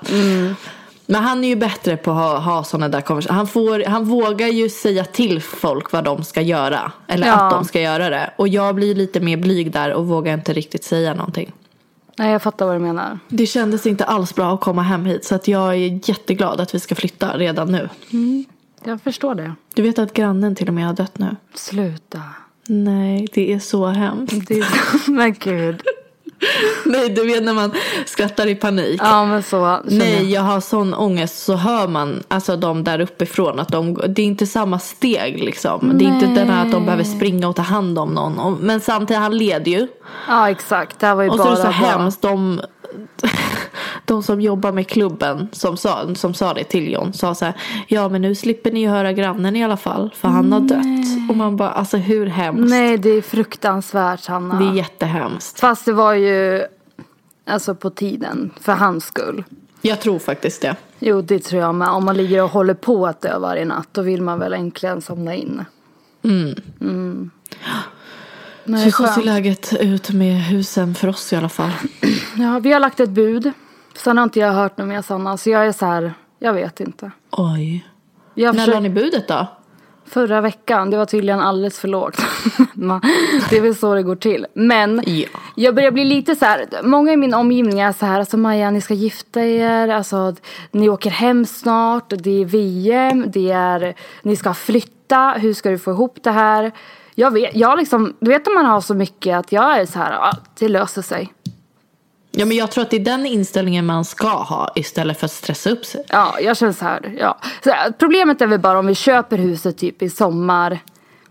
Men 1.11 1.23
han 1.23 1.45
är 1.45 1.49
ju 1.49 1.57
bättre 1.57 1.97
på 1.97 2.11
att 2.11 2.17
ha, 2.17 2.39
ha 2.39 2.65
sådana 2.65 2.89
där 2.89 3.01
konversationer. 3.01 3.37
Han, 3.39 3.47
får, 3.47 3.85
han 3.87 4.05
vågar 4.05 4.47
ju 4.49 4.69
säga 4.69 5.05
till 5.05 5.43
folk 5.43 5.93
vad 5.93 6.05
de 6.05 6.25
ska 6.25 6.41
göra. 6.41 6.93
Eller 7.07 7.27
Ja. 7.27 7.35
att 7.35 7.51
de 7.51 7.65
ska 7.65 7.81
göra 7.81 8.11
det. 8.11 8.31
Och 8.37 8.49
jag 8.49 8.75
blir 8.75 8.95
lite 8.95 9.21
mer 9.21 9.37
blyg 9.37 9.73
där 9.73 9.93
och 9.93 10.07
vågar 10.07 10.35
inte 10.35 10.53
riktigt 10.53 10.85
säga 10.85 11.15
någonting. 11.15 11.53
Nej 12.17 12.33
jag 12.33 12.43
fattar 12.43 12.67
vad 12.67 12.75
du 12.75 12.79
menar. 12.79 13.19
Det 13.29 13.47
kändes 13.47 13.87
inte 13.87 14.05
alls 14.05 14.35
bra 14.35 14.55
att 14.55 14.61
komma 14.61 14.83
hem 14.83 15.05
hit. 15.05 15.25
Så 15.25 15.35
att 15.35 15.49
jag 15.49 15.69
är 15.75 16.09
jätteglad 16.11 16.61
att 16.61 16.75
vi 16.75 16.81
ska 16.81 16.95
flytta 16.95 17.37
redan 17.39 17.73
nu. 17.73 17.89
Jag 18.85 19.03
förstår 19.03 19.35
det. 19.35 19.53
Du 19.75 19.83
vet 19.83 19.99
att 19.99 20.13
grannen 20.13 20.55
till 20.55 20.69
och 20.69 20.75
med 20.75 20.87
har 20.87 20.95
dött 20.95 21.19
nu? 21.19 21.37
Sluta. 21.55 22.23
Nej, 22.67 23.29
det 23.33 23.53
är 23.53 23.59
så 23.59 23.87
hemskt. 23.87 24.49
Det 24.49 24.59
är... 24.59 25.11
Men 25.11 25.33
gud. 25.35 25.83
Nej, 26.85 27.09
du 27.09 27.27
vet 27.27 27.43
när 27.43 27.55
man 27.55 27.73
skrattar 28.07 28.47
i 28.47 28.55
panik. 28.55 29.01
Ja 29.05 29.25
men 29.25 29.43
så. 29.43 29.81
Nej, 29.85 30.15
jag. 30.15 30.25
jag 30.25 30.41
har 30.41 30.61
sån 30.61 30.95
ångest 30.95 31.45
så 31.45 31.55
hör 31.57 31.89
man 31.89 32.23
alltså 32.29 32.57
de 32.57 32.85
där 32.85 33.01
uppifrån 33.01 33.61
att 33.61 33.69
de, 33.69 33.95
det 34.09 34.23
är 34.23 34.27
inte 34.27 34.47
samma 34.47 34.79
steg 34.79 35.45
liksom. 35.45 35.99
Det 35.99 36.05
är 36.05 36.09
inte 36.09 36.27
den 36.27 36.51
här 36.51 36.67
att 36.67 36.73
de 36.73 36.85
behöver 36.85 37.05
springa 37.05 37.49
och 37.49 37.57
ta 37.57 37.63
hand 37.63 37.99
om 37.99 38.15
någon. 38.15 38.39
Och, 38.39 38.53
men 38.61 38.81
samtidigt, 38.81 39.21
han 39.23 39.39
leder 39.39 39.73
ju. 39.73 39.89
Ja 40.29 40.51
exakt. 40.51 40.99
Det 41.01 41.07
här 41.07 41.15
var 41.15 41.23
ju 41.23 41.29
Och 41.29 41.37
så 41.37 41.43
bara 41.45 41.53
är 41.53 41.57
det 41.57 41.63
så 41.63 41.69
bra. 41.69 41.73
hemskt, 41.73 42.23
de, 42.23 42.61
de 44.11 44.23
som 44.23 44.41
jobbar 44.41 44.73
med 44.73 44.89
klubben 44.89 45.49
som 45.53 45.77
sa, 45.77 46.15
som 46.15 46.35
sa 46.35 46.55
det 46.55 46.65
till 46.65 46.93
John 46.93 47.13
sa 47.13 47.35
så 47.35 47.45
här, 47.45 47.55
ja 47.89 48.09
men 48.09 48.23
nu 48.23 48.35
slipper 48.35 48.73
ni 48.73 48.81
ju 48.81 48.89
höra 48.89 49.13
grannen 49.13 49.57
i 49.57 49.65
alla 49.65 49.77
fall 49.77 50.15
för 50.17 50.29
han 50.29 50.53
har 50.53 50.61
dött. 50.61 51.31
Och 51.31 51.37
man 51.37 51.57
bara, 51.57 51.71
alltså 51.71 51.97
hur 51.97 52.27
hemskt? 52.27 52.71
Nej 52.71 52.99
det 52.99 53.11
är 53.11 53.23
fruktansvärt 53.23 54.27
Hanna. 54.27 54.59
Det 54.59 54.65
är 54.65 54.73
jättehemskt. 54.73 55.61
Fast 55.61 55.85
det 55.85 55.93
var 55.93 56.15
ju 56.15 56.63
alltså 57.47 57.75
på 57.75 57.91
tiden 57.91 58.51
för 58.61 58.73
hans 58.73 59.05
skull. 59.05 59.45
Jag 59.81 60.01
tror 60.01 60.19
faktiskt 60.19 60.63
det. 60.63 60.77
Jo 60.99 61.23
det 61.23 61.39
tror 61.39 61.63
jag 61.63 61.75
med. 61.75 61.89
Om 61.89 62.05
man 62.05 62.17
ligger 62.17 62.43
och 62.43 62.51
håller 62.51 62.75
på 62.75 63.07
att 63.07 63.21
dö 63.21 63.39
varje 63.39 63.65
natt 63.65 63.89
då 63.93 64.03
vill 64.03 64.23
man 64.23 64.39
väl 64.39 64.53
äntligen 64.53 65.01
somna 65.01 65.35
in. 65.35 65.65
Nej, 68.65 68.91
Så 68.91 69.07
så 69.07 69.13
ser 69.13 69.23
läget 69.23 69.73
ut 69.81 70.11
med 70.11 70.45
husen 70.45 70.95
för 70.95 71.09
oss 71.09 71.33
i 71.33 71.37
alla 71.37 71.49
fall. 71.49 71.71
Ja, 72.37 72.59
vi 72.59 72.73
har 72.73 72.81
lagt 72.81 73.01
ett 73.01 73.11
bud. 73.11 73.53
Sen 74.05 74.17
har 74.19 74.25
inte 74.25 74.39
jag 74.41 74.53
hört 74.53 74.79
något 74.79 74.89
mer 74.89 75.03
Sanna. 75.03 75.37
Så 75.37 75.51
jag 75.51 75.67
är 75.67 75.73
så 75.73 75.87
här, 75.87 76.13
jag 76.39 76.53
vet 76.53 76.81
inte. 76.81 77.11
Oj. 77.31 77.87
Jag 78.35 78.55
När 78.57 78.67
la 78.67 78.81
ni 78.81 78.91
budet 78.91 79.29
då? 79.29 79.47
Förra 80.07 80.41
veckan, 80.41 80.91
det 80.91 80.97
var 80.97 81.05
tydligen 81.05 81.41
alldeles 81.41 81.79
för 81.79 81.89
lågt. 81.89 82.17
Det 83.51 83.57
är 83.57 83.61
väl 83.61 83.77
så 83.77 83.95
det 83.95 84.03
går 84.03 84.17
till. 84.17 84.47
Men 84.55 85.03
Ja. 85.07 85.29
jag 85.55 85.75
börjar 85.75 85.91
bli 85.91 86.05
lite 86.05 86.37
så 86.37 86.45
här, 86.45 86.67
många 86.83 87.13
i 87.13 87.17
min 87.17 87.35
omgivning 87.35 87.81
är 87.81 87.93
så 87.93 88.07
här, 88.07 88.19
alltså 88.19 88.37
Maja 88.37 88.71
ni 88.71 88.81
ska 88.81 88.95
gifta 88.95 89.45
er, 89.45 89.89
alltså 89.89 90.35
ni 90.71 90.89
åker 90.89 91.11
hem 91.11 91.47
snart, 91.47 92.13
det 92.19 92.41
är 92.41 92.45
VM, 92.45 93.25
det 93.31 93.51
är, 93.51 93.95
ni 94.23 94.37
ska 94.37 94.55
flytta, 94.55 95.31
hur 95.37 95.55
ska 95.55 95.71
du 95.71 95.79
få 95.79 95.91
ihop 95.91 96.19
det 96.23 96.31
här? 96.31 96.73
Jag 97.15 97.31
vet, 97.31 97.57
jag 97.57 97.79
liksom, 97.79 98.15
du 98.21 98.31
vet 98.31 98.47
när 98.47 98.55
man 98.55 98.67
har 98.67 98.81
så 98.81 98.95
mycket 98.95 99.37
att 99.37 99.53
jag 99.53 99.81
är 99.81 99.87
så 99.87 99.99
här, 99.99 100.13
ja, 100.13 100.33
det 100.59 100.69
löser 100.69 101.03
sig. 101.03 101.33
Ja 102.33 102.47
men 102.47 102.57
jag 102.57 102.71
tror 102.71 102.83
att 102.83 102.91
det 102.91 102.97
är 102.97 103.05
den 103.05 103.27
inställningen 103.27 103.87
man 103.87 104.05
ska 104.05 104.29
ha 104.29 104.73
istället 104.75 105.19
för 105.19 105.25
att 105.25 105.33
stressa 105.33 105.71
upp 105.71 105.85
sig. 105.85 106.05
Ja, 106.09 106.41
jag 106.41 106.57
känner 106.57 106.73
så 106.73 106.85
här. 106.85 107.17
Ja. 107.19 107.39
Så 107.65 107.71
här, 107.71 107.93
problemet 107.99 108.41
är 108.41 108.47
väl 108.47 108.61
bara 108.61 108.79
om 108.79 108.87
vi 108.87 108.95
köper 108.95 109.39
huset 109.39 109.79
typ 109.79 110.03
i 110.03 110.11
sommar. 110.11 110.79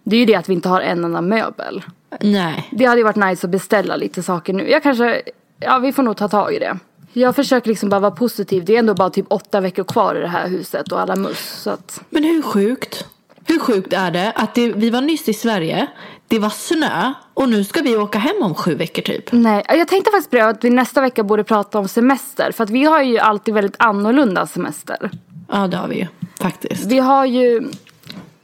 Det 0.03 0.15
är 0.15 0.19
ju 0.19 0.25
det 0.25 0.35
att 0.35 0.49
vi 0.49 0.53
inte 0.53 0.69
har 0.69 0.81
en 0.81 1.03
enda 1.05 1.21
möbel. 1.21 1.83
Nej. 2.21 2.69
Det 2.71 2.85
hade 2.85 2.97
ju 2.97 3.03
varit 3.03 3.15
nice 3.15 3.47
att 3.47 3.51
beställa 3.51 3.95
lite 3.95 4.23
saker 4.23 4.53
nu. 4.53 4.69
Jag 4.69 4.83
kanske, 4.83 5.21
ja 5.59 5.79
vi 5.79 5.93
får 5.93 6.03
nog 6.03 6.17
ta 6.17 6.27
tag 6.27 6.53
i 6.53 6.59
det. 6.59 6.77
Jag 7.13 7.35
försöker 7.35 7.69
liksom 7.69 7.89
bara 7.89 7.99
vara 7.99 8.11
positiv. 8.11 8.65
Det 8.65 8.75
är 8.75 8.79
ändå 8.79 8.93
bara 8.93 9.09
typ 9.09 9.25
åtta 9.29 9.61
veckor 9.61 9.83
kvar 9.83 10.15
i 10.15 10.19
det 10.19 10.27
här 10.27 10.47
huset 10.47 10.91
och 10.91 11.01
alla 11.01 11.15
muss. 11.15 11.39
Så 11.39 11.69
att, 11.69 12.01
Men 12.09 12.23
hur 12.23 12.41
sjukt? 12.41 13.05
Hur 13.45 13.59
sjukt 13.59 13.93
är 13.93 14.11
det 14.11 14.31
att 14.35 14.55
det, 14.55 14.71
vi 14.73 14.89
var 14.89 15.01
nyss 15.01 15.29
i 15.29 15.33
Sverige, 15.33 15.87
det 16.29 16.39
var 16.39 16.49
snö 16.49 17.13
och 17.33 17.49
nu 17.49 17.63
ska 17.63 17.81
vi 17.81 17.97
åka 17.97 18.19
hem 18.19 18.35
om 18.41 18.55
sju 18.55 18.75
veckor 18.75 19.01
typ? 19.01 19.31
nej, 19.31 19.65
jag 19.67 19.87
tänkte 19.87 20.11
faktiskt 20.11 20.29
på 20.29 20.35
det 20.35 20.45
att 20.45 20.63
vi 20.63 20.69
nästa 20.69 21.01
vecka 21.01 21.23
borde 21.23 21.43
prata 21.43 21.79
om 21.79 21.87
semester. 21.87 22.51
För 22.51 22.63
att 22.63 22.69
vi 22.69 22.83
har 22.83 23.01
ju 23.01 23.17
alltid 23.19 23.53
väldigt 23.53 23.75
annorlunda 23.79 24.47
semester. 24.47 25.11
Ja 25.51 25.67
det 25.67 25.77
har 25.77 25.87
vi 25.87 25.95
ju 25.99 26.07
faktiskt. 26.39 26.85
Vi 26.85 26.99
har 26.99 27.25
ju, 27.25 27.69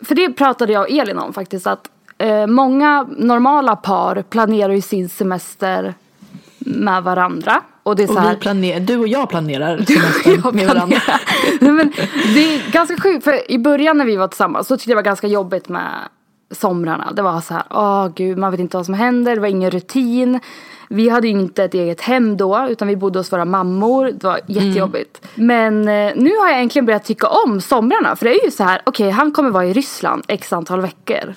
för 0.02 0.16
det 0.16 0.30
pratade 0.34 0.74
jag 0.74 0.82
och 0.82 0.90
Elin 0.90 1.18
om 1.18 1.34
faktiskt, 1.34 1.68
att 1.68 1.90
eh, 2.18 2.48
många 2.48 3.08
normala 3.18 3.76
par 3.76 4.22
planerar 4.22 4.74
ju 4.74 4.82
sin 4.82 5.10
semester 5.10 5.94
med 6.60 7.04
varandra. 7.04 7.62
Och 7.84 7.96
det 7.96 8.04
är 8.04 8.08
så 8.08 8.14
Och 8.14 8.20
här, 8.22 8.34
vi 8.34 8.40
planer, 8.40 8.80
du 8.80 8.98
och 8.98 9.08
jag 9.08 9.30
planerar 9.30 9.78
semestern 9.78 10.42
jag 10.44 10.56
med 10.56 10.68
varandra. 10.68 11.00
planerar. 11.00 11.22
Nej, 11.62 11.72
men 11.72 11.94
det 12.34 12.56
är 12.56 12.72
ganska 12.72 12.98
sjukt, 12.98 13.24
för 13.24 13.52
i 13.52 13.60
början 13.60 13.98
när 13.98 14.06
vi 14.06 14.16
var 14.16 14.28
tillsammans 14.28 14.68
så 14.68 14.78
tyckte 14.78 14.90
jag 14.90 14.98
det 14.98 15.02
var 15.02 15.06
ganska 15.06 15.28
jobbigt 15.28 15.70
med 15.70 15.92
somrarna. 16.52 17.12
Det 17.12 17.22
var 17.22 17.42
så 17.42 17.54
här, 17.54 17.64
åh 17.70 18.08
gud, 18.16 18.38
man 18.38 18.52
vet 18.52 18.60
inte 18.60 18.78
vad 18.78 18.86
som 18.86 18.96
händer, 18.96 19.36
det 19.36 19.42
var 19.42 19.48
ingen 19.48 19.72
rutin. 19.72 20.40
Vi 20.90 21.10
hade 21.10 21.28
ju 21.28 21.34
inte 21.34 21.64
ett 21.64 21.74
eget 21.74 22.02
hem 22.02 22.38
då, 22.38 22.68
utan 22.70 22.88
vi 22.88 22.96
bodde 22.96 23.20
hos 23.20 23.34
våra 23.34 23.46
mammor. 23.46 24.12
Det 24.14 24.28
var 24.28 24.40
jättejobbigt. 24.48 25.28
Men 25.36 25.88
eh, 25.88 26.12
nu 26.16 26.38
har 26.38 26.50
jag 26.50 26.62
äntligen 26.62 26.86
börjat 26.86 27.06
tycka 27.06 27.28
om 27.28 27.62
somrarna. 27.62 28.16
För 28.16 28.26
det 28.26 28.32
är 28.32 28.46
ju 28.46 28.52
så 28.52 28.64
här, 28.64 28.82
okej, 28.86 29.10
han 29.10 29.32
kommer 29.32 29.50
vara 29.50 29.66
i 29.66 29.74
Ryssland 29.74 30.24
x 30.28 30.54
antal 30.54 30.82
veckor. 30.82 31.34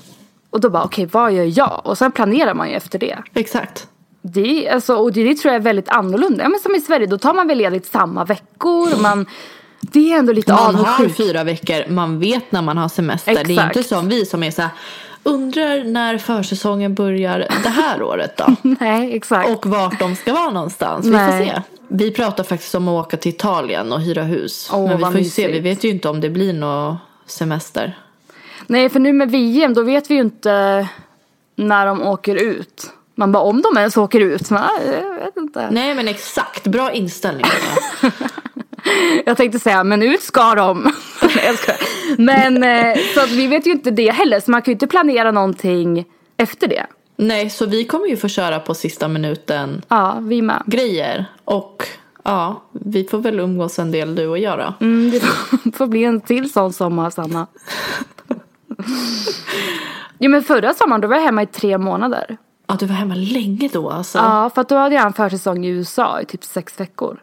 Och 0.50 0.60
då 0.60 0.70
bara, 0.70 0.84
okej, 0.84 1.08
vad 1.12 1.32
gör 1.32 1.58
jag? 1.58 1.80
Och 1.84 1.98
sen 1.98 2.12
planerar 2.12 2.54
man 2.54 2.68
ju 2.68 2.74
efter 2.74 2.98
det. 2.98 3.18
Exakt. 3.34 3.88
Det, 4.22 4.68
alltså, 4.68 4.94
och 4.94 5.12
det, 5.12 5.24
det 5.24 5.34
tror 5.34 5.52
jag 5.52 5.60
är 5.60 5.64
väldigt 5.64 5.88
annorlunda. 5.88 6.42
Ja, 6.42 6.48
men 6.48 6.60
som 6.60 6.74
i 6.74 6.80
Sverige, 6.80 7.06
då 7.06 7.18
tar 7.18 7.34
man 7.34 7.48
väl 7.48 7.58
ledigt 7.58 7.86
samma 7.86 8.24
veckor. 8.24 8.94
och 8.94 9.00
Man, 9.02 9.26
det 9.92 10.12
är 10.12 10.18
ändå 10.18 10.32
lite 10.32 10.52
Man 10.52 10.74
har 10.74 10.82
avundsjukt. 10.84 11.16
fyra 11.16 11.44
veckor, 11.44 11.90
man 11.90 12.18
vet 12.20 12.52
när 12.52 12.62
man 12.62 12.76
har 12.78 12.88
semester. 12.88 13.32
Det 13.34 13.40
är 13.40 13.50
Exakt. 13.50 13.76
inte 13.76 13.88
som 13.88 14.08
vi 14.08 14.26
som 14.26 14.42
är 14.42 14.50
så 14.50 14.62
här, 14.62 14.70
undrar 15.22 15.84
när 15.84 16.18
försäsongen 16.18 16.94
börjar 16.94 17.38
det 17.62 17.68
här 17.68 18.02
året 18.02 18.36
då? 18.36 18.56
Nej, 18.80 19.16
exakt. 19.16 19.48
Och 19.50 19.66
vart 19.66 19.98
de 19.98 20.16
ska 20.16 20.32
vara 20.32 20.50
någonstans. 20.50 21.06
Vi 21.06 21.10
Nej. 21.10 21.46
får 21.46 21.54
se. 21.54 21.62
Vi 21.88 22.10
pratar 22.10 22.44
faktiskt 22.44 22.74
om 22.74 22.88
att 22.88 23.06
åka 23.06 23.16
till 23.16 23.32
Italien 23.32 23.92
och 23.92 24.00
hyra 24.00 24.22
hus. 24.22 24.70
Åh, 24.72 24.86
Men 24.88 24.96
vi 24.98 25.04
får 25.04 25.18
ju 25.18 25.24
se, 25.24 25.42
vi 25.46 25.48
mysigt. 25.52 25.66
vet 25.66 25.84
ju 25.84 25.88
inte 25.88 26.08
om 26.08 26.20
det 26.20 26.30
blir 26.30 26.52
någon 26.52 26.96
semester. 27.26 27.98
Nej, 28.66 28.88
för 28.88 29.00
nu 29.00 29.12
med 29.12 29.30
VM, 29.30 29.74
då 29.74 29.82
vet 29.82 30.10
vi 30.10 30.14
ju 30.14 30.20
inte 30.20 30.88
när 31.56 31.86
de 31.86 32.02
åker 32.02 32.34
ut. 32.36 32.90
Man 33.14 33.32
bara, 33.32 33.42
om 33.42 33.62
de 33.62 33.78
ens 33.78 33.96
åker 33.96 34.20
ut. 34.20 34.50
Äh, 34.50 34.58
jag 34.92 35.24
vet 35.24 35.36
inte. 35.36 35.68
Nej 35.70 35.94
men 35.94 36.08
exakt, 36.08 36.66
bra 36.66 36.92
inställning. 36.92 37.44
Jag 39.26 39.36
tänkte 39.36 39.58
säga, 39.58 39.84
men 39.84 40.02
ut 40.02 40.22
ska 40.22 40.54
de. 40.54 40.92
Men 42.18 42.62
eh, 42.62 42.96
så 43.14 43.20
att 43.20 43.30
vi 43.30 43.46
vet 43.46 43.66
ju 43.66 43.70
inte 43.72 43.90
det 43.90 44.10
heller. 44.10 44.40
Så 44.40 44.50
man 44.50 44.62
kan 44.62 44.72
ju 44.72 44.74
inte 44.74 44.86
planera 44.86 45.30
någonting 45.30 46.04
efter 46.36 46.68
det. 46.68 46.86
Nej, 47.16 47.50
så 47.50 47.66
vi 47.66 47.84
kommer 47.84 48.06
ju 48.06 48.16
få 48.16 48.28
köra 48.28 48.60
på 48.60 48.74
sista 48.74 49.08
minuten 49.08 49.82
Ja, 49.88 50.18
vi 50.22 50.42
med. 50.42 50.62
grejer. 50.66 51.24
Och 51.44 51.86
ja, 52.24 52.62
vi 52.72 53.04
får 53.04 53.18
väl 53.18 53.40
umgås 53.40 53.78
en 53.78 53.90
del 53.92 54.14
du 54.14 54.26
och 54.26 54.38
jag 54.38 54.58
då. 54.58 54.74
Mm, 54.86 55.10
det 55.10 55.20
får- 55.20 55.72
får 55.76 55.86
bli 55.86 56.04
en 56.04 56.20
till 56.20 56.52
sån 56.52 56.72
sommar, 56.72 57.10
Sanna. 57.10 57.46
Jo, 60.18 60.30
men 60.30 60.42
förra 60.42 60.74
sommaren 60.74 61.00
då 61.00 61.08
var 61.08 61.16
jag 61.16 61.22
hemma 61.22 61.42
i 61.42 61.46
tre 61.46 61.78
månader. 61.78 62.36
Ja, 62.66 62.76
du 62.80 62.86
var 62.86 62.94
hemma 62.94 63.14
länge 63.14 63.68
då 63.72 63.90
alltså. 63.90 64.18
Ja, 64.18 64.50
för 64.54 64.60
att 64.60 64.68
då 64.68 64.76
hade 64.76 64.94
jag 64.94 65.06
en 65.06 65.12
försäsong 65.12 65.64
i 65.64 65.68
USA 65.68 66.20
i 66.20 66.24
typ 66.24 66.44
sex 66.44 66.80
veckor. 66.80 67.20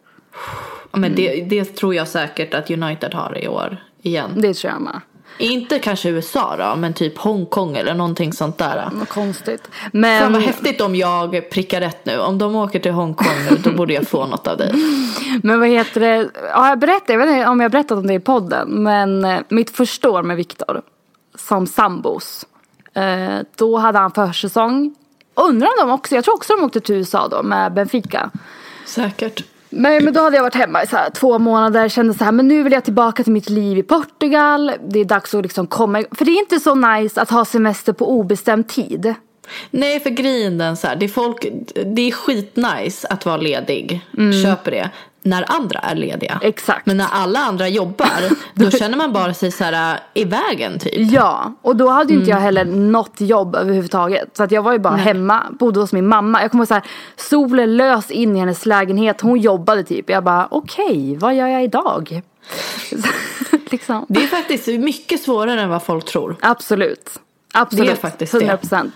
Men 0.95 1.15
det, 1.15 1.41
det 1.41 1.65
tror 1.65 1.95
jag 1.95 2.07
säkert 2.07 2.53
att 2.53 2.71
United 2.71 3.13
har 3.13 3.37
i 3.43 3.47
år 3.47 3.77
igen. 4.01 4.31
Det 4.35 4.53
tror 4.53 4.73
jag 4.73 4.81
med. 4.81 5.01
Inte 5.37 5.79
kanske 5.79 6.09
USA 6.09 6.55
då, 6.57 6.75
men 6.75 6.93
typ 6.93 7.17
Hongkong 7.17 7.77
eller 7.77 7.93
någonting 7.93 8.33
sånt 8.33 8.57
där. 8.57 8.89
Vad 8.93 9.09
konstigt. 9.09 9.69
Fan 9.71 9.89
Men, 9.93 10.33
vad 10.33 10.41
häftigt 10.41 10.81
om 10.81 10.95
jag 10.95 11.49
prickar 11.49 11.81
rätt 11.81 12.05
nu. 12.05 12.19
Om 12.19 12.37
de 12.37 12.55
åker 12.55 12.79
till 12.79 12.91
Hongkong 12.91 13.35
nu 13.49 13.57
då 13.63 13.71
borde 13.71 13.93
jag 13.93 14.07
få 14.07 14.25
något 14.25 14.47
av 14.47 14.57
dig. 14.57 14.73
men 15.43 15.59
vad 15.59 15.69
heter 15.69 16.01
det? 16.01 16.29
Ja, 16.51 16.69
jag 16.69 16.79
berättade, 16.79 17.13
jag 17.13 17.19
vet 17.19 17.29
inte 17.29 17.47
om 17.47 17.59
jag 17.59 17.65
har 17.65 17.71
berättat 17.71 17.97
om 17.97 18.07
det 18.07 18.13
i 18.13 18.19
podden. 18.19 18.69
Men 18.69 19.25
eh, 19.25 19.39
mitt 19.49 19.69
första 19.69 20.09
år 20.09 20.23
med 20.23 20.37
Viktor 20.37 20.81
som 21.35 21.67
sambos. 21.67 22.45
Eh, 22.93 23.39
då 23.55 23.77
hade 23.77 23.99
han 23.99 24.11
försäsong. 24.11 24.95
Undrar 25.35 25.67
om 25.67 25.87
de 25.87 25.93
också, 25.93 26.15
jag 26.15 26.23
tror 26.23 26.35
också 26.35 26.55
de 26.55 26.63
åkte 26.63 26.79
till 26.79 26.95
USA 26.95 27.27
då 27.27 27.43
med 27.43 27.73
Benfica. 27.73 28.31
Säkert. 28.85 29.43
Men, 29.77 30.03
men 30.03 30.13
då 30.13 30.21
hade 30.21 30.35
jag 30.35 30.43
varit 30.43 30.55
hemma 30.55 30.83
i 30.83 30.87
så 30.87 30.95
här, 30.95 31.09
två 31.09 31.39
månader. 31.39 31.89
Kände 31.89 32.13
så 32.13 32.23
här, 32.23 32.31
men 32.31 32.47
nu 32.47 32.63
vill 32.63 32.73
jag 32.73 32.83
tillbaka 32.83 33.23
till 33.23 33.33
mitt 33.33 33.49
liv 33.49 33.77
i 33.77 33.83
Portugal. 33.83 34.71
Det 34.89 34.99
är 34.99 35.05
dags 35.05 35.33
att 35.33 35.43
liksom 35.43 35.67
komma. 35.67 36.03
För 36.11 36.25
det 36.25 36.31
är 36.31 36.39
inte 36.39 36.59
så 36.59 36.75
nice 36.75 37.21
att 37.21 37.29
ha 37.29 37.45
semester 37.45 37.93
på 37.93 38.09
obestämd 38.09 38.67
tid. 38.67 39.15
Nej, 39.71 39.99
för 39.99 40.09
grejen 40.09 40.57
den 40.57 40.77
så 40.77 40.87
här, 40.87 40.95
det 40.95 41.05
är 41.05 41.09
folk, 41.09 41.45
det 41.85 42.01
är 42.01 42.11
skitnice 42.11 43.07
att 43.09 43.25
vara 43.25 43.37
ledig. 43.37 44.01
Köper 44.43 44.71
det. 44.71 44.89
När 45.21 45.51
andra 45.51 45.79
är 45.79 45.95
lediga. 45.95 46.39
Exakt. 46.41 46.85
Men 46.85 46.97
när 46.97 47.07
alla 47.11 47.39
andra 47.39 47.67
jobbar, 47.67 48.07
då 48.53 48.71
känner 48.71 48.97
man 48.97 49.13
bara 49.13 49.33
sig 49.33 49.51
så 49.51 49.63
här 49.63 49.99
i 50.13 50.23
vägen 50.23 50.79
typ. 50.79 51.11
Ja, 51.11 51.53
och 51.61 51.75
då 51.75 51.89
hade 51.89 52.13
ju 52.13 52.19
inte 52.19 52.31
jag 52.31 52.37
heller 52.37 52.65
något 52.65 53.21
jobb 53.21 53.55
överhuvudtaget. 53.55 54.37
Så 54.37 54.43
att 54.43 54.51
jag 54.51 54.61
var 54.61 54.73
ju 54.73 54.79
bara 54.79 54.95
hemma, 54.95 55.43
bodde 55.59 55.79
hos 55.79 55.93
min 55.93 56.07
mamma. 56.07 56.41
Jag 56.41 56.51
kommer 56.51 56.65
så 56.65 56.73
här, 56.73 56.83
solen 57.15 57.77
lös 57.77 58.11
in 58.11 58.35
i 58.35 58.39
hennes 58.39 58.65
lägenhet. 58.65 59.21
Hon 59.21 59.39
jobbade 59.39 59.83
typ. 59.83 60.09
Jag 60.09 60.23
bara, 60.23 60.47
okej, 60.51 61.17
vad 61.17 61.35
gör 61.35 61.47
jag 61.47 61.63
idag? 61.63 62.21
liksom. 63.71 64.05
Det 64.09 64.23
är 64.23 64.27
faktiskt 64.27 64.67
mycket 64.67 65.21
svårare 65.21 65.61
än 65.61 65.69
vad 65.69 65.83
folk 65.83 66.05
tror. 66.05 66.35
Absolut. 66.41 67.19
Absolut. 67.53 67.85
Det 67.85 67.91
är 67.91 67.95
faktiskt 67.95 68.31
det. 68.31 68.37
100 68.37 68.57
procent. 68.57 68.93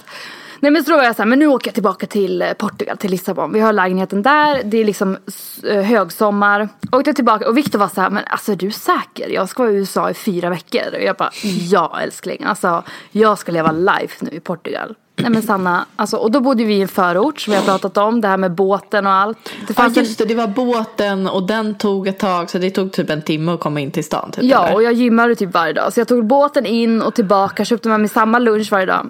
Nej 0.62 0.72
men 0.72 0.84
så 0.84 0.91
då 0.91 0.97
var 0.97 1.03
jag 1.03 1.16
så 1.16 1.22
här, 1.22 1.30
men 1.30 1.39
nu 1.39 1.47
åker 1.47 1.68
jag 1.68 1.74
tillbaka 1.74 2.05
till 2.07 2.41
eh, 2.41 2.53
Portugal, 2.53 2.97
till 2.97 3.12
Lissabon. 3.12 3.53
Vi 3.53 3.60
har 3.60 3.74
lägenheten 3.74 4.22
där, 4.22 4.62
det 4.64 4.78
är 4.78 4.86
liksom 4.86 5.18
eh, 5.64 5.82
högsommar. 5.82 6.70
Åkte 6.91 7.14
tillbaka 7.14 7.47
och 7.49 7.57
Victor 7.57 7.80
var 7.80 7.88
så 7.88 8.01
här, 8.01 8.10
men 8.10 8.24
alltså 8.28 8.51
är 8.51 8.55
du 8.55 8.72
säker? 8.72 9.30
Jag 9.30 9.49
ska 9.49 9.64
vara 9.64 9.74
i 9.74 9.76
USA 9.76 10.10
i 10.10 10.14
fyra 10.14 10.49
veckor. 10.49 10.82
Och 10.93 11.01
jag 11.03 11.16
bara, 11.16 11.30
ja 11.70 11.99
älskling. 12.03 12.43
Alltså 12.43 12.84
jag 13.12 13.38
ska 13.39 13.51
leva 13.51 13.72
life 13.72 14.26
nu 14.26 14.30
i 14.32 14.39
Portugal. 14.39 14.95
Nej 15.22 15.32
men 15.32 15.41
Sanna, 15.41 15.86
alltså, 15.95 16.18
och 16.18 16.32
då 16.32 16.39
bodde 16.39 16.64
vi 16.64 16.74
i 16.74 16.82
en 16.82 16.88
förort 16.88 17.39
som 17.41 17.51
vi 17.51 17.57
har 17.60 17.66
pratat 17.66 17.97
om, 17.97 18.22
det 18.22 18.28
här 18.28 18.38
med 18.38 18.51
båten 18.51 19.07
och 19.07 19.14
allt. 19.14 19.38
Det 19.68 19.74
Ja 19.78 19.86
en- 19.86 19.93
just 19.93 20.18
det, 20.18 20.26
det 20.26 20.36
var 20.36 20.47
båten 20.47 21.28
och 21.28 21.43
den 21.43 21.76
tog 21.76 22.07
ett 22.07 22.20
tag 22.20 22.49
så 22.49 22.57
det 22.57 22.70
tog 22.72 22.91
typ 22.91 23.10
en 23.10 23.22
timme 23.22 23.51
att 23.51 23.60
komma 23.60 23.80
in 23.80 23.91
till 23.91 24.03
stan. 24.03 24.32
Typ, 24.32 24.43
Ja, 24.43 24.66
eller? 24.66 24.76
och 24.76 24.84
jag 24.84 24.93
gymmade 24.93 25.36
typ 25.36 25.53
varje 25.53 25.74
dag. 25.74 25.93
Så 25.93 25.99
jag 25.99 26.07
tog 26.07 26.26
båten 26.26 26.66
in 26.66 27.01
och 27.01 27.14
tillbaka, 27.16 27.66
köpte 27.66 27.89
med 27.89 27.99
mig 27.99 28.10
samma 28.10 28.39
lunch 28.39 28.72
varje 28.72 28.86
dag. 28.86 29.10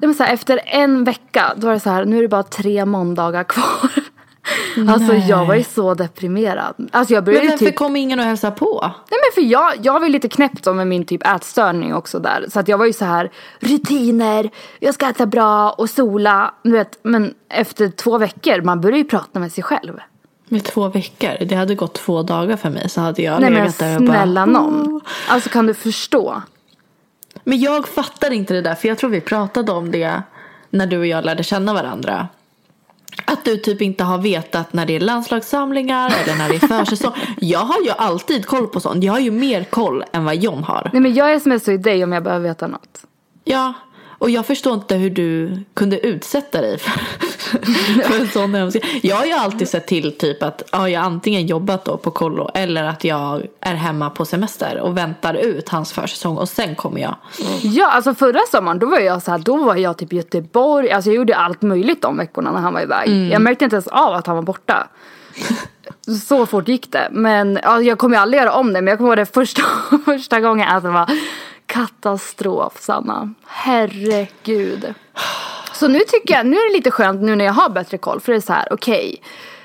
Det 0.00 0.06
var 0.06 0.14
så 0.14 0.22
här, 0.22 0.34
efter 0.34 0.60
en 0.64 1.04
vecka, 1.04 1.52
då 1.56 1.66
var 1.66 1.74
det 1.74 1.80
så 1.80 1.90
här, 1.90 2.04
nu 2.04 2.18
är 2.18 2.22
det 2.22 2.28
bara 2.28 2.42
tre 2.42 2.84
måndagar 2.84 3.44
kvar. 3.44 3.90
Alltså 4.88 5.14
jag 5.14 5.46
var 5.46 5.54
ju 5.54 5.62
så 5.62 5.94
deprimerad. 5.94 6.74
Alltså 6.92 7.14
jag 7.14 7.20
Men 7.20 7.24
började 7.24 7.44
ju 7.44 7.50
varför 7.50 7.66
typ... 7.66 7.76
kom 7.76 7.96
ingen 7.96 8.18
och 8.18 8.24
hälsade 8.24 8.56
på? 8.56 8.78
Nej 8.82 9.20
men 9.22 9.34
för 9.34 9.50
jag, 9.50 9.72
jag 9.82 10.00
var 10.00 10.06
ju 10.06 10.12
lite 10.12 10.28
knäppt 10.28 10.66
med 10.66 10.86
min 10.86 11.04
typ 11.04 11.26
ätstörning 11.26 11.94
också 11.94 12.18
där. 12.18 12.46
Så 12.48 12.60
att 12.60 12.68
jag 12.68 12.78
var 12.78 12.86
ju 12.86 12.92
så 12.92 13.04
här, 13.04 13.30
rutiner, 13.60 14.50
jag 14.78 14.94
ska 14.94 15.08
äta 15.08 15.26
bra 15.26 15.70
och 15.70 15.90
sola. 15.90 16.54
Du 16.62 16.70
vet, 16.70 16.98
men 17.02 17.34
efter 17.48 17.88
två 17.88 18.18
veckor, 18.18 18.62
man 18.62 18.80
börjar 18.80 18.98
ju 18.98 19.04
prata 19.04 19.38
med 19.40 19.52
sig 19.52 19.64
själv. 19.64 19.98
Med 20.48 20.64
två 20.64 20.88
veckor, 20.88 21.44
det 21.44 21.54
hade 21.54 21.74
gått 21.74 21.94
två 21.94 22.22
dagar 22.22 22.56
för 22.56 22.70
mig 22.70 22.88
så 22.88 23.00
hade 23.00 23.22
jag 23.22 23.40
Nej 23.40 23.50
men 23.50 23.60
legat 23.60 23.78
där 23.78 23.96
och 23.96 24.06
snälla 24.06 24.46
bara... 24.46 24.52
någon. 24.52 25.00
Alltså 25.28 25.48
kan 25.48 25.66
du 25.66 25.74
förstå? 25.74 26.42
Men 27.50 27.60
jag 27.60 27.88
fattar 27.88 28.30
inte 28.30 28.54
det 28.54 28.62
där 28.62 28.74
för 28.74 28.88
jag 28.88 28.98
tror 28.98 29.10
vi 29.10 29.20
pratade 29.20 29.72
om 29.72 29.90
det 29.90 30.22
när 30.70 30.86
du 30.86 30.98
och 30.98 31.06
jag 31.06 31.24
lärde 31.24 31.42
känna 31.42 31.74
varandra. 31.74 32.28
Att 33.24 33.44
du 33.44 33.56
typ 33.56 33.82
inte 33.82 34.04
har 34.04 34.18
vetat 34.18 34.72
när 34.72 34.86
det 34.86 34.96
är 34.96 35.00
landslagssamlingar 35.00 36.12
eller 36.22 36.38
när 36.38 36.48
det 36.48 36.54
är 36.54 36.68
försäsong. 36.84 37.12
Jag 37.40 37.58
har 37.58 37.80
ju 37.84 37.90
alltid 37.90 38.46
koll 38.46 38.66
på 38.66 38.80
sånt. 38.80 39.04
Jag 39.04 39.12
har 39.12 39.20
ju 39.20 39.30
mer 39.30 39.64
koll 39.64 40.04
än 40.12 40.24
vad 40.24 40.36
John 40.36 40.64
har. 40.64 40.90
Nej 40.92 41.02
men 41.02 41.14
jag 41.14 41.42
smsar 41.42 41.72
ju 41.72 41.78
dig 41.78 42.04
om 42.04 42.12
jag 42.12 42.22
behöver 42.22 42.48
veta 42.48 42.66
något. 42.66 43.04
Ja, 43.44 43.74
och 44.20 44.30
jag 44.30 44.46
förstår 44.46 44.74
inte 44.74 44.94
hur 44.94 45.10
du 45.10 45.58
kunde 45.74 46.06
utsätta 46.06 46.60
dig 46.60 46.78
för, 46.78 46.90
för 48.08 48.20
en 48.20 48.28
sån 48.28 48.54
önskan. 48.54 48.82
Jag 49.02 49.16
har 49.16 49.24
ju 49.24 49.32
alltid 49.32 49.68
sett 49.68 49.86
till 49.86 50.18
typ 50.18 50.42
att 50.42 50.62
ja, 50.72 50.88
jag 50.88 51.02
antingen 51.04 51.46
jobbat 51.46 51.84
då 51.84 51.96
på 51.96 52.10
kollo 52.10 52.50
eller 52.54 52.84
att 52.84 53.04
jag 53.04 53.42
är 53.60 53.74
hemma 53.74 54.10
på 54.10 54.24
semester 54.24 54.80
och 54.80 54.96
väntar 54.96 55.34
ut 55.34 55.68
hans 55.68 55.92
försäsong 55.92 56.36
och 56.36 56.48
sen 56.48 56.74
kommer 56.74 57.00
jag. 57.00 57.16
Ja, 57.62 57.90
alltså 57.90 58.14
förra 58.14 58.40
sommaren 58.50 58.78
då 58.78 58.86
var 58.86 58.98
jag 58.98 59.22
så 59.22 59.30
här, 59.30 59.38
då 59.38 59.56
var 59.56 59.76
jag 59.76 59.98
typ 59.98 60.12
i 60.12 60.16
Göteborg. 60.16 60.90
Alltså 60.90 61.10
jag 61.10 61.16
gjorde 61.16 61.36
allt 61.36 61.62
möjligt 61.62 62.02
de 62.02 62.16
veckorna 62.16 62.52
när 62.52 62.60
han 62.60 62.74
var 62.74 62.80
iväg. 62.80 63.08
Mm. 63.08 63.30
Jag 63.30 63.42
märkte 63.42 63.64
inte 63.64 63.76
ens 63.76 63.88
av 63.88 64.14
att 64.14 64.26
han 64.26 64.36
var 64.36 64.42
borta. 64.42 64.88
Så 66.28 66.46
fort 66.46 66.68
gick 66.68 66.92
det. 66.92 67.08
Men 67.10 67.58
ja, 67.62 67.80
jag 67.80 67.98
kommer 67.98 68.16
ju 68.16 68.22
aldrig 68.22 68.42
göra 68.42 68.52
om 68.52 68.72
det. 68.72 68.80
Men 68.80 68.86
jag 68.86 68.98
kommer 68.98 69.10
ihåg 69.10 69.18
det 69.18 69.34
första, 69.34 69.62
första 70.04 70.40
gången. 70.40 70.68
Alltså 70.68 70.90
var 70.90 71.10
katastrof 71.70 72.80
Sanna. 72.80 73.34
Herregud. 73.46 74.94
Så 75.72 75.88
nu 75.88 75.98
tycker 75.98 76.34
jag, 76.34 76.46
nu 76.46 76.56
är 76.56 76.70
det 76.72 76.76
lite 76.76 76.90
skönt 76.90 77.22
nu 77.22 77.36
när 77.36 77.44
jag 77.44 77.52
har 77.52 77.70
bättre 77.70 77.98
koll. 77.98 78.20
För 78.20 78.32
det 78.32 78.38
är 78.38 78.40
så 78.40 78.52
här, 78.52 78.68
okej. 78.70 79.22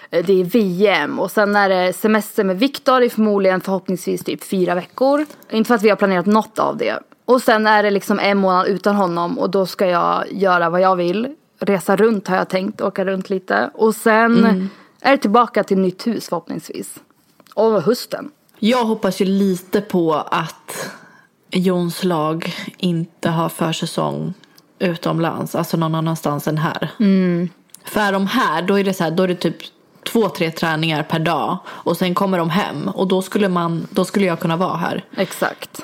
det 0.10 0.42
är 0.42 0.44
VM 0.44 1.20
och 1.20 1.32
sen 1.32 1.56
är 1.56 1.70
det 1.70 1.94
semester 1.94 2.44
med 2.44 2.60
Viktor 2.60 3.04
i 3.04 3.10
förmodligen 3.10 3.62
förhoppningsvis 3.62 4.24
typ 4.24 4.44
fyra 4.44 4.76
veckor. 4.76 5.26
Inte 5.52 5.68
för 5.68 5.76
att 5.76 5.82
vi 5.82 5.90
har 5.90 5.96
planerat 5.96 6.26
något 6.26 6.60
av 6.60 6.78
det. 6.78 7.00
Och 7.26 7.42
sen 7.42 7.68
är 7.68 7.84
det 7.84 7.92
liksom 7.92 8.20
en 8.20 8.38
månad 8.38 8.68
utan 8.68 8.96
honom 8.96 9.40
och 9.40 9.50
då 9.50 9.66
ska 9.66 9.88
jag 9.88 10.32
göra 10.32 10.70
vad 10.70 10.82
jag 10.82 10.96
vill. 10.96 11.36
Resa 11.60 11.96
runt 11.96 12.28
har 12.28 12.36
jag 12.38 12.50
tänkt, 12.50 12.82
åka 12.82 13.06
runt 13.06 13.30
lite. 13.30 13.70
Och 13.74 13.96
sen 13.96 14.38
Mm. 14.38 14.70
är 15.02 15.12
det 15.12 15.18
tillbaka 15.18 15.64
till 15.64 15.78
nytt 15.78 16.08
hus 16.08 16.30
förhoppningsvis. 16.30 16.96
Och 17.54 17.82
hösten. 17.84 18.32
Jag 18.60 18.86
hoppas 18.86 19.22
ju 19.22 19.26
lite 19.26 19.82
på 19.82 20.14
att 20.14 20.90
Jons 21.58 22.04
lag 22.04 22.54
inte 22.78 23.30
har 23.30 23.50
försäsong 23.50 24.34
utomlands, 24.80 25.56
alltså 25.56 25.78
någon 25.78 25.96
annanstans 25.96 26.48
än 26.48 26.58
här. 26.58 26.92
Mm. 27.00 27.50
För 27.84 28.02
är 28.02 28.12
de 28.12 28.28
här, 28.28 28.62
då 28.62 28.80
är 28.80 28.84
det 28.84 28.94
så 28.94 29.04
här, 29.04 29.12
då 29.12 29.24
är 29.24 29.28
det 29.28 29.36
typ 29.36 29.58
två, 30.04 30.30
tre 30.30 30.52
träningar 30.52 31.04
per 31.04 31.20
dag 31.20 31.58
och 31.68 31.98
sen 31.98 32.16
kommer 32.16 32.38
de 32.38 32.50
hem 32.50 32.88
och 32.88 33.08
då 33.08 33.22
skulle 33.22 33.50
man, 33.50 33.88
då 33.90 34.06
skulle 34.06 34.26
jag 34.26 34.40
kunna 34.40 34.58
vara 34.58 34.78
här. 34.78 35.06
Exakt. 35.18 35.82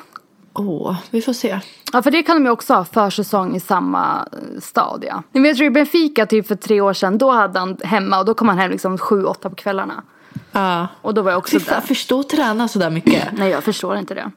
Åh, 0.54 0.96
vi 1.10 1.22
får 1.22 1.34
se. 1.34 1.60
Ja 1.94 2.02
för 2.02 2.12
det 2.12 2.24
kan 2.24 2.36
de 2.36 2.46
ju 2.46 2.52
också 2.52 2.74
ha 2.74 2.86
försäsong 2.86 3.56
i 3.56 3.60
samma 3.60 4.28
eh, 4.32 4.62
stad 4.62 5.04
ja. 5.08 5.24
Ni 5.32 5.42
vet 5.42 5.60
ju 5.60 5.70
Benfica 5.70 6.26
typ 6.26 6.48
för 6.48 6.56
tre 6.56 6.82
år 6.82 6.94
sedan, 6.94 7.18
då 7.18 7.32
hade 7.32 7.60
han 7.60 7.78
hemma 7.84 8.20
och 8.20 8.26
då 8.26 8.34
kom 8.34 8.48
han 8.48 8.58
hem 8.58 8.72
liksom 8.72 8.98
sju, 8.98 9.24
åtta 9.26 9.50
på 9.50 9.56
kvällarna. 9.56 10.04
Ja. 10.52 10.88
Och 11.02 11.14
då 11.14 11.22
var 11.22 11.32
jag 11.32 11.38
också 11.38 11.60
Fy 11.60 11.66
fan, 11.66 11.80
där. 11.80 11.88
förstå 11.88 12.20
att 12.20 12.30
träna 12.30 12.68
sådär 12.68 12.90
mycket. 12.90 13.28
Nej 13.32 13.50
jag 13.50 13.64
förstår 13.64 13.98
inte 13.98 14.14
det. 14.14 14.32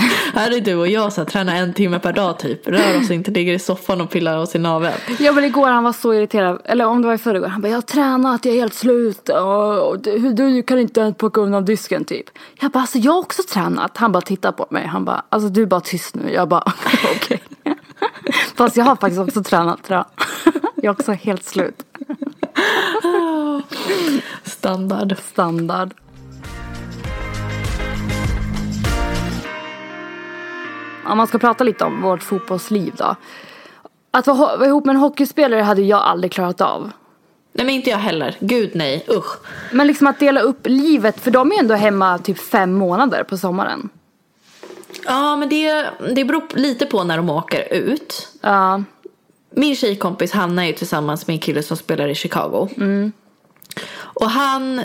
här 0.34 0.56
är 0.56 0.60
du 0.60 0.74
och 0.74 0.88
jag 0.88 1.12
så 1.12 1.20
här, 1.20 1.28
tränar 1.28 1.56
en 1.56 1.72
timme 1.72 1.98
per 1.98 2.12
dag 2.12 2.38
typ. 2.38 2.68
Rör 2.68 3.00
oss 3.00 3.10
inte, 3.10 3.30
ligger 3.30 3.52
i 3.52 3.58
soffan 3.58 4.00
och 4.00 4.10
pillar 4.10 4.38
oss 4.38 4.54
i 4.54 4.58
naveln. 4.58 4.94
Ja 5.18 5.32
men 5.32 5.44
igår 5.44 5.68
han 5.70 5.84
var 5.84 5.92
så 5.92 6.14
irriterad, 6.14 6.60
eller 6.64 6.86
om 6.86 7.02
det 7.02 7.08
var 7.08 7.14
i 7.14 7.18
förrgår, 7.18 7.46
han 7.46 7.62
bara 7.62 7.68
jag 7.68 7.76
har 7.76 7.82
tränat, 7.82 8.44
jag 8.44 8.54
är 8.54 8.58
helt 8.60 8.74
slut 8.74 9.28
och, 9.28 10.00
du, 10.00 10.32
du 10.32 10.62
kan 10.62 10.78
inte 10.78 11.00
ens 11.00 11.16
plocka 11.16 11.40
undan 11.40 11.64
disken 11.64 12.04
typ. 12.04 12.26
Jag 12.60 12.70
bara 12.70 12.80
alltså 12.80 12.98
jag 12.98 13.12
har 13.12 13.20
också 13.20 13.42
tränat. 13.42 13.96
Han 13.96 14.12
bara 14.12 14.22
tittar 14.22 14.52
på 14.52 14.66
mig, 14.70 14.86
han 14.86 15.04
bara 15.04 15.22
alltså 15.28 15.48
du 15.48 15.62
är 15.62 15.66
bara 15.66 15.80
tyst 15.80 16.14
nu. 16.14 16.32
Jag 16.32 16.48
bara 16.48 16.72
okej. 17.16 17.42
Fast 18.56 18.76
jag 18.76 18.84
har 18.84 18.96
faktiskt 18.96 19.20
också 19.20 19.42
tränat 19.42 19.84
tror 19.84 19.96
jag. 19.96 20.06
Jag 20.76 20.84
är 20.84 20.90
också 20.90 21.12
helt 21.12 21.44
slut. 21.44 21.82
Standard. 24.44 25.16
Standard. 25.32 25.94
Om 31.06 31.16
man 31.16 31.26
ska 31.26 31.38
prata 31.38 31.64
lite 31.64 31.84
om 31.84 32.02
vårt 32.02 32.22
fotbollsliv 32.22 32.94
då. 32.96 33.16
Att 34.10 34.26
vara, 34.26 34.56
vara 34.56 34.66
ihop 34.66 34.84
med 34.84 34.94
en 34.94 35.00
hockeyspelare 35.00 35.60
hade 35.60 35.82
jag 35.82 36.00
aldrig 36.00 36.32
klarat 36.32 36.60
av. 36.60 36.90
Nej 37.52 37.66
men 37.66 37.74
inte 37.74 37.90
jag 37.90 37.98
heller. 37.98 38.36
Gud 38.40 38.70
nej, 38.74 39.06
usch. 39.10 39.38
Men 39.72 39.86
liksom 39.86 40.06
att 40.06 40.18
dela 40.18 40.40
upp 40.40 40.60
livet, 40.64 41.20
för 41.20 41.30
de 41.30 41.50
är 41.50 41.54
ju 41.54 41.60
ändå 41.60 41.74
hemma 41.74 42.18
typ 42.18 42.38
fem 42.38 42.72
månader 42.72 43.22
på 43.22 43.36
sommaren. 43.36 43.88
Ja 45.04 45.36
men 45.36 45.48
det, 45.48 45.86
det 46.14 46.24
beror 46.24 46.42
lite 46.54 46.86
på 46.86 47.04
när 47.04 47.16
de 47.16 47.30
åker 47.30 47.72
ut. 47.72 48.28
Ja. 48.40 48.82
Min 49.50 49.76
tjejkompis 49.76 50.32
Hanna 50.32 50.62
är 50.62 50.66
ju 50.66 50.72
tillsammans 50.72 51.26
med 51.26 51.34
en 51.34 51.40
kille 51.40 51.62
som 51.62 51.76
spelar 51.76 52.08
i 52.08 52.14
Chicago. 52.14 52.68
Och 53.96 54.30
han, 54.30 54.82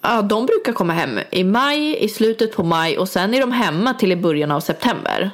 ja 0.00 0.22
de 0.22 0.46
brukar 0.46 0.72
komma 0.72 0.92
hem 0.92 1.18
i 1.30 1.44
maj, 1.44 2.04
i 2.04 2.08
slutet 2.08 2.56
på 2.56 2.62
maj 2.62 2.98
och 2.98 3.08
sen 3.08 3.34
är 3.34 3.40
de 3.40 3.52
hemma 3.52 3.94
till 3.94 4.12
i 4.12 4.16
början 4.16 4.50
av 4.50 4.60
september. 4.60 5.30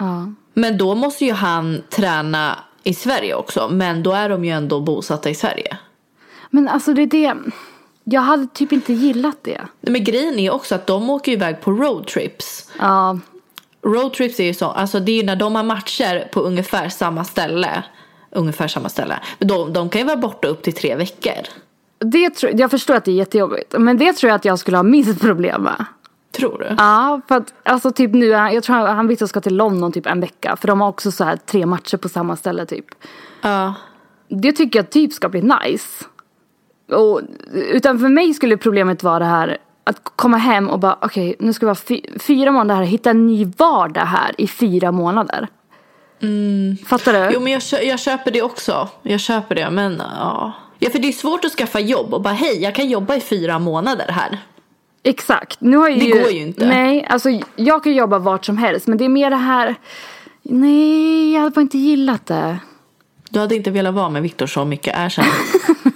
Ja. 0.00 0.32
Men 0.54 0.78
då 0.78 0.94
måste 0.94 1.24
ju 1.24 1.32
han 1.32 1.82
träna 1.88 2.58
i 2.82 2.94
Sverige 2.94 3.34
också. 3.34 3.68
Men 3.68 4.02
då 4.02 4.12
är 4.12 4.28
de 4.28 4.44
ju 4.44 4.50
ändå 4.50 4.80
bosatta 4.80 5.30
i 5.30 5.34
Sverige. 5.34 5.78
Men 6.50 6.68
alltså 6.68 6.94
det 6.94 7.02
är 7.02 7.06
det, 7.06 7.34
jag 8.04 8.20
hade 8.20 8.46
typ 8.46 8.72
inte 8.72 8.92
gillat 8.92 9.36
det. 9.42 9.60
Men 9.80 10.04
grejen 10.04 10.38
är 10.38 10.50
också 10.50 10.74
att 10.74 10.86
de 10.86 11.10
åker 11.10 11.32
iväg 11.32 11.60
på 11.60 11.70
roadtrips. 11.70 12.70
Ja. 12.78 13.18
Roadtrips 13.82 14.40
är 14.40 14.44
ju 14.44 14.54
så, 14.54 14.66
alltså 14.66 15.00
det 15.00 15.12
är 15.12 15.16
ju 15.16 15.22
när 15.22 15.36
de 15.36 15.54
har 15.54 15.62
matcher 15.62 16.28
på 16.32 16.40
ungefär 16.40 16.88
samma 16.88 17.24
ställe. 17.24 17.84
Ungefär 18.30 18.68
samma 18.68 18.88
ställe. 18.88 19.20
Men 19.38 19.48
de, 19.48 19.72
de 19.72 19.88
kan 19.88 20.00
ju 20.00 20.06
vara 20.06 20.16
borta 20.16 20.48
upp 20.48 20.62
till 20.62 20.72
tre 20.72 20.96
veckor. 20.96 21.42
Det 21.98 22.30
tror, 22.30 22.52
jag 22.60 22.70
förstår 22.70 22.94
att 22.94 23.04
det 23.04 23.10
är 23.10 23.14
jättejobbigt. 23.14 23.74
Men 23.78 23.98
det 23.98 24.12
tror 24.12 24.28
jag 24.28 24.36
att 24.36 24.44
jag 24.44 24.58
skulle 24.58 24.76
ha 24.76 24.82
minst 24.82 25.20
problem 25.20 25.62
med. 25.62 25.84
Tror 26.32 26.58
du? 26.58 26.74
Ja, 26.78 27.20
för 27.28 27.36
att 27.36 27.54
alltså 27.62 27.92
typ 27.92 28.12
nu, 28.12 28.26
jag 28.26 28.62
tror 28.62 28.76
han, 28.76 28.96
han 28.96 29.08
Victor 29.08 29.26
ska 29.26 29.40
till 29.40 29.56
London 29.56 29.92
typ 29.92 30.06
en 30.06 30.20
vecka. 30.20 30.56
För 30.56 30.68
de 30.68 30.80
har 30.80 30.88
också 30.88 31.12
så 31.12 31.24
här 31.24 31.36
tre 31.36 31.66
matcher 31.66 31.96
på 31.96 32.08
samma 32.08 32.36
ställe 32.36 32.66
typ. 32.66 32.86
Ja. 33.40 33.74
Det 34.28 34.52
tycker 34.52 34.78
jag 34.78 34.90
typ 34.90 35.12
ska 35.12 35.28
bli 35.28 35.42
nice. 35.42 36.04
Och, 36.92 37.20
utan 37.52 37.98
för 37.98 38.08
mig 38.08 38.34
skulle 38.34 38.56
problemet 38.56 39.02
vara 39.02 39.18
det 39.18 39.24
här 39.24 39.58
att 39.84 40.00
komma 40.04 40.36
hem 40.36 40.68
och 40.68 40.78
bara 40.78 40.98
okej 41.02 41.36
nu 41.38 41.52
ska 41.52 41.66
vi 41.66 41.68
vara 41.68 41.74
fy, 41.74 42.00
fyra 42.20 42.50
månader 42.50 42.74
här, 42.74 42.82
hitta 42.82 43.10
en 43.10 43.26
ny 43.26 43.44
vardag 43.44 44.04
här 44.04 44.34
i 44.38 44.46
fyra 44.46 44.92
månader. 44.92 45.48
Fattar 46.86 47.12
du? 47.12 47.30
Jo 47.34 47.40
men 47.40 47.52
jag, 47.52 47.62
jag 47.84 48.00
köper 48.00 48.30
det 48.30 48.42
också. 48.42 48.88
Jag 49.02 49.20
köper 49.20 49.54
det 49.54 49.70
men 49.70 50.02
ja. 50.18 50.52
Ja 50.78 50.90
för 50.90 50.98
det 50.98 51.08
är 51.08 51.12
svårt 51.12 51.44
att 51.44 51.52
skaffa 51.52 51.80
jobb 51.80 52.14
och 52.14 52.22
bara 52.22 52.34
hej 52.34 52.62
jag 52.62 52.74
kan 52.74 52.88
jobba 52.88 53.14
i 53.14 53.20
fyra 53.20 53.58
månader 53.58 54.06
här. 54.08 54.38
Exakt. 55.02 55.60
Nu 55.60 55.76
har 55.76 55.88
jag 55.88 55.98
Det 55.98 56.04
ju, 56.04 56.22
går 56.22 56.30
ju 56.30 56.40
inte. 56.40 56.66
Nej, 56.66 57.06
alltså 57.08 57.28
jag 57.56 57.84
kan 57.84 57.94
jobba 57.94 58.18
vart 58.18 58.44
som 58.44 58.58
helst. 58.58 58.86
Men 58.86 58.98
det 58.98 59.04
är 59.04 59.08
mer 59.08 59.30
det 59.30 59.36
här. 59.36 59.74
Nej, 60.42 61.32
jag 61.32 61.40
hade 61.40 61.54
bara 61.54 61.60
inte 61.60 61.78
gillat 61.78 62.26
det. 62.26 62.58
Du 63.30 63.40
hade 63.40 63.56
inte 63.56 63.70
velat 63.70 63.94
vara 63.94 64.08
med 64.08 64.22
Viktor 64.22 64.46
så 64.46 64.64
mycket, 64.64 64.94
erkänn. 64.98 65.24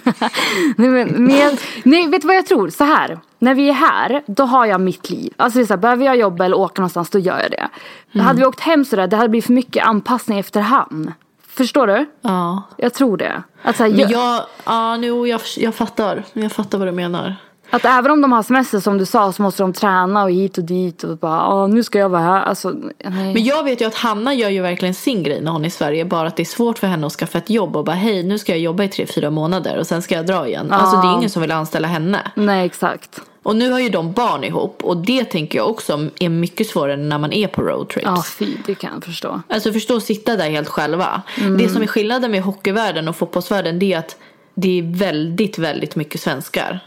Nej, 0.77 0.89
men, 0.89 1.09
men, 1.09 1.57
nej, 1.83 2.09
vet 2.09 2.23
du 2.23 2.27
vad 2.27 2.37
jag 2.37 2.47
tror? 2.47 2.69
Så 2.69 2.85
här. 2.85 3.19
När 3.39 3.55
vi 3.55 3.69
är 3.69 3.73
här, 3.73 4.23
då 4.27 4.43
har 4.45 4.67
jag 4.67 4.81
mitt 4.81 5.11
liv. 5.11 5.33
Alltså 5.37 5.59
det 5.59 5.63
är 5.63 5.67
så 5.67 5.73
här, 5.73 5.79
behöver 5.79 6.05
jag 6.05 6.17
jobba 6.17 6.45
eller 6.45 6.59
åka 6.59 6.83
någonstans, 6.83 7.11
då 7.11 7.19
gör 7.19 7.41
jag 7.41 7.51
det. 7.51 7.69
Mm. 8.15 8.27
Hade 8.27 8.39
vi 8.39 8.47
åkt 8.47 8.61
hem 8.61 8.85
sådär, 8.85 9.07
det 9.07 9.17
hade 9.17 9.29
blivit 9.29 9.47
för 9.47 9.53
mycket 9.53 9.87
anpassning 9.87 10.39
efterhand. 10.39 11.13
Förstår 11.49 11.87
du? 11.87 12.07
Ja. 12.21 12.63
Jag 12.77 12.95
tror 12.95 13.17
det. 13.17 13.43
Att, 13.63 13.77
så 13.77 13.83
här, 13.83 13.91
Men 13.91 14.09
jag, 14.09 14.43
ja 14.65 14.97
nu 14.97 15.07
jag, 15.07 15.41
jag 15.57 15.75
fattar. 15.75 16.25
Jag 16.33 16.53
fattar 16.53 16.79
vad 16.79 16.89
du 16.89 16.93
menar. 16.93 17.37
Att 17.71 17.85
även 17.85 18.11
om 18.11 18.21
de 18.21 18.33
har 18.33 18.43
semester 18.43 18.81
som 18.81 18.99
du 18.99 19.07
sa 19.07 19.33
så 19.33 19.43
måste 19.43 19.63
de 19.63 19.73
träna 19.73 20.23
och 20.25 20.31
hit 20.31 20.59
och 20.59 20.65
dit 20.65 21.05
och 21.05 21.19
bara, 21.19 21.43
"Ah, 21.43 21.67
nu 21.67 21.83
ska 21.83 21.99
jag 21.99 22.09
vara 22.09 22.23
här. 22.23 22.43
Alltså, 22.43 22.75
nej. 23.05 23.35
Men 23.35 23.45
jag 23.45 23.65
vet 23.65 23.81
ju 23.81 23.85
att 23.87 23.95
Hanna 23.95 24.35
gör 24.35 24.49
ju 24.51 24.63
verkligen 24.63 24.95
sin 24.95 25.23
grej 25.23 25.41
när 25.41 25.51
hon 25.53 25.63
är 25.65 25.67
i 25.67 25.71
Sverige. 25.71 26.05
Bara 26.05 26.29
att 26.29 26.37
det 26.37 26.43
är 26.43 26.45
svårt 26.45 26.79
för 26.79 26.87
henne 26.87 27.07
att 27.07 27.13
skaffa 27.13 27.39
ett 27.39 27.51
jobb 27.51 27.77
och 27.77 27.85
bara 27.85 27.97
hej 27.97 28.23
nu 28.23 28.39
ska 28.39 28.53
jag 28.53 28.59
jobba 28.61 28.85
i 28.85 28.89
tre, 28.89 29.07
fyra 29.07 29.31
månader 29.31 29.79
och 29.79 29.87
sen 29.87 30.03
ska 30.03 30.15
jag 30.15 30.27
dra 30.27 30.47
igen. 30.49 30.73
Alltså 30.73 31.01
det 31.01 31.09
är 31.09 31.17
ingen 31.17 31.31
som 31.31 31.43
vill 31.43 31.53
anställa 31.53 31.89
henne. 31.89 32.19
nej, 32.35 32.67
exakt. 32.67 33.21
Och 33.43 33.57
nu 33.57 33.71
har 33.71 33.81
ju 33.81 33.89
de 33.89 34.13
barn 34.13 34.45
ihop 34.45 34.85
och 34.85 34.97
det 34.97 35.25
tänker 35.25 35.59
jag 35.59 35.69
också 35.71 36.09
är 36.21 36.29
mycket 36.29 36.67
svårare 36.67 36.97
när 36.97 37.19
man 37.19 37.33
är 37.33 37.47
på 37.47 37.63
roadtrips. 37.63 38.07
Ja, 38.07 38.25
fy, 38.39 38.57
det 38.67 38.75
kan 38.75 38.91
jag 38.95 39.05
förstå. 39.05 39.43
Alltså 39.49 39.73
förstå 39.73 39.97
att 39.97 40.03
sitta 40.03 40.37
där 40.37 40.51
helt 40.51 40.69
själva. 40.69 41.23
Mm. 41.41 41.59
Det 41.59 41.69
som 41.69 41.83
är 41.83 41.87
skillnaden 41.87 42.31
med 42.31 42.43
hockeyvärlden 42.43 43.09
och 43.09 43.17
fotbollsvärlden 43.17 43.79
det 43.79 43.93
är 43.93 43.99
att 43.99 44.17
det 44.55 44.79
är 44.79 44.83
väldigt, 44.99 45.59
väldigt 45.59 45.97
mycket 45.97 46.21
svenskar 46.21 46.81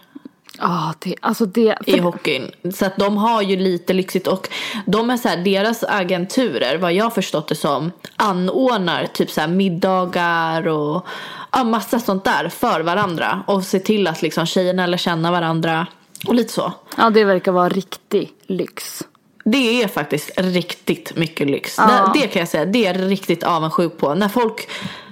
Ja, 0.60 0.94
det, 1.00 1.16
alltså 1.22 1.46
det. 1.46 1.78
i 1.86 2.00
hockeyn. 2.00 2.52
Så 2.74 2.86
att 2.86 2.98
de 2.98 3.18
har 3.18 3.42
ju 3.42 3.56
lite 3.56 3.94
lyxigt 3.94 4.28
och 4.28 4.50
de 4.86 5.10
är 5.10 5.18
så 5.18 5.28
här, 5.28 5.38
deras 5.38 5.84
agenturer, 5.84 6.78
vad 6.78 6.94
jag 6.94 7.16
förstått 7.16 7.48
det 7.48 7.56
som, 7.56 7.92
anordnar 8.16 9.06
typ 9.06 9.32
så 9.32 9.42
här 9.42 9.48
middagar 9.48 10.68
och 10.68 11.06
ja, 11.52 11.64
massa 11.64 12.00
sånt 12.00 12.24
där 12.24 12.50
för 12.50 12.82
varandra. 12.82 13.44
Och 13.48 13.64
ser 13.64 13.80
till 13.80 14.08
att 14.08 14.22
liksom 14.22 14.46
tjejerna 14.46 14.88
lär 14.88 14.98
känna 14.98 15.32
varandra 15.32 15.88
och 16.28 16.36
lite 16.36 16.54
så. 16.54 16.74
Ja, 16.98 17.10
det 17.10 17.24
verkar 17.24 17.52
vara 17.52 17.70
riktig 17.70 18.32
lyx. 18.48 19.04
Det 19.46 19.84
är 19.84 19.88
faktiskt 19.88 20.32
riktigt 20.38 21.16
mycket 21.16 21.50
lyx. 21.50 21.76
Ja. 21.78 22.12
Det, 22.14 22.20
det 22.20 22.28
kan 22.28 22.40
jag 22.40 22.50
säga, 22.50 22.66
det 22.66 22.86
är 22.86 22.94
jag 23.00 23.12
riktigt 23.12 23.44
avundsjuk 23.44 23.98
på. 23.98 24.16
När 24.16 24.30
folk 24.30 24.68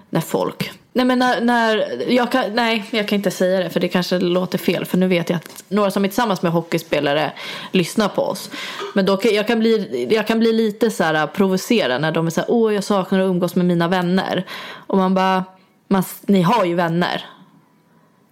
när 0.10 0.22
folk 0.22 0.72
Nej 0.96 1.06
men 1.06 1.20
när, 1.20 1.42
när 1.42 2.02
jag 2.12 2.32
kan, 2.32 2.54
nej 2.54 2.86
jag 2.92 3.08
kan 3.08 3.16
inte 3.16 3.32
säga 3.32 3.60
det 3.60 3.70
för 3.70 3.80
det 3.80 3.88
kanske 3.88 4.20
låter 4.20 4.58
fel 4.58 4.86
för 4.86 4.98
nu 4.98 5.08
vet 5.08 5.30
jag 5.30 5.38
att 5.38 5.64
några 5.68 5.92
som 5.92 6.04
är 6.04 6.08
tillsammans 6.08 6.42
med 6.42 6.52
hockeyspelare 6.52 7.32
lyssnar 7.72 8.08
på 8.08 8.22
oss. 8.22 8.50
Men 8.94 9.06
då 9.06 9.18
kan, 9.18 9.34
jag, 9.34 9.48
kan 9.48 9.60
bli, 9.60 10.08
jag 10.12 10.28
kan 10.28 10.40
bli 10.40 10.54
lite 10.54 10.92
så 10.92 11.04
här 11.04 11.28
provocerad 11.28 12.02
när 12.02 12.12
de 12.12 12.28
är 12.28 12.32
så 12.32 12.42
här, 12.42 12.52
åh 12.52 12.74
jag 12.74 12.84
saknar 12.84 13.20
att 13.20 13.30
umgås 13.30 13.56
med 13.56 13.66
mina 13.66 13.88
vänner. 13.88 14.46
Och 14.88 14.98
man 14.98 15.14
bara, 15.14 15.44
man, 15.88 16.04
ni 16.22 16.42
har 16.42 16.66
ju 16.66 16.76
vänner. 16.76 17.26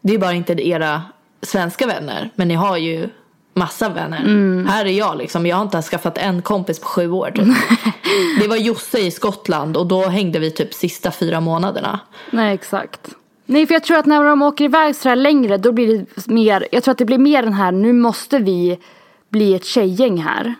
Det 0.01 0.13
är 0.13 0.17
bara 0.17 0.33
inte 0.33 0.67
era 0.67 1.01
svenska 1.41 1.87
vänner 1.87 2.29
men 2.35 2.47
ni 2.47 2.53
har 2.53 2.77
ju 2.77 3.09
massa 3.53 3.89
vänner. 3.89 4.19
Mm. 4.19 4.67
Här 4.67 4.85
är 4.85 4.89
jag 4.91 5.17
liksom. 5.17 5.45
Jag 5.45 5.55
har 5.55 5.63
inte 5.63 5.75
ens 5.75 5.89
skaffat 5.89 6.17
en 6.17 6.41
kompis 6.41 6.79
på 6.79 6.87
sju 6.87 7.11
år. 7.11 7.31
Typ. 7.35 7.47
det 8.41 8.47
var 8.47 8.55
Josse 8.55 8.99
i 8.99 9.11
Skottland 9.11 9.77
och 9.77 9.87
då 9.87 10.05
hängde 10.05 10.39
vi 10.39 10.51
typ 10.51 10.73
sista 10.73 11.11
fyra 11.11 11.39
månaderna. 11.39 11.99
Nej, 12.31 12.53
exakt. 12.53 13.09
Nej, 13.45 13.67
för 13.67 13.73
jag 13.73 13.83
tror 13.83 13.97
att 13.97 14.05
när 14.05 14.23
de 14.23 14.41
åker 14.41 14.65
iväg 14.65 14.95
så 14.95 15.09
här 15.09 15.15
längre 15.15 15.57
då 15.57 15.71
blir 15.71 15.97
det 15.97 16.27
mer, 16.27 16.67
jag 16.71 16.83
tror 16.83 16.91
att 16.91 16.97
det 16.97 17.05
blir 17.05 17.17
mer 17.17 17.43
den 17.43 17.53
här, 17.53 17.71
nu 17.71 17.93
måste 17.93 18.39
vi 18.39 18.79
bli 19.29 19.53
ett 19.55 19.65
tjejgäng 19.65 20.17
här. 20.17 20.55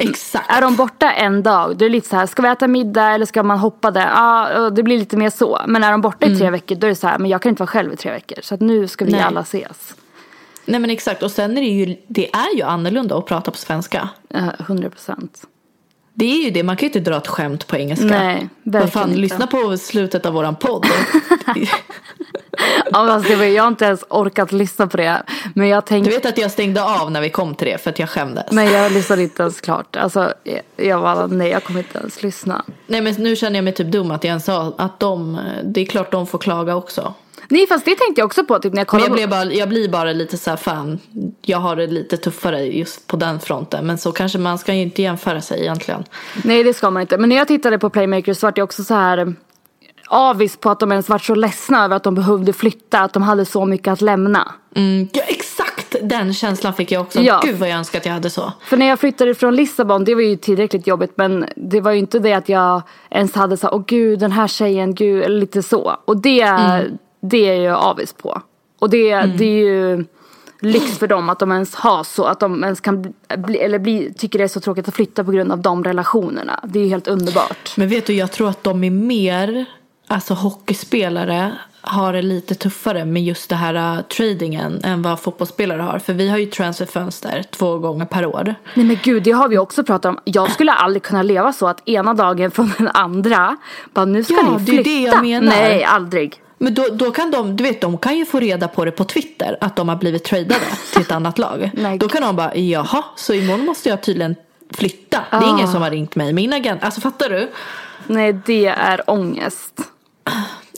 Exakt. 0.00 0.50
Är 0.50 0.60
de 0.60 0.76
borta 0.76 1.10
en 1.12 1.42
dag, 1.42 1.76
då 1.76 1.84
är 1.84 1.88
det 1.88 1.92
lite 1.92 2.08
så 2.08 2.16
här, 2.16 2.26
ska 2.26 2.42
vi 2.42 2.48
äta 2.48 2.68
middag 2.68 3.10
eller 3.10 3.26
ska 3.26 3.42
man 3.42 3.58
hoppa 3.58 3.90
där? 3.90 4.08
Ja, 4.14 4.70
det 4.70 4.82
blir 4.82 4.98
lite 4.98 5.16
mer 5.16 5.30
så. 5.30 5.60
Men 5.66 5.84
är 5.84 5.90
de 5.90 6.00
borta 6.00 6.26
i 6.26 6.36
tre 6.36 6.46
Mm. 6.46 6.52
veckor, 6.52 6.74
då 6.76 6.86
är 6.86 6.88
det 6.88 6.94
så 6.96 7.06
här, 7.06 7.18
men 7.18 7.30
jag 7.30 7.42
kan 7.42 7.50
inte 7.50 7.60
vara 7.62 7.66
själv 7.70 7.92
i 7.92 7.96
tre 7.96 8.12
veckor. 8.12 8.38
Så 8.42 8.54
att 8.54 8.60
nu 8.60 8.88
ska 8.88 9.04
vi 9.04 9.12
Nej. 9.12 9.20
alla 9.20 9.40
ses. 9.40 9.94
Nej 10.68 10.80
men 10.80 10.90
exakt 10.90 11.22
och 11.22 11.30
sen 11.30 11.58
är 11.58 11.60
det 11.62 11.66
ju, 11.68 11.96
det 12.08 12.30
är 12.34 12.56
ju 12.56 12.62
annorlunda 12.62 13.16
att 13.18 13.26
prata 13.26 13.50
på 13.50 13.56
svenska. 13.56 14.08
Hundra 14.58 14.90
procent. 14.90 15.42
Det 16.14 16.24
är 16.24 16.44
ju 16.44 16.50
det, 16.50 16.62
man 16.62 16.76
kan 16.76 16.86
ju 16.88 16.88
inte 16.98 17.10
dra 17.10 17.16
ett 17.16 17.26
skämt 17.28 17.66
på 17.66 17.76
engelska. 17.76 18.06
Nej, 18.06 18.48
Vad 18.62 18.72
verkligen 18.72 18.90
fan, 18.90 19.08
inte. 19.08 19.20
lyssna 19.20 19.46
på 19.46 19.76
slutet 19.78 20.26
av 20.26 20.32
våran 20.32 20.56
podd. 20.56 20.86
Ja, 22.90 22.98
alltså, 23.12 23.32
jag 23.32 23.62
har 23.62 23.68
inte 23.68 23.84
ens 23.84 24.04
orkat 24.10 24.52
lyssna 24.52 24.86
på 24.86 24.96
det. 24.96 25.22
Men 25.54 25.68
jag 25.68 25.82
Du 25.84 25.86
tänkte, 25.86 26.10
vet 26.10 26.26
att 26.26 26.38
jag 26.38 26.50
stängde 26.50 26.82
av 26.84 27.10
när 27.10 27.20
vi 27.20 27.30
kom 27.30 27.54
till 27.54 27.66
det 27.66 27.78
för 27.78 27.90
att 27.90 27.98
jag 27.98 28.08
skämdes. 28.10 28.52
men 28.52 28.72
jag 28.72 28.92
lyssnade 28.92 29.22
inte 29.22 29.42
ens 29.42 29.60
klart. 29.60 29.96
Alltså, 29.96 30.32
jag, 30.44 30.60
jag 30.86 31.00
bara, 31.02 31.26
nej 31.26 31.48
jag 31.50 31.64
kommer 31.64 31.80
inte 31.80 31.98
ens 31.98 32.22
lyssna. 32.22 32.64
Nej 32.86 33.00
men 33.00 33.14
nu 33.18 33.36
känner 33.36 33.56
jag 33.56 33.64
mig 33.64 33.74
typ 33.74 33.86
dum 33.92 34.10
att 34.10 34.24
jag 34.24 34.28
ens 34.28 34.44
sa 34.44 34.74
att 34.78 35.00
de, 35.00 35.38
det 35.64 35.80
är 35.80 35.86
klart 35.86 36.12
de 36.12 36.26
får 36.26 36.38
klaga 36.38 36.76
också. 36.76 37.14
Nej 37.50 37.66
fast 37.66 37.84
det 37.84 37.94
tänkte 37.96 38.20
jag 38.20 38.26
också 38.26 38.44
på 38.44 38.58
typ 38.58 38.72
när 38.72 38.80
jag 38.80 38.94
Men 38.94 39.00
kollade 39.00 39.20
jag, 39.20 39.30
på... 39.30 39.36
blev 39.36 39.46
bara, 39.46 39.52
jag 39.52 39.68
blir 39.68 39.88
bara 39.88 40.12
lite 40.12 40.38
så 40.38 40.50
här 40.50 40.56
fan, 40.56 40.98
jag 41.42 41.58
har 41.58 41.76
det 41.76 41.86
lite 41.86 42.16
tuffare 42.16 42.64
just 42.64 43.06
på 43.06 43.16
den 43.16 43.40
fronten. 43.40 43.86
Men 43.86 43.98
så 43.98 44.12
kanske 44.12 44.38
man 44.38 44.58
ska 44.58 44.74
ju 44.74 44.82
inte 44.82 45.02
jämföra 45.02 45.40
sig 45.40 45.60
egentligen. 45.60 46.04
Nej 46.44 46.64
det 46.64 46.74
ska 46.74 46.90
man 46.90 47.00
inte. 47.00 47.18
Men 47.18 47.28
när 47.28 47.36
jag 47.36 47.48
tittade 47.48 47.78
på 47.78 47.90
Playmakers 47.90 48.38
så 48.38 48.46
var 48.46 48.52
jag 48.56 48.64
också 48.64 48.84
så 48.84 48.94
här 48.94 49.18
eh, 49.18 49.26
avis 50.08 50.56
på 50.56 50.70
att 50.70 50.80
de 50.80 50.92
ens 50.92 51.08
var 51.08 51.18
så 51.18 51.34
ledsna 51.34 51.84
över 51.84 51.96
att 51.96 52.02
de 52.04 52.14
behövde 52.14 52.52
flytta. 52.52 53.00
Att 53.00 53.12
de 53.12 53.22
hade 53.22 53.44
så 53.44 53.64
mycket 53.64 53.92
att 53.92 54.00
lämna. 54.00 54.52
Mm, 54.74 55.08
ja 55.12 55.22
exakt 55.26 55.96
den 56.02 56.34
känslan 56.34 56.74
fick 56.74 56.92
jag 56.92 57.02
också. 57.02 57.20
Ja. 57.20 57.40
Gud 57.44 57.56
vad 57.56 57.68
jag 57.68 57.76
önskar 57.78 57.98
att 57.98 58.06
jag 58.06 58.12
hade 58.12 58.30
så. 58.30 58.52
För 58.64 58.76
när 58.76 58.86
jag 58.86 59.00
flyttade 59.00 59.34
från 59.34 59.56
Lissabon, 59.56 60.04
det 60.04 60.14
var 60.14 60.22
ju 60.22 60.36
tillräckligt 60.36 60.86
jobbigt. 60.86 61.12
Men 61.14 61.46
det 61.56 61.80
var 61.80 61.92
ju 61.92 61.98
inte 61.98 62.18
det 62.18 62.32
att 62.32 62.48
jag 62.48 62.82
ens 63.10 63.34
hade 63.34 63.56
så 63.56 63.68
åh 63.68 63.84
gud 63.86 64.18
den 64.18 64.32
här 64.32 64.48
tjejen, 64.48 64.94
gud, 64.94 65.30
lite 65.30 65.62
så. 65.62 65.96
Och 66.04 66.16
det, 66.16 66.40
Mm. 66.40 66.98
Det 67.20 67.48
är 67.48 67.60
jag 67.60 67.78
avis 67.78 68.12
på. 68.12 68.42
Och 68.78 68.90
det, 68.90 69.16
det 69.20 69.44
är 69.44 69.64
ju 69.64 70.04
lyx 70.60 70.98
för 70.98 71.06
dem 71.06 71.28
att 71.28 71.38
de 71.38 71.52
ens 71.52 71.74
har 71.74 72.04
så, 72.04 72.24
att 72.24 72.40
de 72.40 72.64
ens 72.64 72.80
kan 72.80 73.14
bli, 73.36 73.58
eller 73.58 73.78
bli, 73.78 74.12
tycker 74.18 74.38
det 74.38 74.44
är 74.44 74.48
så 74.48 74.60
tråkigt 74.60 74.88
att 74.88 74.94
flytta 74.94 75.24
på 75.24 75.30
grund 75.32 75.52
av 75.52 75.60
de 75.62 75.84
relationerna. 75.84 76.60
Det 76.64 76.78
är 76.78 76.82
ju 76.82 76.88
helt 76.88 77.08
underbart. 77.08 77.76
Men 77.76 77.88
vet 77.88 78.06
du, 78.06 78.12
jag 78.14 78.32
tror 78.32 78.48
att 78.48 78.64
de 78.64 78.84
är 78.84 78.90
mer, 78.90 79.64
alltså 80.06 80.34
hockeyspelare 80.34 81.52
har 81.80 82.12
det 82.12 82.22
lite 82.22 82.54
tuffare 82.54 83.04
med 83.04 83.22
just 83.24 83.48
det 83.50 83.56
här 83.56 83.96
uh, 83.98 84.02
tradingen 84.02 84.80
än 84.84 85.02
vad 85.02 85.20
fotbollsspelare 85.20 85.82
har. 85.82 85.98
För 85.98 86.12
vi 86.12 86.28
har 86.28 86.38
ju 86.38 86.46
transferfönster 86.46 87.42
två 87.50 87.78
gånger 87.78 88.04
per 88.04 88.26
år. 88.26 88.54
Nej 88.74 88.86
men 88.86 88.98
gud, 89.02 89.22
det 89.22 89.30
har 89.30 89.48
vi 89.48 89.58
också 89.58 89.84
pratat 89.84 90.04
om. 90.08 90.18
Jag 90.24 90.50
skulle 90.50 90.72
aldrig 90.72 91.02
kunna 91.02 91.22
leva 91.22 91.52
så 91.52 91.66
att 91.68 91.88
ena 91.88 92.14
dagen 92.14 92.50
från 92.50 92.72
den 92.78 92.88
andra, 92.88 93.56
bara 93.94 94.04
nu 94.04 94.24
ska 94.24 94.34
Ja, 94.34 94.58
ni 94.58 94.64
det 94.64 94.72
är 94.72 94.74
flytta. 94.74 94.82
det 94.90 95.02
jag 95.02 95.22
menar. 95.22 95.46
Nej, 95.56 95.84
aldrig. 95.84 96.42
Men 96.58 96.74
då, 96.74 96.86
då 96.92 97.10
kan 97.10 97.30
de, 97.30 97.56
du 97.56 97.64
vet 97.64 97.80
de 97.80 97.98
kan 97.98 98.16
ju 98.18 98.24
få 98.26 98.40
reda 98.40 98.68
på 98.68 98.84
det 98.84 98.90
på 98.90 99.04
Twitter 99.04 99.58
att 99.60 99.76
de 99.76 99.88
har 99.88 99.96
blivit 99.96 100.24
tradade 100.24 100.60
till 100.92 101.02
ett 101.02 101.10
annat 101.12 101.38
lag. 101.38 101.70
Nej. 101.74 101.98
Då 101.98 102.08
kan 102.08 102.22
de 102.22 102.36
bara, 102.36 102.56
jaha, 102.56 103.04
så 103.16 103.32
imorgon 103.34 103.64
måste 103.66 103.88
jag 103.88 104.02
tydligen 104.02 104.36
flytta. 104.74 105.24
Det 105.30 105.36
är 105.36 105.40
Ah. 105.42 105.48
ingen 105.56 105.68
som 105.68 105.82
har 105.82 105.90
ringt 105.90 106.16
mig. 106.16 106.32
Min 106.32 106.52
agent, 106.52 106.84
alltså 106.84 107.00
fattar 107.00 107.28
du? 107.30 107.50
Nej, 108.06 108.32
det 108.46 108.66
är 108.66 109.10
ångest. 109.10 109.80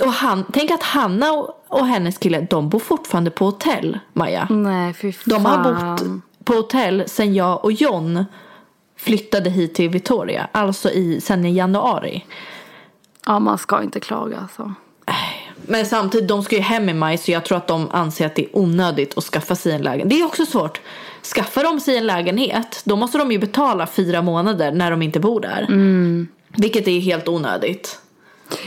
Och 0.05 0.13
han, 0.13 0.45
tänk 0.53 0.71
att 0.71 0.83
Hanna 0.83 1.33
och, 1.33 1.65
och 1.69 1.87
hennes 1.87 2.19
kille, 2.19 2.47
de 2.51 2.69
bor 2.69 2.79
fortfarande 2.79 3.31
på 3.31 3.45
hotell, 3.45 3.99
Maja. 4.13 4.47
Nej, 4.51 4.95
fy 4.95 5.13
fan. 5.13 5.23
De 5.27 5.45
har 5.45 5.59
bott 5.65 6.03
på 6.45 6.53
hotell 6.55 7.05
sen 7.07 7.35
jag 7.35 7.65
och 7.65 7.73
John 7.73 8.25
flyttade 8.97 9.51
hit 9.51 9.75
till 9.75 9.89
Victoria. 9.91 10.49
Alltså 10.53 10.91
i, 10.91 11.21
sen 11.21 11.45
i 11.45 11.53
januari. 11.55 12.25
Ja, 13.27 13.39
man 13.39 13.59
ska 13.59 13.83
inte 13.83 14.01
klaga 14.01 14.39
alltså. 14.39 14.75
Men 15.71 15.87
samtidigt, 15.87 16.29
de 16.29 16.43
ska 16.43 16.57
ju 16.57 16.63
hem 16.63 16.89
i 16.89 16.95
maj 16.95 17.19
så 17.19 17.31
jag 17.31 17.45
tror 17.45 17.59
att 17.59 17.67
de 17.67 17.89
anser 17.91 18.27
att 18.27 18.35
det 18.35 18.43
är 18.43 18.49
onödigt 18.53 19.19
att 19.19 19.25
skaffa 19.25 19.55
sig 19.55 19.73
en 19.73 19.83
lägenhet. 19.83 20.11
Det 20.11 20.21
är 20.21 20.27
också 20.27 20.47
svårt. 20.47 20.81
Skaffar 21.35 21.65
de 21.65 21.81
sig 21.81 21.97
en 21.97 22.07
lägenhet, 22.07 22.83
då 22.85 22.97
måste 22.97 23.19
de 23.19 23.33
ju 23.33 23.39
betala 23.39 23.87
fyra 23.87 24.23
månader 24.23 24.73
när 24.73 24.91
de 24.91 25.03
inte 25.03 25.21
bor 25.21 25.41
där. 25.41 25.67
Vilket 26.57 26.89
är 26.89 27.01
helt 27.01 27.29
onödigt. 27.29 28.01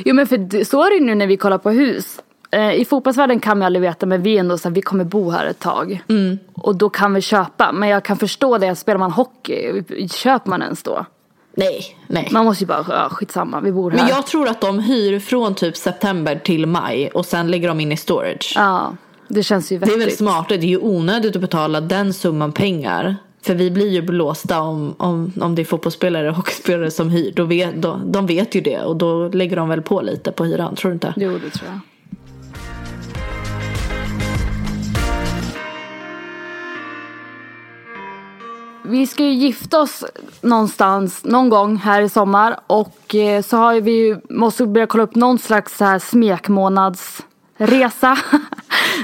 Jo 0.06 0.16
men 0.16 0.28
för 0.28 0.64
så 0.64 0.86
är 0.86 0.90
det 0.90 0.96
ju 0.96 1.02
nu 1.02 1.16
när 1.16 1.28
vi 1.28 1.38
kollar 1.38 1.58
på 1.58 1.70
hus. 1.70 2.20
Eh, 2.52 2.74
I 2.74 2.86
fotbollsvärlden 2.86 3.40
kan 3.40 3.60
man 3.60 3.66
aldrig 3.66 3.82
veta 3.82 4.06
men 4.06 4.22
vi 4.24 4.36
är 4.36 4.40
ändå 4.40 4.58
så 4.58 4.68
här, 4.70 4.76
vi 4.76 4.82
kommer 4.82 5.04
bo 5.04 5.30
här 5.30 5.46
ett 5.46 5.60
tag. 5.60 6.04
Och 6.54 6.76
då 6.76 6.90
kan 6.90 7.14
vi 7.14 7.22
köpa. 7.22 7.72
Men 7.72 7.90
jag 7.90 8.04
kan 8.04 8.18
förstå 8.18 8.58
det, 8.58 8.76
spelar 8.76 9.00
man 9.00 9.12
hockey, 9.12 9.84
köper 10.08 10.50
man 10.50 10.62
ens 10.62 10.84
då? 10.84 11.06
Nej, 11.56 11.98
nej. 12.08 12.28
Man 12.32 12.46
måste 12.46 12.64
ju 12.64 12.68
bara, 12.68 12.86
ja, 12.90 13.08
skitsamma, 13.12 13.62
vi 13.62 13.72
bor 13.72 13.92
här. 13.92 13.98
Men 13.98 14.08
jag 14.08 14.28
tror 14.28 14.48
att 14.48 14.62
de 14.62 14.80
hyr 14.80 15.20
från 15.20 15.56
typ 15.56 15.78
september 15.78 16.36
till 16.44 16.66
maj 16.66 17.10
och 17.14 17.26
sen 17.26 17.52
lägger 17.52 17.68
de 17.68 17.80
in 17.80 17.92
i 17.92 17.98
storage. 17.98 18.54
Ja, 18.56 18.96
det 19.28 19.44
känns 19.44 19.72
ju 19.72 19.76
Det 19.78 19.80
vettigt. 19.86 19.96
är 20.02 20.06
väl 20.06 20.16
smart, 20.18 20.46
det 20.50 20.56
är 20.56 20.60
ju 20.60 20.78
onödigt 20.78 21.36
att 21.36 21.42
betala 21.42 21.82
den 21.82 22.14
summan 22.14 22.52
pengar. 22.52 23.16
För 23.42 23.56
vi 23.56 23.72
blir 23.72 23.90
ju 23.90 24.02
blåsta 24.02 24.62
om, 24.62 24.96
om, 24.98 25.32
om 25.42 25.56
det 25.56 25.62
är 25.62 25.66
fotbollsspelare 25.66 26.30
och 26.30 26.36
hockeyspelare 26.36 26.92
som 26.92 27.10
hyr. 27.10 27.34
Då 27.36 27.44
vet, 27.44 27.76
då, 27.76 28.00
de 28.06 28.26
vet 28.26 28.56
ju 28.56 28.62
det 28.62 28.80
och 28.82 28.96
då 28.96 29.28
lägger 29.28 29.56
de 29.56 29.70
väl 29.70 29.82
på 29.82 30.02
lite 30.02 30.32
på 30.32 30.46
hyran, 30.46 30.76
tror 30.76 30.92
du 30.92 30.94
inte? 30.94 31.14
Jo, 31.18 31.32
det 31.44 31.50
tror 31.50 31.70
jag. 31.72 31.80
Vi 38.86 39.08
ska 39.08 39.24
ju 39.24 39.32
gifta 39.34 39.82
oss 39.82 40.04
någonstans 40.42 41.24
någon 41.24 41.50
gång 41.50 41.76
här 41.78 42.02
i 42.02 42.10
sommar 42.10 42.60
och 42.68 43.16
eh, 43.16 43.42
så 43.42 43.58
har 43.58 43.82
vi 43.82 43.92
ju, 43.92 44.18
måste 44.30 44.66
börja 44.66 44.88
kolla 44.88 45.04
upp 45.04 45.16
någon 45.16 45.40
slags 45.40 45.78
så 45.78 45.86
här 45.86 46.00
smekmånadsresa. 46.00 48.18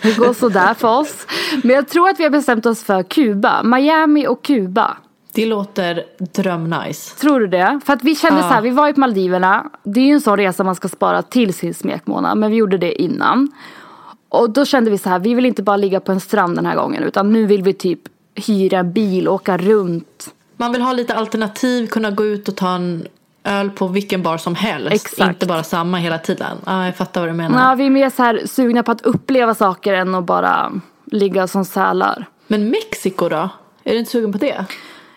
Det 0.02 0.18
går 0.18 0.34
sådär 0.34 0.74
för 0.74 1.00
oss. 1.00 1.26
Men 1.64 1.76
jag 1.76 1.88
tror 1.88 2.10
att 2.10 2.20
vi 2.20 2.24
har 2.24 2.32
bestämt 2.32 2.66
oss 2.66 2.84
för 2.84 3.04
Kuba, 3.04 3.64
Miami 3.64 4.28
och 4.28 4.44
Kuba. 4.44 4.98
Det 5.34 5.46
låter 5.46 6.04
drömnice. 6.34 7.16
Tror 7.16 7.40
du 7.40 7.48
det? 7.48 7.80
För 7.86 7.94
att 7.94 8.04
vi 8.04 8.16
kände 8.16 8.40
Ja. 8.40 8.48
så 8.48 8.54
här, 8.54 8.62
vi 8.62 8.70
var 8.70 8.88
ju 8.88 8.94
på 8.94 9.00
Maldiverna. 9.00 9.70
Det 9.84 10.00
är 10.00 10.06
ju 10.06 10.14
en 10.14 10.22
sån 10.22 10.38
resa 10.38 10.64
man 10.64 10.76
ska 10.76 10.88
spara 10.88 11.22
till 11.22 11.54
sin 11.54 11.74
smekmånad. 11.74 12.38
Men 12.38 12.52
vi 12.52 12.58
gjorde 12.58 12.78
det 12.78 13.02
innan. 13.02 13.52
Och 14.30 14.50
då 14.50 14.66
kände 14.66 14.92
vi 14.92 14.98
så 14.98 15.10
här, 15.10 15.20
vi 15.20 15.34
vill 15.34 15.46
inte 15.46 15.64
bara 15.64 15.78
ligga 15.78 16.00
på 16.00 16.12
en 16.12 16.20
strand 16.20 16.56
den 16.56 16.66
här 16.66 16.76
gången. 16.76 17.04
Utan 17.04 17.34
nu 17.34 17.46
vill 17.46 17.64
vi 17.64 17.74
typ 17.74 18.00
hyra 18.40 18.84
bil 18.84 19.28
åka 19.28 19.58
runt. 19.58 20.34
Man 20.58 20.72
vill 20.72 20.82
ha 20.82 20.94
lite 20.94 21.16
alternativ, 21.16 21.88
kunna 21.88 22.12
gå 22.12 22.26
ut 22.26 22.48
och 22.48 22.56
ta 22.56 22.76
en 22.76 23.08
öl 23.44 23.70
på 23.70 23.88
vilken 23.88 24.24
bar 24.24 24.38
som 24.38 24.56
helst. 24.56 24.92
Exakt. 24.92 25.30
Inte 25.30 25.46
bara 25.46 25.64
samma 25.64 25.98
hela 25.98 26.18
tiden. 26.18 26.58
Ja, 26.66 26.86
jag 26.86 26.96
fattar 26.96 27.22
vad 27.22 27.30
du 27.30 27.34
menar. 27.34 27.70
Ja, 27.70 27.76
vi 27.76 27.86
är 27.86 27.90
mer 27.90 28.10
så 28.10 28.24
här 28.24 28.42
sugna 28.46 28.84
på 28.84 28.92
att 28.92 29.02
uppleva 29.02 29.56
saker 29.56 29.94
än 29.94 30.16
att 30.16 30.26
bara 30.26 30.72
ligga 31.06 31.48
som 31.48 31.66
sälar. 31.66 32.26
Men 32.48 32.70
Mexiko 32.70 33.30
då? 33.30 33.50
Är 33.84 33.94
du 33.94 34.00
inte 34.00 34.12
sugen 34.12 34.32
på 34.32 34.38
det? 34.38 34.66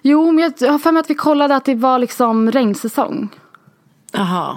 Jo, 0.03 0.33
men 0.33 0.53
jag 0.59 0.73
har 0.73 0.79
för 0.79 0.93
mig 0.93 1.01
att 1.01 1.11
vi 1.11 1.15
kollade 1.15 1.57
att 1.57 1.65
det 1.65 1.75
var 1.75 1.99
liksom 1.99 2.51
regnsäsong. 2.51 3.29
Jaha. 4.13 4.57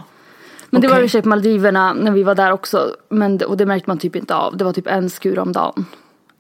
Men 0.70 0.82
det 0.82 0.88
var 0.88 0.95
i 0.95 0.99
och 0.99 1.01
för 1.01 1.07
sig 1.07 1.22
på 1.22 1.30
Maldiverna 1.30 1.93
när 1.93 2.11
vi 2.11 2.24
var 2.24 2.36
där 2.36 2.51
också. 2.51 2.95
Men, 3.09 3.41
och 3.41 3.57
det 3.57 3.66
märkte 3.66 3.89
man 3.89 3.97
typ 3.97 4.16
inte 4.16 4.36
av. 4.36 4.57
Det 4.57 4.63
var 4.63 4.74
typ 4.74 4.88
en 4.88 5.09
skur 5.09 5.39
om 5.39 5.51
dagen. 5.51 5.86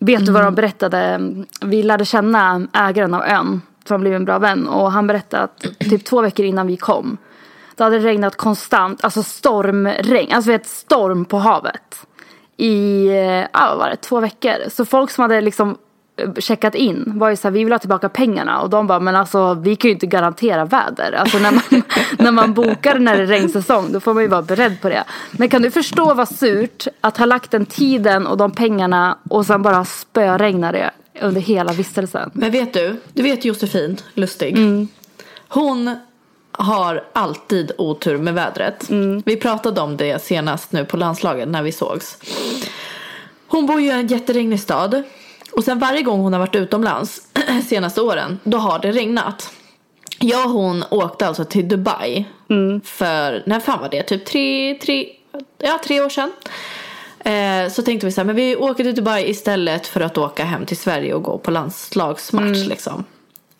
Vet 0.05 0.25
du 0.25 0.31
vad 0.31 0.43
de 0.43 0.55
berättade? 0.55 1.19
Vi 1.61 1.83
lärde 1.83 2.05
känna 2.05 2.67
ägaren 2.73 3.13
av 3.13 3.23
ön. 3.23 3.61
Som 3.87 4.01
blev 4.01 4.13
en 4.13 4.25
bra 4.25 4.39
vän. 4.39 4.67
Och 4.67 4.91
han 4.91 5.07
berättade 5.07 5.43
att 5.43 5.79
typ 5.79 6.05
två 6.05 6.21
veckor 6.21 6.45
innan 6.45 6.67
vi 6.67 6.77
kom. 6.77 7.17
Då 7.75 7.83
hade 7.83 7.99
det 7.99 8.05
regnat 8.05 8.35
konstant. 8.35 9.03
Alltså 9.03 9.23
stormregn. 9.23 10.31
Alltså 10.31 10.51
vet 10.51 10.67
storm 10.67 11.25
på 11.25 11.37
havet. 11.37 12.05
I, 12.57 13.07
ja 13.53 13.67
vad 13.69 13.77
var 13.77 13.89
det, 13.89 13.95
två 13.95 14.19
veckor. 14.19 14.69
Så 14.69 14.85
folk 14.85 15.11
som 15.11 15.21
hade 15.21 15.41
liksom 15.41 15.77
checkat 16.39 16.75
in 16.75 17.03
var 17.15 17.29
ju 17.29 17.35
så 17.35 17.47
här, 17.47 17.51
vi 17.51 17.63
vill 17.63 17.73
ha 17.73 17.79
tillbaka 17.79 18.09
pengarna 18.09 18.61
och 18.61 18.69
de 18.69 18.87
bara, 18.87 18.99
men 18.99 19.15
alltså 19.15 19.53
vi 19.53 19.75
kan 19.75 19.89
ju 19.89 19.93
inte 19.93 20.07
garantera 20.07 20.65
väder. 20.65 21.11
Alltså 21.11 21.37
när 21.37 21.51
man, 21.51 21.63
när 22.17 22.31
man 22.31 22.53
bokar 22.53 22.99
när 22.99 23.17
det 23.17 23.23
är 23.23 23.27
regnsäsong 23.27 23.91
då 23.91 23.99
får 23.99 24.13
man 24.13 24.23
ju 24.23 24.29
vara 24.29 24.41
beredd 24.41 24.81
på 24.81 24.89
det. 24.89 25.03
Men 25.31 25.49
kan 25.49 25.61
du 25.61 25.71
förstå 25.71 26.13
vad 26.13 26.29
surt 26.29 26.87
att 27.01 27.17
ha 27.17 27.25
lagt 27.25 27.51
den 27.51 27.65
tiden 27.65 28.27
och 28.27 28.37
de 28.37 28.51
pengarna 28.51 29.17
och 29.29 29.45
sen 29.45 29.61
bara 29.61 29.85
spöregna 29.85 30.71
det 30.71 30.91
under 31.21 31.41
hela 31.41 31.73
vistelsen. 31.73 32.31
Men 32.33 32.51
vet 32.51 32.73
du, 32.73 32.99
du 33.13 33.23
vet 33.23 33.45
Josefin 33.45 33.97
Lustig. 34.13 34.57
Hon 35.47 35.95
har 36.51 37.03
alltid 37.13 37.71
otur 37.77 38.17
med 38.17 38.33
vädret. 38.33 38.89
Vi 39.25 39.35
pratade 39.35 39.81
om 39.81 39.97
det 39.97 40.23
senast 40.23 40.71
nu 40.71 40.85
på 40.85 40.97
landslaget 40.97 41.47
när 41.47 41.63
vi 41.63 41.71
sågs. 41.71 42.17
Hon 43.47 43.65
bor 43.65 43.81
ju 43.81 43.87
i 43.87 43.91
en 43.91 44.07
jätteregnig 44.07 44.59
stad. 44.59 45.03
Och 45.55 45.63
sen 45.63 45.79
varje 45.79 46.01
gång 46.01 46.19
hon 46.19 46.33
har 46.33 46.39
varit 46.39 46.55
utomlands 46.55 47.21
senaste 47.67 48.01
åren, 48.01 48.39
då 48.43 48.57
har 48.57 48.79
det 48.79 48.91
regnat. 48.91 49.53
Jag 50.19 50.45
och 50.45 50.51
hon 50.51 50.83
åkte 50.89 51.27
alltså 51.27 51.45
till 51.45 51.67
Dubai 51.67 52.25
för, 52.83 53.43
när 53.45 53.59
fan 53.59 53.79
var 53.79 53.89
det? 53.89 54.03
Typ 54.03 54.25
tre, 54.25 54.75
tre, 54.75 55.09
ja, 55.57 55.79
tre 55.83 56.01
år 56.01 56.09
sedan. 56.09 56.31
Eh, 57.19 57.71
så 57.71 57.81
tänkte 57.81 58.05
vi 58.05 58.11
så 58.11 58.21
här, 58.21 58.25
men 58.25 58.35
vi 58.35 58.55
åker 58.55 58.83
till 58.83 58.95
Dubai 58.95 59.29
istället 59.29 59.87
för 59.87 60.01
att 60.01 60.17
åka 60.17 60.43
hem 60.43 60.65
till 60.65 60.77
Sverige 60.77 61.13
och 61.13 61.23
gå 61.23 61.37
på 61.37 61.51
landslagsmatch 61.51 62.67
liksom. 62.67 63.03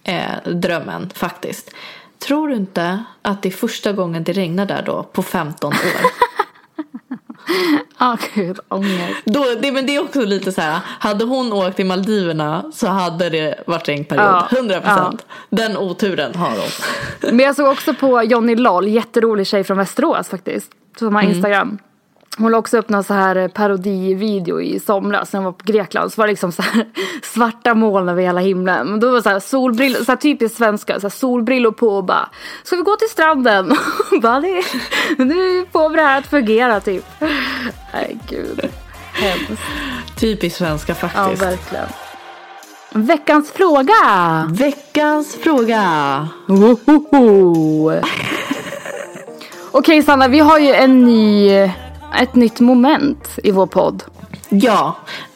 Eh, 0.04 0.54
drömmen 0.54 1.12
faktiskt. 1.16 1.72
Tror 2.20 2.48
du 2.48 2.56
inte 2.56 3.04
att 3.22 3.44
det 3.44 3.50
är 3.50 3.52
första 3.52 3.92
gången 3.92 4.24
det 4.24 4.34
regnar 4.34 4.66
där 4.66 4.82
då 4.82 5.04
på 5.04 5.24
15 5.24 5.74
år? 5.74 5.76
Ah 7.98 8.18
gud, 8.34 8.60
ångest. 8.70 9.22
Då, 9.26 9.46
det, 9.62 9.72
men 9.72 9.86
det 9.86 9.96
är 9.96 10.04
också 10.04 10.20
lite 10.22 10.52
så 10.52 10.62
här, 10.62 10.80
hade 11.00 11.26
hon 11.26 11.54
åkt 11.54 11.76
till 11.76 11.86
Maldiverna 11.86 12.72
så 12.74 12.88
hade 12.88 13.30
det 13.30 13.64
varit 13.68 13.88
regnperiod. 13.90 14.26
Ja, 14.26 14.48
100 14.52 14.82
procent. 14.82 15.26
Den 15.50 15.78
oturen 15.78 16.36
har 16.36 16.50
hon. 16.50 16.70
Men 17.36 17.46
jag 17.46 17.56
såg 17.56 17.72
också 17.72 17.94
på 17.94 18.24
Johnny 18.24 18.56
Loll, 18.56 18.88
jätterolig 18.88 19.48
tjej 19.48 19.64
från 19.64 19.78
Västerås 19.78 20.30
faktiskt. 20.30 20.72
Som 21.00 21.16
har 21.16 21.24
Mm. 21.24 21.78
Hon 22.38 22.52
la 22.52 22.58
också 22.58 22.78
upp 22.78 22.90
någon 22.90 23.04
så 23.04 23.14
här 23.14 23.48
parodivideo 23.48 24.62
i 24.62 24.80
somras 24.80 25.34
när 25.34 25.38
hon 25.40 25.46
var 25.46 25.52
på 25.52 25.64
Grekland. 25.72 26.14
Så 26.14 26.22
var 26.22 26.28
det 26.28 26.32
liksom 26.32 26.52
så 26.52 26.62
här 26.62 26.86
svarta 27.24 27.74
moln 27.74 28.10
över 28.10 28.22
hela 28.22 28.40
himlen. 28.42 28.88
Men 28.88 29.00
då 29.00 29.08
var 29.08 29.16
det 29.16 29.24
så 29.24 29.30
här 29.30 29.40
solbrillor, 29.40 30.04
så 30.04 30.12
här 30.12 30.16
typiskt 30.16 30.58
svenska, 30.58 31.00
så 31.00 31.08
här 31.08 31.10
solbrillor 31.10 31.72
på 31.72 31.88
och 31.88 32.04
bara 32.04 32.30
Ska 32.64 32.76
vi 32.76 32.82
gå 32.82 32.96
till 32.96 33.10
stranden? 33.10 33.72
Och 34.12 34.22
bara, 34.22 34.40
det, 34.40 34.64
nu 35.18 35.66
får 35.72 35.90
vi 35.90 35.96
det 35.96 36.02
här 36.02 36.20
att 36.20 36.28
fungera 36.28 36.80
typ. 36.80 37.06
Nej 37.94 38.18
gud. 38.30 38.70
Hemskt. 39.14 39.64
Typiskt 40.20 40.58
svenska 40.58 40.96
Ja 41.02 41.08
faktiskt. 41.08 41.44
verkligen. 41.44 41.88
Veckans 42.92 43.52
fråga! 43.52 43.94
Veckans 44.50 45.36
fråga. 45.36 46.28
Wohoho. 46.48 47.92
Okej 49.72 50.04
Sanna, 50.04 50.28
vi 50.28 50.40
har 50.40 50.60
ju 50.60 50.74
en 50.74 51.02
ny, 51.06 51.50
ett 52.22 52.36
nytt 52.36 52.60
moment 52.60 53.40
i 53.44 53.52
vår 53.52 53.68
podd. 53.68 54.04
Ja, 54.50 54.96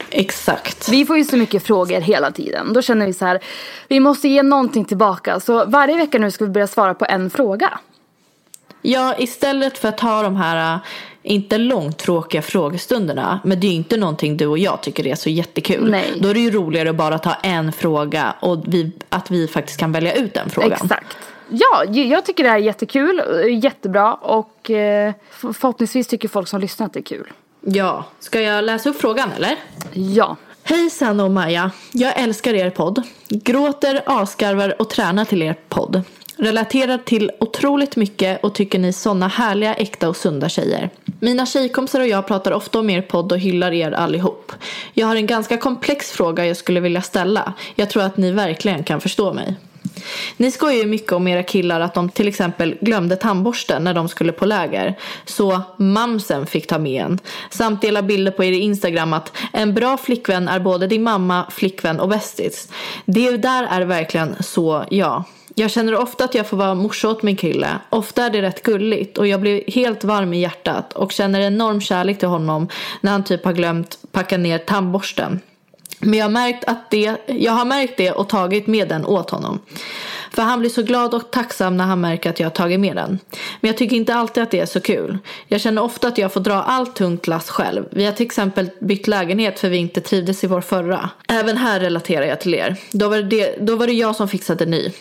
exakt. 0.09 0.89
Vi 0.89 1.05
får 1.05 1.17
ju 1.17 1.23
så 1.23 1.37
mycket 1.37 1.63
frågor 1.63 2.01
hela 2.01 2.31
tiden. 2.31 2.73
Då 2.73 2.81
känner 2.81 3.05
vi 3.05 3.13
så 3.13 3.25
här, 3.25 3.39
vi 3.87 3.99
måste 3.99 4.27
ge 4.27 4.43
någonting 4.43 4.85
tillbaka. 4.85 5.39
Så 5.39 5.65
varje 5.65 5.97
vecka 5.97 6.19
nu 6.19 6.31
ska 6.31 6.45
vi 6.45 6.51
börja 6.51 6.67
svara 6.67 6.93
på 6.93 7.05
en 7.09 7.29
fråga. 7.29 7.79
Ja, 8.81 9.15
istället 9.17 9.77
för 9.77 9.87
att 9.87 9.99
ha 9.99 10.23
de 10.23 10.35
här 10.35 10.75
äh, 10.75 10.79
inte 11.23 11.57
långtråkiga 11.57 12.41
frågestunderna. 12.41 13.39
Men 13.43 13.59
det 13.59 13.67
är 13.67 13.69
ju 13.69 13.75
inte 13.75 13.97
någonting 13.97 14.37
du 14.37 14.47
och 14.47 14.57
jag 14.57 14.81
tycker 14.81 15.07
är 15.07 15.15
så 15.15 15.29
jättekul. 15.29 15.91
Nej. 15.91 16.13
Då 16.19 16.29
är 16.29 16.33
det 16.33 16.39
ju 16.39 16.51
roligare 16.51 16.89
att 16.89 16.95
bara 16.95 17.19
ta 17.19 17.33
en 17.33 17.71
fråga 17.71 18.33
och 18.39 18.63
vi, 18.67 18.91
att 19.09 19.31
vi 19.31 19.47
faktiskt 19.47 19.79
kan 19.79 19.91
välja 19.91 20.13
ut 20.13 20.33
den 20.33 20.49
frågan. 20.49 20.71
Exakt. 20.71 21.17
Ja, 21.49 21.85
jag 21.85 22.25
tycker 22.25 22.43
det 22.43 22.49
här 22.49 22.57
är 22.57 22.61
jättekul, 22.63 23.19
eh, 23.19 23.63
jättebra 23.63 24.13
och 24.13 24.71
eh, 24.71 25.13
förhoppningsvis 25.29 26.07
tycker 26.07 26.27
folk 26.27 26.47
som 26.47 26.61
lyssnar 26.61 26.85
att 26.85 26.93
det 26.93 26.99
är 26.99 27.03
kul. 27.03 27.27
Ja, 27.61 28.05
ska 28.19 28.41
jag 28.41 28.63
läsa 28.63 28.89
upp 28.89 29.01
frågan 29.01 29.31
eller? 29.31 29.55
Ja. 29.93 30.35
Hej 30.63 30.89
Sanna 30.89 31.23
och 31.23 31.31
Maja. 31.31 31.71
Jag 31.91 32.19
älskar 32.19 32.53
er 32.53 32.69
podd. 32.69 33.03
Gråter, 33.29 34.01
asgarvar 34.05 34.81
och 34.81 34.89
tränar 34.89 35.25
till 35.25 35.41
er 35.41 35.55
podd. 35.69 36.03
Relaterar 36.37 36.97
till 36.97 37.31
otroligt 37.39 37.95
mycket 37.95 38.43
och 38.43 38.55
tycker 38.55 38.79
ni 38.79 38.93
såna 38.93 39.27
härliga, 39.27 39.73
äkta 39.73 40.09
och 40.09 40.17
sunda 40.17 40.49
tjejer. 40.49 40.89
Mina 41.19 41.45
tjejkompisar 41.45 41.99
och 41.99 42.07
jag 42.07 42.27
pratar 42.27 42.51
ofta 42.51 42.79
om 42.79 42.89
er 42.89 43.01
podd 43.01 43.31
och 43.31 43.39
hyllar 43.39 43.71
er 43.71 43.91
allihop. 43.91 44.51
Jag 44.93 45.07
har 45.07 45.15
en 45.15 45.27
ganska 45.27 45.57
komplex 45.57 46.11
fråga 46.11 46.45
jag 46.45 46.57
skulle 46.57 46.79
vilja 46.79 47.01
ställa. 47.01 47.53
Jag 47.75 47.89
tror 47.89 48.03
att 48.03 48.17
ni 48.17 48.31
verkligen 48.31 48.83
kan 48.83 49.01
förstå 49.01 49.33
mig. 49.33 49.55
Ni 50.37 50.51
skojar 50.51 50.77
ju 50.77 50.85
mycket 50.85 51.11
om 51.11 51.27
era 51.27 51.43
killar 51.43 51.79
att 51.79 51.93
de 51.93 52.09
till 52.09 52.27
exempel 52.27 52.77
glömde 52.81 53.15
tandborsten 53.15 53.83
när 53.83 53.93
de 53.93 54.09
skulle 54.09 54.31
på 54.31 54.45
läger. 54.45 54.97
Så 55.25 55.61
mamsen 55.77 56.45
fick 56.45 56.67
ta 56.67 56.79
med 56.79 57.05
en. 57.05 57.19
Samt 57.49 57.81
dela 57.81 58.01
bilder 58.01 58.31
på 58.31 58.43
er 58.43 58.51
Instagram 58.51 59.13
att 59.13 59.37
en 59.53 59.73
bra 59.73 59.97
flickvän 59.97 60.47
är 60.47 60.59
både 60.59 60.87
din 60.87 61.03
mamma, 61.03 61.45
flickvän 61.51 61.99
och 61.99 62.09
bästis. 62.09 62.69
Det 63.05 63.37
där 63.37 63.63
är 63.63 63.81
verkligen 63.81 64.35
så 64.39 64.85
jag. 64.89 65.23
Jag 65.55 65.71
känner 65.71 65.95
ofta 65.95 66.23
att 66.23 66.35
jag 66.35 66.47
får 66.47 66.57
vara 66.57 66.75
morsa 66.75 67.09
åt 67.09 67.23
min 67.23 67.35
kille. 67.35 67.67
Ofta 67.89 68.25
är 68.25 68.29
det 68.29 68.41
rätt 68.41 68.63
gulligt 68.63 69.17
och 69.17 69.27
jag 69.27 69.41
blir 69.41 69.63
helt 69.71 70.03
varm 70.03 70.33
i 70.33 70.41
hjärtat 70.41 70.93
och 70.93 71.11
känner 71.11 71.39
enorm 71.39 71.81
kärlek 71.81 72.19
till 72.19 72.27
honom 72.27 72.67
när 73.01 73.11
han 73.11 73.23
typ 73.23 73.45
har 73.45 73.53
glömt 73.53 73.99
packa 74.11 74.37
ner 74.37 74.57
tandborsten. 74.57 75.39
Men 75.99 76.19
jag 76.19 76.25
har, 76.25 76.31
märkt 76.31 76.63
att 76.63 76.91
det, 76.91 77.15
jag 77.27 77.51
har 77.51 77.65
märkt 77.65 77.97
det 77.97 78.11
och 78.11 78.29
tagit 78.29 78.67
med 78.67 78.87
den 78.87 79.05
åt 79.05 79.29
honom. 79.29 79.59
För 80.31 80.41
han 80.41 80.59
blir 80.59 80.69
så 80.69 80.81
glad 80.81 81.13
och 81.13 81.31
tacksam 81.31 81.77
när 81.77 81.85
han 81.85 82.01
märker 82.01 82.29
att 82.29 82.39
jag 82.39 82.45
har 82.45 82.51
tagit 82.51 82.79
med 82.79 82.95
den. 82.95 83.19
Men 83.61 83.67
jag 83.67 83.77
tycker 83.77 83.95
inte 83.95 84.15
alltid 84.15 84.43
att 84.43 84.51
det 84.51 84.59
är 84.59 84.65
så 84.65 84.79
kul. 84.79 85.17
Jag 85.47 85.61
känner 85.61 85.83
ofta 85.83 86.07
att 86.07 86.17
jag 86.17 86.33
får 86.33 86.41
dra 86.41 86.53
allt 86.53 86.95
tungt 86.95 87.27
lass 87.27 87.49
själv. 87.49 87.85
Vi 87.91 88.05
har 88.05 88.11
till 88.11 88.25
exempel 88.25 88.69
bytt 88.79 89.07
lägenhet 89.07 89.59
för 89.59 89.69
vi 89.69 89.77
inte 89.77 90.01
trivdes 90.01 90.43
i 90.43 90.47
vår 90.47 90.61
förra. 90.61 91.09
Även 91.27 91.57
här 91.57 91.79
relaterar 91.79 92.25
jag 92.25 92.41
till 92.41 92.53
er. 92.53 92.75
Då 92.91 93.09
var 93.09 93.17
det, 93.17 93.55
då 93.59 93.75
var 93.75 93.87
det 93.87 93.93
jag 93.93 94.15
som 94.15 94.27
fixade 94.27 94.65
ny. 94.65 94.91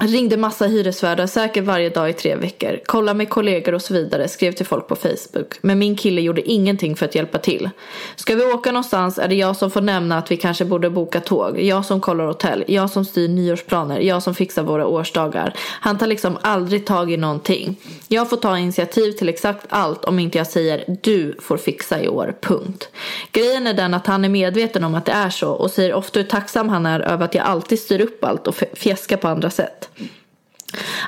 Ringde 0.00 0.36
massa 0.36 0.66
hyresvärdar 0.66 1.26
säkert 1.26 1.64
varje 1.64 1.90
dag 1.90 2.10
i 2.10 2.12
tre 2.12 2.36
veckor. 2.36 2.80
Kollade 2.86 3.18
med 3.18 3.28
kollegor 3.28 3.74
och 3.74 3.82
så 3.82 3.94
vidare. 3.94 4.28
Skrev 4.28 4.52
till 4.52 4.66
folk 4.66 4.88
på 4.88 4.96
Facebook. 4.96 5.58
Men 5.60 5.78
min 5.78 5.96
kille 5.96 6.20
gjorde 6.20 6.50
ingenting 6.50 6.96
för 6.96 7.06
att 7.06 7.14
hjälpa 7.14 7.38
till. 7.38 7.70
Ska 8.16 8.34
vi 8.34 8.44
åka 8.44 8.72
någonstans 8.72 9.18
är 9.18 9.28
det 9.28 9.34
jag 9.34 9.56
som 9.56 9.70
får 9.70 9.80
nämna 9.80 10.18
att 10.18 10.30
vi 10.30 10.36
kanske 10.36 10.64
borde 10.64 10.90
boka 10.90 11.20
tåg. 11.20 11.60
Jag 11.60 11.84
som 11.84 12.00
kollar 12.00 12.26
hotell. 12.26 12.64
Jag 12.68 12.90
som 12.90 13.04
styr 13.04 13.28
nyårsplaner. 13.28 14.00
Jag 14.00 14.22
som 14.22 14.34
fixar 14.34 14.62
våra 14.62 14.86
årsdagar. 14.86 15.54
Han 15.58 15.98
tar 15.98 16.06
liksom 16.06 16.38
aldrig 16.40 16.86
tag 16.86 17.12
i 17.12 17.16
någonting. 17.16 17.76
Jag 18.08 18.30
får 18.30 18.36
ta 18.36 18.58
initiativ 18.58 19.12
till 19.12 19.28
exakt 19.28 19.66
allt 19.68 20.04
om 20.04 20.18
inte 20.18 20.38
jag 20.38 20.46
säger 20.46 20.98
du 21.02 21.36
får 21.40 21.56
fixa 21.56 22.02
i 22.02 22.08
år. 22.08 22.34
Punkt. 22.40 22.88
Grejen 23.32 23.66
är 23.66 23.74
den 23.74 23.94
att 23.94 24.06
han 24.06 24.24
är 24.24 24.28
medveten 24.28 24.84
om 24.84 24.94
att 24.94 25.06
det 25.06 25.12
är 25.12 25.30
så 25.30 25.50
och 25.50 25.70
säger 25.70 25.94
ofta 25.94 26.20
hur 26.20 26.26
tacksam 26.26 26.68
han 26.68 26.86
är 26.86 27.00
över 27.00 27.24
att 27.24 27.34
jag 27.34 27.44
alltid 27.44 27.78
styr 27.78 28.00
upp 28.00 28.24
allt 28.24 28.46
och 28.46 28.54
fjäskar 28.74 29.16
på 29.16 29.28
andra 29.28 29.50
sätt. 29.50 29.87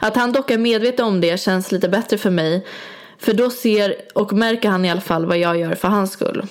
Att 0.00 0.16
han 0.16 0.32
dock 0.32 0.50
är 0.50 0.58
medveten 0.58 1.04
om 1.04 1.20
det 1.20 1.40
känns 1.40 1.72
lite 1.72 1.88
bättre 1.88 2.18
för 2.18 2.30
mig. 2.30 2.66
För 3.18 3.32
då 3.32 3.50
ser 3.50 3.94
och 4.14 4.32
märker 4.32 4.68
han 4.68 4.84
i 4.84 4.90
alla 4.90 5.00
fall 5.00 5.26
vad 5.26 5.38
jag 5.38 5.58
gör 5.58 5.74
för 5.74 5.88
hans 5.88 6.12
skull. 6.12 6.46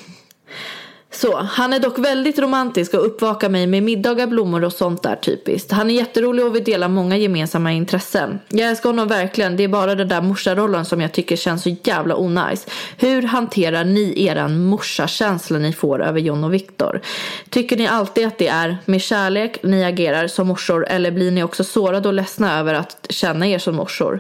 Så, 1.12 1.38
han 1.38 1.74
är 1.74 1.80
dock 1.80 1.99
väldigt 1.99 2.39
romantisk 2.39 2.93
och 2.93 3.05
uppvakar 3.05 3.49
mig 3.49 3.68
med 3.68 3.84
middagar, 3.84 4.28
blommor 4.28 4.64
och 4.64 4.74
sånt 4.74 5.03
där 5.03 5.16
typiskt. 5.16 5.72
Han 5.72 5.89
är 5.89 5.93
jätterolig 5.93 6.45
och 6.45 6.55
vi 6.55 6.60
delar 6.60 6.88
många 6.88 7.18
gemensamma 7.18 7.72
intressen. 7.72 8.39
Jag 8.49 8.70
älskar 8.70 8.89
honom 8.89 9.07
verkligen, 9.07 9.57
det 9.57 9.64
är 9.64 9.68
bara 9.68 9.95
den 9.95 10.07
där 10.07 10.22
morsarollen 10.22 10.86
som 10.86 11.01
jag 11.01 11.12
tycker 11.12 11.36
känns 11.36 11.64
så 11.64 11.76
jävla 11.84 12.16
onajs. 12.16 12.68
Hur 12.97 13.22
hanterar 13.22 13.84
ni 13.84 14.26
eran 14.26 14.66
morsakänsla 14.66 15.60
ni 15.60 15.74
får 15.74 16.03
över 16.03 16.20
John 16.20 16.43
och 16.43 16.53
Viktor? 16.53 17.01
Tycker 17.49 17.78
ni 17.78 17.88
alltid 17.88 18.28
att 18.28 18.38
det 18.38 18.47
är 18.47 18.78
med 18.86 19.01
kärlek 19.01 19.64
ni 19.64 19.84
agerar 19.84 20.28
som 20.28 20.47
morsor 20.47 20.88
eller 20.88 21.12
blir 21.12 21.32
ni 21.32 21.43
också 21.43 21.64
sårade 21.64 22.07
och 22.07 22.14
ledsna 22.14 22.60
över 22.60 22.74
att 22.74 23.07
känna 23.10 23.47
er 23.47 23.60
som 23.60 23.76
morsor? 23.76 24.20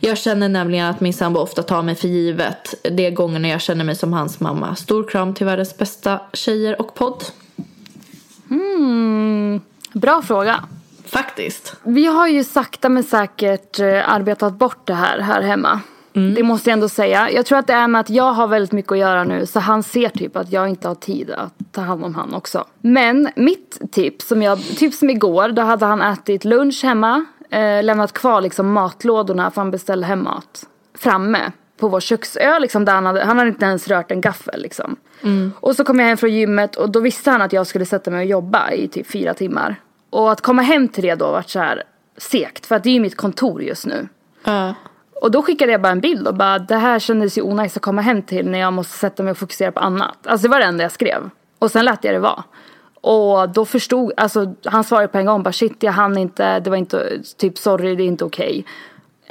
Jag 0.00 0.18
känner 0.18 0.48
nämligen 0.48 0.86
att 0.86 1.00
min 1.00 1.12
sambo 1.12 1.40
ofta 1.40 1.62
tar 1.62 1.82
mig 1.82 1.94
för 1.94 2.08
givet 2.08 2.74
de 2.82 3.10
gångerna 3.10 3.48
jag 3.48 3.60
känner 3.60 3.84
mig 3.84 3.96
som 3.96 4.12
hans 4.12 4.40
mamma. 4.40 4.76
Stor 4.76 5.04
kram 5.08 5.34
till 5.34 5.46
världens 5.46 5.78
bästa 5.78 6.13
tjejer 6.32 6.80
och 6.80 6.94
podd. 6.94 7.24
Mm, 8.50 9.60
bra 9.92 10.22
fråga. 10.22 10.64
Faktiskt. 11.04 11.76
Vi 11.82 12.06
har 12.06 12.28
ju 12.28 12.44
sakta 12.44 12.88
men 12.88 13.02
säkert 13.02 13.80
eh, 13.80 14.08
arbetat 14.08 14.54
bort 14.54 14.86
det 14.86 14.94
här 14.94 15.18
här 15.18 15.42
hemma. 15.42 15.80
Det 16.36 16.42
måste 16.42 16.70
jag 16.70 16.72
ändå 16.72 16.88
säga. 16.88 17.30
Jag 17.30 17.46
tror 17.46 17.58
att 17.58 17.66
det 17.66 17.72
är 17.72 17.88
med 17.88 18.00
att 18.00 18.10
jag 18.10 18.32
har 18.32 18.46
väldigt 18.46 18.72
mycket 18.72 18.92
att 18.92 18.98
göra 18.98 19.24
nu 19.24 19.46
så 19.46 19.60
han 19.60 19.82
ser 19.82 20.08
typ 20.08 20.36
att 20.36 20.52
jag 20.52 20.68
inte 20.68 20.88
har 20.88 20.94
tid 20.94 21.30
att 21.30 21.52
ta 21.72 21.80
hand 21.80 22.04
om 22.04 22.14
han 22.14 22.34
också. 22.34 22.64
Men 22.80 23.28
mitt 23.36 23.92
tips, 23.92 24.28
som 24.28 24.42
jag, 24.42 24.58
typ 24.62 24.94
som 24.94 25.10
igår, 25.10 25.48
då 25.48 25.62
hade 25.62 25.86
han 25.86 26.02
ätit 26.02 26.44
lunch 26.44 26.84
hemma, 26.84 27.24
eh, 27.50 27.82
lämnat 27.82 28.12
kvar 28.12 28.40
liksom 28.40 28.72
matlådorna 28.72 29.50
för 29.50 29.60
han 29.60 29.70
beställde 29.70 30.06
hem 30.06 30.24
mat 30.24 30.66
framme. 30.98 31.52
På 31.76 31.88
vår 31.88 32.00
köksö 32.00 32.58
liksom, 32.58 32.84
där 32.84 32.92
han 32.94 33.06
hade, 33.06 33.24
han 33.24 33.38
hade 33.38 33.50
inte 33.50 33.64
ens 33.64 33.88
rört 33.88 34.10
en 34.10 34.20
gaffel 34.20 34.62
liksom. 34.62 34.96
Mm. 35.22 35.52
Och 35.60 35.76
så 35.76 35.84
kom 35.84 36.00
jag 36.00 36.06
hem 36.06 36.16
från 36.16 36.32
gymmet 36.32 36.76
och 36.76 36.90
då 36.90 37.00
visste 37.00 37.30
han 37.30 37.42
att 37.42 37.52
jag 37.52 37.66
skulle 37.66 37.86
sätta 37.86 38.10
mig 38.10 38.20
och 38.20 38.30
jobba 38.30 38.70
i 38.70 38.88
typ 38.88 39.10
fyra 39.10 39.34
timmar. 39.34 39.76
Och 40.10 40.32
att 40.32 40.40
komma 40.40 40.62
hem 40.62 40.88
till 40.88 41.04
det 41.04 41.14
då 41.14 41.30
var 41.30 41.42
så 41.42 41.58
här 41.58 41.82
segt 42.16 42.66
för 42.66 42.74
att 42.74 42.82
det 42.82 42.90
är 42.90 42.94
ju 42.94 43.00
mitt 43.00 43.16
kontor 43.16 43.62
just 43.62 43.86
nu. 43.86 44.08
Ja. 44.44 44.74
Och 45.20 45.30
då 45.30 45.42
skickade 45.42 45.72
jag 45.72 45.82
bara 45.82 45.92
en 45.92 46.00
bild 46.00 46.28
och 46.28 46.34
bara 46.34 46.58
det 46.58 46.76
här 46.76 46.98
kändes 46.98 47.38
ju 47.38 47.42
onajs 47.42 47.76
att 47.76 47.82
komma 47.82 48.02
hem 48.02 48.22
till 48.22 48.50
när 48.50 48.58
jag 48.58 48.72
måste 48.72 48.98
sätta 48.98 49.22
mig 49.22 49.30
och 49.30 49.38
fokusera 49.38 49.72
på 49.72 49.80
annat. 49.80 50.26
Alltså 50.26 50.46
det 50.46 50.50
var 50.50 50.58
det 50.58 50.64
enda 50.64 50.82
jag 50.84 50.92
skrev. 50.92 51.30
Och 51.58 51.70
sen 51.70 51.84
lät 51.84 52.04
jag 52.04 52.14
det 52.14 52.18
vara. 52.18 52.44
Och 53.00 53.48
då 53.48 53.64
förstod, 53.64 54.12
alltså 54.16 54.54
han 54.64 54.84
svarade 54.84 55.08
på 55.08 55.18
en 55.18 55.26
gång 55.26 55.42
bara 55.42 55.52
shit 55.52 55.82
jag 55.82 55.92
hann 55.92 56.18
inte, 56.18 56.60
det 56.60 56.70
var 56.70 56.76
inte, 56.76 57.22
typ 57.36 57.58
sorry 57.58 57.96
det 57.96 58.02
är 58.02 58.06
inte 58.06 58.24
okej. 58.24 58.64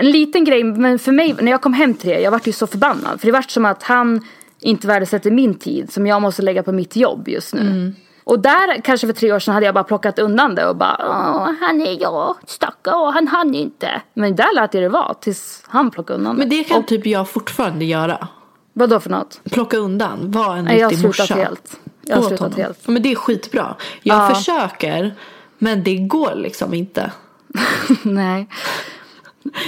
En 0.03 0.11
liten 0.11 0.43
grej, 0.45 0.63
men 0.63 0.99
för 0.99 1.11
mig 1.11 1.35
när 1.41 1.51
jag 1.51 1.61
kom 1.61 1.73
hem 1.73 1.93
till 1.93 2.09
det, 2.09 2.19
jag 2.19 2.31
vart 2.31 2.47
ju 2.47 2.51
så 2.51 2.67
förbannad. 2.67 3.19
För 3.19 3.27
det 3.27 3.31
vart 3.31 3.51
som 3.51 3.65
att 3.65 3.83
han 3.83 4.21
inte 4.59 4.87
värdesätter 4.87 5.31
min 5.31 5.59
tid 5.59 5.93
som 5.93 6.07
jag 6.07 6.21
måste 6.21 6.41
lägga 6.41 6.63
på 6.63 6.71
mitt 6.71 6.95
jobb 6.95 7.27
just 7.27 7.53
nu. 7.53 7.93
Och 8.23 8.39
där 8.39 8.81
kanske 8.81 9.07
för 9.07 9.13
tre 9.13 9.31
år 9.33 9.39
sedan 9.39 9.53
hade 9.53 9.65
jag 9.65 9.75
bara 9.75 9.83
plockat 9.83 10.19
undan 10.19 10.55
det 10.55 10.65
och 10.67 10.75
bara 10.75 10.97
Åh, 11.09 11.51
han 11.61 11.81
är 11.81 12.01
jag, 12.01 12.35
stackarn, 12.47 13.13
han 13.13 13.27
hann 13.27 13.53
inte. 13.55 14.01
Men 14.13 14.35
där 14.35 14.55
lät 14.55 14.73
jag 14.73 14.83
det 14.83 14.89
vara 14.89 15.13
tills 15.13 15.63
han 15.67 15.91
plockade 15.91 16.19
undan 16.19 16.35
Men 16.35 16.49
det 16.49 16.63
kan 16.63 16.83
typ 16.85 17.05
jag 17.05 17.29
fortfarande 17.29 17.85
göra. 17.85 18.27
Vadå 18.73 18.99
för 18.99 19.09
något? 19.09 19.41
Plocka 19.51 19.77
undan, 19.77 20.31
vara 20.31 20.57
en 20.57 20.65
Nej, 20.65 20.77
jag 20.79 20.85
har 20.85 20.91
riktig 20.91 21.13
slutat 21.15 21.29
morsa. 21.29 21.43
helt. 21.45 21.79
Jag 22.05 22.15
har 22.15 22.23
slutat 22.23 22.39
honom. 22.39 22.61
helt. 22.61 22.79
Ja, 22.85 22.91
Men 22.91 23.01
det 23.01 23.11
är 23.11 23.15
skitbra. 23.15 23.75
Jag 24.03 24.17
Ja. 24.31 24.35
försöker, 24.35 25.15
men 25.57 25.83
det 25.83 25.95
går 25.95 26.35
liksom 26.35 26.73
inte. 26.73 27.11
Nej. 28.03 28.47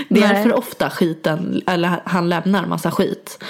Det 0.10 0.24
är 0.24 0.34
Nej. 0.34 0.44
för 0.44 0.54
ofta 0.54 0.90
skiten, 0.90 1.62
eller 1.68 2.02
han 2.06 2.30
lämnar 2.30 2.66
massa 2.66 2.92
skit. 2.92 3.44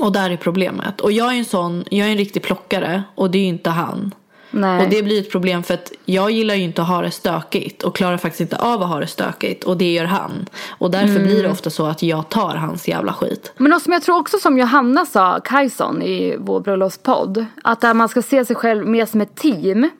Och 0.00 0.12
där 0.12 0.30
är 0.30 0.36
problemet. 0.36 1.00
Och 1.00 1.12
jag 1.12 1.34
är 1.34 1.38
en 1.38 1.44
sån, 1.44 1.84
jag 1.90 2.06
är 2.08 2.12
en 2.12 2.18
riktig 2.18 2.42
plockare 2.42 3.02
och 3.14 3.30
det 3.30 3.38
är 3.38 3.42
ju 3.42 3.48
inte 3.48 3.70
han. 3.70 4.14
Nej. 4.54 4.84
Och 4.84 4.90
det 4.90 5.02
blir 5.02 5.20
ett 5.20 5.30
problem 5.30 5.62
för 5.62 5.74
att 5.74 5.92
jag 6.04 6.30
gillar 6.30 6.54
ju 6.54 6.62
inte 6.62 6.82
att 6.82 6.88
ha 6.88 7.02
det 7.02 7.10
stökigt 7.10 7.82
och 7.82 7.96
klarar 7.96 8.16
faktiskt 8.16 8.40
inte 8.40 8.56
av 8.56 8.82
att 8.82 8.88
ha 8.88 9.00
det 9.00 9.06
stökigt 9.06 9.64
och 9.64 9.76
det 9.76 9.92
gör 9.92 10.04
han. 10.04 10.46
Och 10.68 10.90
därför 10.90 11.08
Mm. 11.16 11.22
blir 11.26 11.42
det 11.42 11.48
ofta 11.48 11.70
så 11.70 11.86
att 11.86 12.02
jag 12.02 12.28
tar 12.28 12.54
hans 12.56 12.88
jävla 12.88 13.12
skit. 13.12 13.52
Men 13.56 13.70
något 13.70 13.82
som 13.82 13.92
jag 13.92 14.02
tror 14.02 14.18
också 14.18 14.38
som 14.38 14.58
Johanna 14.58 15.06
sa, 15.06 15.40
Kajson 15.44 16.02
i 16.02 16.36
vår 16.38 16.60
bröllopspodd. 16.60 17.46
Att 17.64 17.96
man 17.96 18.08
ska 18.08 18.22
se 18.22 18.44
sig 18.44 18.56
själv 18.56 18.86
mer 18.86 19.06
som 19.06 19.20
ett 19.20 19.34
team. 19.36 19.90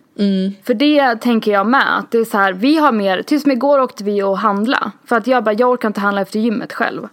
För 0.65 0.75
det 0.75 1.15
tänker 1.17 1.53
jag 1.53 1.67
med. 1.67 1.99
Att 1.99 2.11
det 2.11 2.19
är 2.19 2.25
så 2.25 2.39
här, 2.39 2.53
vi 2.53 2.77
har 2.77 2.93
mer, 2.93 3.23
typ 3.23 3.43
som 3.43 3.51
igår 3.51 3.79
åkte 3.81 4.05
vi 4.05 4.23
och 4.23 4.39
handla. 4.39 4.93
För 5.05 5.17
att 5.17 5.27
jag 5.27 5.45
bara, 5.45 5.53
jag 5.55 5.71
orkar 5.71 5.89
inte 5.89 6.01
handla 6.01 6.21
efter 6.21 6.39
gymmet 6.39 6.73
själv. 6.73 7.09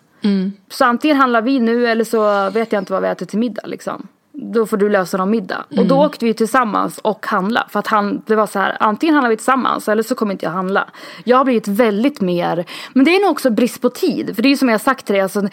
Så 0.70 0.86
antingen 0.86 1.18
handlar 1.18 1.42
vi 1.42 1.60
nu 1.60 1.88
eller 1.88 2.04
så 2.04 2.50
vet 2.50 2.72
jag 2.72 2.82
inte 2.82 2.94
vad 2.94 3.02
vi 3.02 3.08
äter 3.08 3.26
till 3.26 3.40
middag 3.40 3.62
liksom. 3.66 4.08
Då 4.32 4.66
får 4.66 4.78
du 4.78 4.90
lösa 4.90 5.18
någon 5.18 5.30
middag. 5.30 5.66
Och 5.78 5.86
då 5.86 6.06
åkte 6.06 6.26
vi 6.26 6.34
tillsammans 6.34 6.98
och 6.98 7.26
handla. 7.28 7.68
För 7.70 7.80
att 7.80 7.88
han, 7.88 8.22
det 8.26 8.36
var 8.36 8.48
så 8.48 8.60
här, 8.60 8.78
antingen 8.80 9.16
handlar 9.16 9.30
vi 9.30 9.36
tillsammans 9.38 9.88
eller 9.88 10.04
så 10.04 10.16
kommer 10.16 10.32
inte 10.32 10.46
jag 10.46 10.52
handla. 10.52 10.90
Jag 11.24 11.38
har 11.38 11.46
blivit 11.46 11.68
väldigt 11.68 12.22
mer, 12.22 12.66
men 12.94 13.06
det 13.06 13.16
är 13.16 13.22
nog 13.22 13.32
också 13.32 13.50
brist 13.50 13.82
på 13.82 13.90
tid. 13.90 14.36
För 14.36 14.42
det 14.42 14.48
är 14.48 14.52
ju 14.52 14.58
som 14.58 14.70
jag 14.70 14.74
har 14.74 14.80
sagt 14.80 15.06
till 15.06 15.14
dig, 15.14 15.22
alltså, 15.22 15.50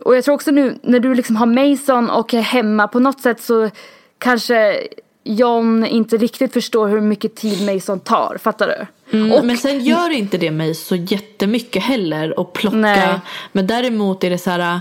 och 0.00 0.16
jag 0.16 0.24
tror 0.24 0.34
också 0.34 0.50
nu 0.50 0.78
när 0.82 1.00
du 1.00 1.14
liksom 1.14 1.36
har 1.36 1.46
Mason 1.46 2.10
och 2.10 2.34
är 2.34 2.40
hemma 2.40 2.88
på 2.88 3.00
något 3.00 3.20
sätt 3.20 3.40
så 3.42 3.70
kanske 4.18 4.76
John 5.24 5.84
inte 5.84 6.16
riktigt 6.16 6.52
förstår 6.52 6.88
hur 6.88 7.00
mycket 7.00 7.34
tid 7.36 7.74
Mason 7.74 8.00
tar. 8.00 8.38
Fattar 8.42 8.66
du? 8.68 8.86
Mm, 9.18 9.32
Och- 9.32 9.44
men 9.44 9.56
sen 9.58 9.84
gör 9.84 10.10
inte 10.10 10.38
det 10.38 10.50
mig 10.50 10.74
så 10.74 10.96
jättemycket 10.96 11.82
heller 11.82 12.34
att 12.40 12.52
plocka. 12.52 12.76
Nej. 12.76 13.20
Men 13.52 13.66
däremot 13.66 14.24
är 14.24 14.30
det 14.30 14.38
så 14.38 14.50
här. 14.50 14.80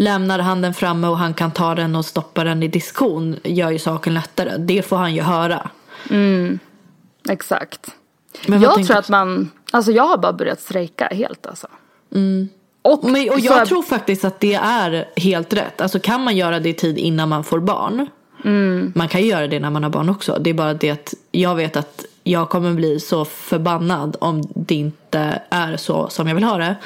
Lämnar 0.00 0.38
han 0.38 0.62
den 0.62 0.74
framme 0.74 1.06
och 1.06 1.18
han 1.18 1.34
kan 1.34 1.50
ta 1.50 1.74
den 1.74 1.96
och 1.96 2.04
stoppa 2.04 2.44
den 2.44 2.62
i 2.62 2.68
diskon 2.68 3.36
gör 3.44 3.70
ju 3.70 3.78
saken 3.78 4.14
lättare. 4.14 4.56
Det 4.58 4.82
får 4.82 4.96
han 4.96 5.14
ju 5.14 5.22
höra. 5.22 5.70
Exakt. 7.30 7.90
Men 8.46 8.60
jag 8.62 8.86
tror 8.86 8.96
att 8.96 9.08
man, 9.08 9.50
alltså 9.72 9.92
jag 9.92 10.06
har 10.06 10.16
bara 10.18 10.32
börjat 10.32 10.60
strejka 10.60 11.08
helt 11.12 11.46
alltså. 11.46 11.66
Och, 12.82 13.04
Men, 13.04 13.28
och 13.30 13.38
så- 13.40 13.44
jag 13.46 13.68
tror 13.68 13.82
faktiskt 13.82 14.24
att 14.24 14.40
det 14.40 14.54
är 14.54 15.08
helt 15.16 15.52
rätt. 15.52 15.80
Alltså 15.80 15.98
kan 16.00 16.24
man 16.24 16.36
göra 16.36 16.60
det 16.60 16.68
i 16.68 16.74
tid 16.74 16.98
innan 16.98 17.28
man 17.28 17.44
får 17.44 17.60
barn. 17.60 18.06
Man 18.94 19.08
kan 19.08 19.20
ju 19.20 19.26
göra 19.26 19.46
det 19.46 19.60
när 19.60 19.70
man 19.70 19.82
har 19.82 19.90
barn 19.90 20.08
också. 20.08 20.38
Det 20.40 20.50
är 20.50 20.54
bara 20.54 20.74
det 20.74 20.90
att 20.90 21.14
jag 21.32 21.54
vet 21.54 21.76
att 21.76 22.04
jag 22.24 22.48
kommer 22.48 22.72
bli 22.72 23.00
så 23.00 23.24
förbannad 23.24 24.16
om 24.20 24.42
det 24.54 24.74
inte 24.74 25.42
är 25.50 25.76
så 25.76 26.08
som 26.08 26.28
jag 26.28 26.34
vill 26.34 26.44
ha 26.44 26.56
det. 26.56 26.76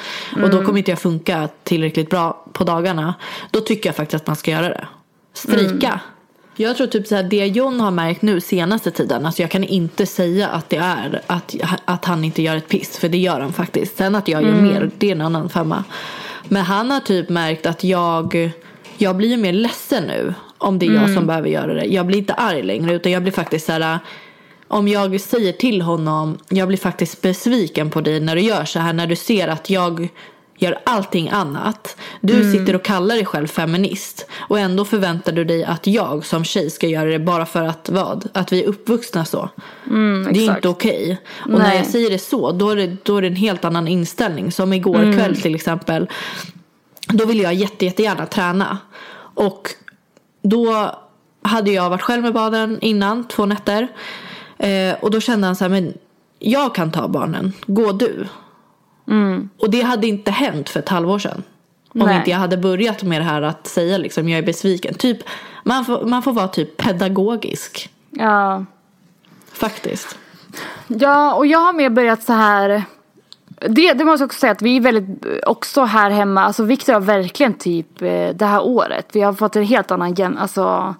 Och 0.43 0.49
då 0.49 0.65
kommer 0.65 0.77
inte 0.77 0.91
jag 0.91 0.99
funka 0.99 1.49
tillräckligt 1.63 2.09
bra 2.09 2.45
på 2.53 2.63
dagarna. 2.63 3.13
Då 3.51 3.59
tycker 3.59 3.89
jag 3.89 3.95
faktiskt 3.95 4.21
att 4.21 4.27
man 4.27 4.35
ska 4.35 4.51
göra 4.51 4.69
det. 4.69 4.87
Strejka. 5.33 5.99
Jag 6.55 6.77
tror 6.77 6.87
typ 6.87 7.07
så 7.07 7.15
här, 7.15 7.23
det 7.23 7.47
John 7.47 7.79
har 7.79 7.91
märkt 7.91 8.21
nu 8.21 8.41
senaste 8.41 8.91
tiden, 8.91 9.25
alltså 9.25 9.41
jag 9.41 9.51
kan 9.51 9.63
inte 9.63 10.05
säga 10.05 10.47
att 10.47 10.69
det 10.69 10.77
är 10.77 11.21
att, 11.27 11.55
att 11.85 12.05
han 12.05 12.23
inte 12.23 12.41
gör 12.41 12.55
ett 12.55 12.67
piss, 12.67 12.97
för 12.97 13.09
det 13.09 13.17
gör 13.17 13.39
han 13.39 13.53
faktiskt. 13.53 13.97
Sen 13.97 14.15
att 14.15 14.27
jag 14.27 14.43
gör 14.43 14.53
mer, 14.53 14.91
det 14.97 15.07
är 15.07 15.11
en 15.11 15.21
annan 15.21 15.49
femma. 15.49 15.83
Men 16.47 16.63
han 16.63 16.91
har 16.91 16.99
typ 16.99 17.29
märkt 17.29 17.65
att 17.65 17.83
jag, 17.83 18.51
jag 18.97 19.15
blir 19.15 19.37
mer 19.37 19.53
ledsen 19.53 20.03
nu 20.03 20.33
om 20.63 20.79
det 20.79 20.85
är 20.85 20.91
jag 20.91 21.09
som 21.09 21.27
behöver 21.27 21.49
göra 21.49 21.73
det. 21.73 21.85
Jag 21.85 22.05
blir 22.05 22.17
inte 22.17 22.33
arg 22.33 22.63
längre, 22.63 22.93
utan 22.93 23.11
jag 23.11 23.21
blir 23.21 23.31
faktiskt 23.31 23.65
så 23.65 23.71
här, 23.71 23.99
om 24.67 24.87
jag 24.87 25.21
säger 25.21 25.53
till 25.53 25.81
honom, 25.81 26.37
jag 26.49 26.67
blir 26.67 26.77
faktiskt 26.77 27.21
besviken 27.21 27.89
på 27.89 28.01
dig 28.01 28.19
när 28.19 28.35
du 28.35 28.41
gör 28.41 28.65
så 28.65 28.79
här, 28.79 28.93
när 28.93 29.07
du 29.07 29.15
ser 29.15 29.47
att 29.47 29.69
jag 29.69 30.09
gör 30.57 30.79
allting 30.83 31.29
annat. 31.29 31.97
Du 32.21 32.51
sitter 32.51 32.75
och 32.75 32.83
kallar 32.83 33.15
dig 33.15 33.25
själv 33.25 33.47
feminist 33.47 34.27
och 34.39 34.59
ändå 34.59 34.85
förväntar 34.85 35.31
du 35.31 35.43
dig 35.43 35.63
att 35.63 35.87
jag 35.87 36.25
som 36.25 36.43
tjej 36.43 36.69
ska 36.69 36.87
göra 36.87 37.09
det 37.09 37.19
bara 37.19 37.45
för 37.45 37.63
att 37.63 37.89
vad? 37.89 38.29
Att 38.33 38.53
vi 38.53 38.63
är 38.63 38.67
uppvuxna 38.67 39.25
så. 39.25 39.49
det 40.33 40.39
är 40.39 40.55
inte 40.55 40.69
okej. 40.69 41.21
Och 41.39 41.49
när 41.49 41.57
Nej. 41.59 41.77
jag 41.77 41.85
säger 41.85 42.09
det 42.09 42.19
så, 42.19 42.51
då 42.51 42.69
är 42.69 42.75
det, 42.75 42.97
då 43.03 43.17
är 43.17 43.21
det 43.21 43.27
en 43.27 43.35
helt 43.35 43.65
annan 43.65 43.87
inställning. 43.87 44.51
Som 44.51 44.73
igår 44.73 45.13
kväll 45.17 45.41
till 45.41 45.55
exempel. 45.55 46.09
Då 47.07 47.25
ville 47.25 47.43
jag 47.43 47.53
jätte, 47.53 47.85
jättegärna 47.85 48.25
träna. 48.25 48.77
Och 49.35 49.69
då 50.43 50.95
hade 51.41 51.71
jag 51.71 51.89
varit 51.89 52.01
själv 52.01 52.23
med 52.23 52.33
barnen 52.33 52.79
innan, 52.81 53.27
två 53.27 53.45
nätter. 53.45 53.87
Eh, 54.57 54.95
och 55.01 55.11
då 55.11 55.19
kände 55.19 55.47
han 55.47 55.55
så 55.55 55.63
här, 55.63 55.69
men 55.69 55.93
jag 56.39 56.75
kan 56.75 56.91
ta 56.91 57.07
barnen, 57.07 57.53
gå 57.67 57.91
du. 57.91 58.27
Och 59.59 59.69
det 59.69 59.81
hade 59.81 60.07
inte 60.07 60.31
hänt 60.31 60.69
för 60.69 60.79
ett 60.79 60.89
halvår 60.89 61.19
sedan. 61.19 61.43
Om 61.89 61.99
Nej. 61.99 62.17
inte 62.17 62.29
jag 62.29 62.37
hade 62.37 62.57
börjat 62.57 63.03
med 63.03 63.21
det 63.21 63.25
här 63.25 63.41
att 63.41 63.67
säga 63.67 63.97
liksom, 63.97 64.29
jag 64.29 64.37
är 64.37 64.43
besviken. 64.43 64.93
Typ, 64.93 65.17
man, 65.63 65.85
får, 65.85 66.05
man 66.05 66.23
får 66.23 66.33
vara 66.33 66.47
typ 66.47 66.77
pedagogisk. 66.77 67.89
Ja. 68.09 68.65
Faktiskt. 69.53 70.17
Ja, 70.87 71.33
och 71.33 71.45
jag 71.45 71.59
har 71.59 71.73
mer 71.73 71.89
börjat 71.89 72.23
så 72.23 72.33
här. 72.33 72.83
Det, 73.69 73.93
det 73.93 74.05
måste 74.05 74.21
jag 74.21 74.27
också 74.27 74.39
säga 74.39 74.51
att 74.51 74.61
vi 74.61 74.77
är 74.77 74.81
väldigt 74.81 75.25
också 75.45 75.83
här 75.83 76.09
hemma. 76.09 76.43
Alltså 76.43 76.63
Viktor 76.63 76.93
har 76.93 76.99
verkligen 76.99 77.53
typ 77.53 78.01
eh, 78.01 78.29
det 78.35 78.45
här 78.45 78.61
året. 78.63 79.07
Vi 79.13 79.21
har 79.21 79.33
fått 79.33 79.55
en 79.55 79.63
helt 79.63 79.91
annan 79.91 80.13
gen, 80.13 80.37
alltså. 80.37 80.95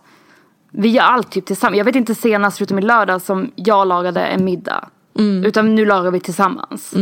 Vi 0.72 0.90
gör 0.90 1.04
allt 1.04 1.32
typ 1.32 1.46
tillsammans. 1.46 1.78
Jag 1.78 1.86
vet 1.86 1.96
inte 1.96 2.16
senast 2.16 2.58
förutom 2.58 2.80
i 2.80 2.82
lördag 2.82 3.22
som 3.22 3.52
jag 3.56 3.88
lagade 3.88 4.22
en 4.22 4.46
middag. 4.46 4.90
Utan 5.46 5.76
nu 5.76 5.86
lagar 5.86 6.12
vi 6.12 6.20
tillsammans. 6.20 6.94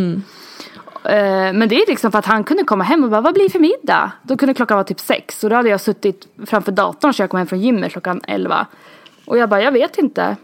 Eh, 1.04 1.54
Men 1.54 1.70
det 1.70 1.76
är 1.76 1.88
liksom 1.88 2.12
för 2.12 2.20
att 2.20 2.26
han 2.26 2.44
kunde 2.44 2.64
komma 2.64 2.84
hem 2.84 3.04
och 3.04 3.10
bara, 3.10 3.22
vad 3.22 3.34
blir 3.34 3.44
det 3.44 3.50
för 3.50 3.60
middag? 3.60 4.12
Då 4.24 4.38
kunde 4.38 4.54
klockan 4.54 4.76
vara 4.76 4.84
typ 4.84 5.00
sex 5.00 5.44
och 5.44 5.50
då 5.50 5.56
hade 5.56 5.70
jag 5.70 5.82
suttit 5.82 6.28
framför 6.46 6.72
datorn 6.72 7.14
så 7.14 7.22
jag 7.22 7.30
kom 7.30 7.38
hem 7.38 7.48
från 7.48 7.62
gymmet 7.62 7.92
klockan 7.92 8.22
elva. 8.28 8.66
Och 9.26 9.38
jag 9.38 9.50
bara, 9.50 9.62
jag 9.62 9.72
vet 9.72 9.98
inte. 9.98 10.36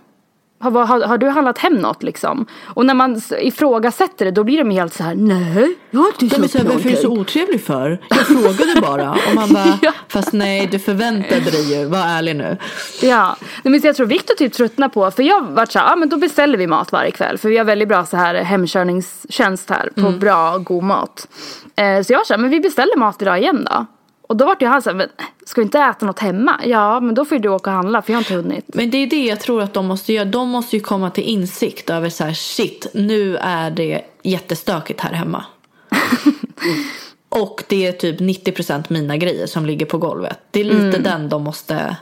Har, 0.59 0.71
har, 0.71 1.01
har 1.01 1.17
du 1.17 1.27
handlat 1.29 1.57
hem 1.57 1.73
något 1.73 2.03
liksom? 2.03 2.45
Och 2.63 2.85
när 2.85 2.93
man 2.93 3.21
ifrågasätter 3.39 4.25
det 4.25 4.31
då 4.31 4.43
blir 4.43 4.57
de 4.57 4.69
helt 4.69 4.93
så 4.93 5.03
här, 5.03 5.15
nej, 5.15 5.75
jag 5.91 5.99
har 5.99 6.07
inte 6.07 6.35
köpt 6.35 6.39
varför 6.65 6.89
är 6.89 6.91
du 6.91 6.97
så 6.97 7.07
någonting." 7.07 7.21
otrevlig 7.21 7.61
för? 7.61 8.01
Jag 8.09 8.19
frågade 8.19 8.81
bara. 8.81 9.11
Och 9.11 9.35
man 9.35 9.53
bara, 9.53 9.79
Ja. 9.81 9.91
fast 10.07 10.33
nej 10.33 10.67
du 10.71 10.79
förväntade 10.79 11.51
dig 11.51 11.79
ju, 11.79 11.85
var 11.85 11.99
ärlig 11.99 12.35
nu. 12.35 12.57
Ja, 13.01 13.37
Nej, 13.63 13.71
men 13.71 13.81
jag 13.83 13.95
tror 13.95 14.07
Viktor 14.07 14.35
typ 14.35 14.53
tröttnar 14.53 14.89
på, 14.89 15.11
för 15.11 15.23
jag 15.23 15.41
vart 15.41 15.71
så 15.71 15.79
här, 15.79 15.93
ah, 15.93 15.95
men 15.95 16.09
då 16.09 16.17
beställer 16.17 16.57
vi 16.57 16.67
mat 16.67 16.91
varje 16.91 17.11
kväll. 17.11 17.37
För 17.37 17.49
vi 17.49 17.57
har 17.57 17.65
väldigt 17.65 17.87
bra 17.87 18.05
så 18.05 18.17
här 18.17 18.35
hemkörningstjänst 18.35 19.69
här 19.69 19.89
på 19.95 20.11
bra, 20.11 20.57
god 20.57 20.83
mat. 20.83 21.27
Eh, 21.75 22.03
så 22.03 22.13
jag 22.13 22.19
här, 22.29 22.37
men 22.37 22.49
vi 22.49 22.59
beställer 22.59 22.97
mat 22.97 23.21
idag 23.21 23.39
igen 23.39 23.67
då. 23.71 23.85
Och 24.27 24.35
då 24.37 24.45
vart 24.45 24.61
ju 24.61 24.67
han 24.67 24.81
så 24.81 24.89
här, 24.89 24.97
men 24.97 25.09
ska 25.45 25.61
vi 25.61 25.65
inte 25.65 25.79
äta 25.79 26.05
något 26.05 26.19
hemma? 26.19 26.59
Ja, 26.65 26.99
men 26.99 27.15
då 27.15 27.25
får 27.25 27.37
ju 27.37 27.41
du 27.41 27.49
åka 27.49 27.69
och 27.69 27.75
handla 27.75 28.01
för 28.01 28.11
jag 28.13 28.17
har 28.17 28.21
inte 28.21 28.33
hunnit. 28.33 28.65
Men 28.67 28.89
det 28.91 28.97
är 28.97 29.07
det 29.07 29.25
jag 29.25 29.39
tror 29.39 29.61
att 29.61 29.73
de 29.73 29.85
måste 29.85 30.13
göra. 30.13 30.25
De 30.25 30.49
måste 30.49 30.75
ju 30.75 30.81
komma 30.81 31.09
till 31.09 31.23
insikt 31.23 31.89
över 31.89 32.09
så 32.09 32.23
här, 32.23 32.33
shit, 32.33 32.87
nu 32.93 33.37
är 33.37 33.71
det 33.71 34.01
jättestökigt 34.23 35.01
här 35.01 35.13
hemma. 35.13 35.45
Och 37.29 37.63
det 37.67 37.85
är 37.87 37.91
typ 37.91 38.19
90% 38.19 38.83
mina 38.89 39.17
grejer 39.17 39.47
som 39.47 39.65
ligger 39.65 39.85
på 39.85 39.97
golvet. 39.97 40.39
Det 40.51 40.59
är 40.59 40.63
lite 40.63 40.99
den 40.99 41.29
de 41.29 41.43
måste 41.43 41.97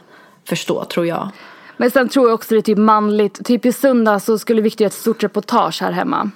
förstå, 0.47 0.83
tror 0.85 1.05
jag. 1.05 1.29
Men 1.77 1.91
sen 1.91 2.09
tror 2.09 2.27
jag 2.27 2.33
också 2.35 2.53
det 2.53 2.59
är 2.59 2.61
typ 2.61 2.77
manligt. 2.77 3.45
Typ 3.45 3.65
i 3.65 3.71
söndag 3.71 4.19
så 4.19 4.37
skulle 4.37 4.61
Viktor 4.61 4.81
göra 4.83 4.87
ett 4.87 4.93
stort 4.93 5.23
reportage 5.23 5.81
här 5.81 5.91
hemma. 5.91 6.29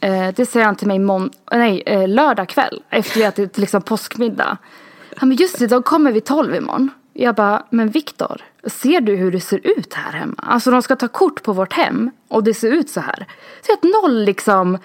Eh, 0.00 0.28
det 0.36 0.46
säger 0.46 0.66
han 0.66 0.76
till 0.76 0.88
mig 0.88 0.98
mån- 0.98 1.30
nej, 1.52 1.82
eh, 1.86 2.08
lördag 2.08 2.48
kväll. 2.48 2.82
Efter 2.90 3.18
vi 3.18 3.24
ätit 3.24 3.58
liksom 3.58 3.82
påskmiddag. 3.82 4.56
Han 5.16 5.28
bara, 5.28 5.34
just 5.34 5.58
det, 5.58 5.66
de 5.66 5.82
kommer 5.82 6.12
vid 6.12 6.24
tolv 6.24 6.54
imorgon. 6.54 6.90
Jag 7.12 7.34
bara, 7.34 7.66
men 7.70 7.88
Viktor, 7.88 8.42
ser 8.66 9.00
du 9.00 9.16
hur 9.16 9.32
det 9.32 9.40
ser 9.40 9.60
ut 9.78 9.94
här 9.94 10.12
hemma? 10.12 10.34
Alltså 10.36 10.70
de 10.70 10.82
ska 10.82 10.96
ta 10.96 11.08
kort 11.08 11.42
på 11.42 11.52
vårt 11.52 11.72
hem 11.72 12.10
och 12.28 12.44
det 12.44 12.54
ser 12.54 12.72
ut 12.72 12.90
så 12.90 13.00
här. 13.00 13.26
Så 13.66 13.72
att 13.72 13.82
noll 13.82 14.24
liksom. 14.24 14.78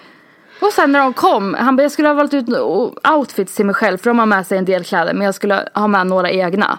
Och 0.60 0.72
sen 0.72 0.92
när 0.92 0.98
de 0.98 1.12
kom, 1.12 1.54
han 1.54 1.76
bara, 1.76 1.82
jag 1.82 1.92
skulle 1.92 2.08
ha 2.08 2.14
valt 2.14 2.34
ut 2.34 2.46
outfits 3.16 3.54
till 3.54 3.66
mig 3.66 3.74
själv 3.74 3.98
för 3.98 4.10
de 4.10 4.18
har 4.18 4.26
med 4.26 4.46
sig 4.46 4.58
en 4.58 4.64
del 4.64 4.84
kläder 4.84 5.14
men 5.14 5.24
jag 5.24 5.34
skulle 5.34 5.68
ha 5.74 5.88
med 5.88 6.06
några 6.06 6.30
egna. 6.30 6.78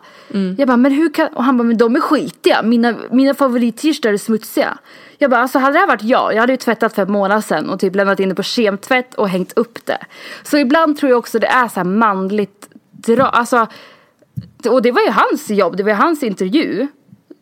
Jag 0.58 0.68
bara, 0.68 0.78
men 0.78 0.91
hur 0.91 1.14
kan, 1.14 1.28
och 1.28 1.43
han 1.43 1.58
bara, 1.58 1.64
men 1.64 1.78
de 1.78 1.95
är 1.95 1.99
skitiga, 1.99 2.62
mina, 2.62 2.95
mina 3.12 3.34
favorit-t-shirtar 3.34 4.14
är 4.14 4.18
smutsiga. 4.18 4.78
Jag 5.18 5.32
bara, 5.32 5.41
alltså 5.41 5.60
hade 5.60 5.74
det 5.74 5.80
här 5.80 5.88
varit 5.88 6.04
jag, 6.04 6.34
jag 6.34 6.39
hade 6.39 6.54
ju 6.54 6.58
tvättat 6.58 6.95
för 6.95 7.02
en 7.02 7.12
månad 7.12 7.45
sedan 7.45 7.70
och 7.70 7.80
typ 7.80 7.95
lämnat 7.95 8.20
in 8.20 8.30
det 8.30 8.36
på 8.36 8.43
kemtvätt 8.43 9.14
och 9.14 9.30
hängt 9.30 9.54
upp 9.56 9.86
det. 9.86 9.97
Så 10.43 10.58
ibland 10.58 10.97
tror 10.97 11.10
jag 11.10 11.20
också 11.20 11.39
det 11.39 11.47
är 11.47 11.68
så 11.68 11.76
här 11.80 11.84
manligt 11.84 12.71
dra, 13.08 13.24
alltså 13.24 13.68
och 14.70 14.82
det 14.82 14.91
var 14.91 15.02
ju 15.02 15.10
hans 15.12 15.49
jobb, 15.49 15.78
det 15.78 15.84
var 15.84 15.89
ju 15.89 15.95
hans 15.95 16.24
intervju. 16.24 16.88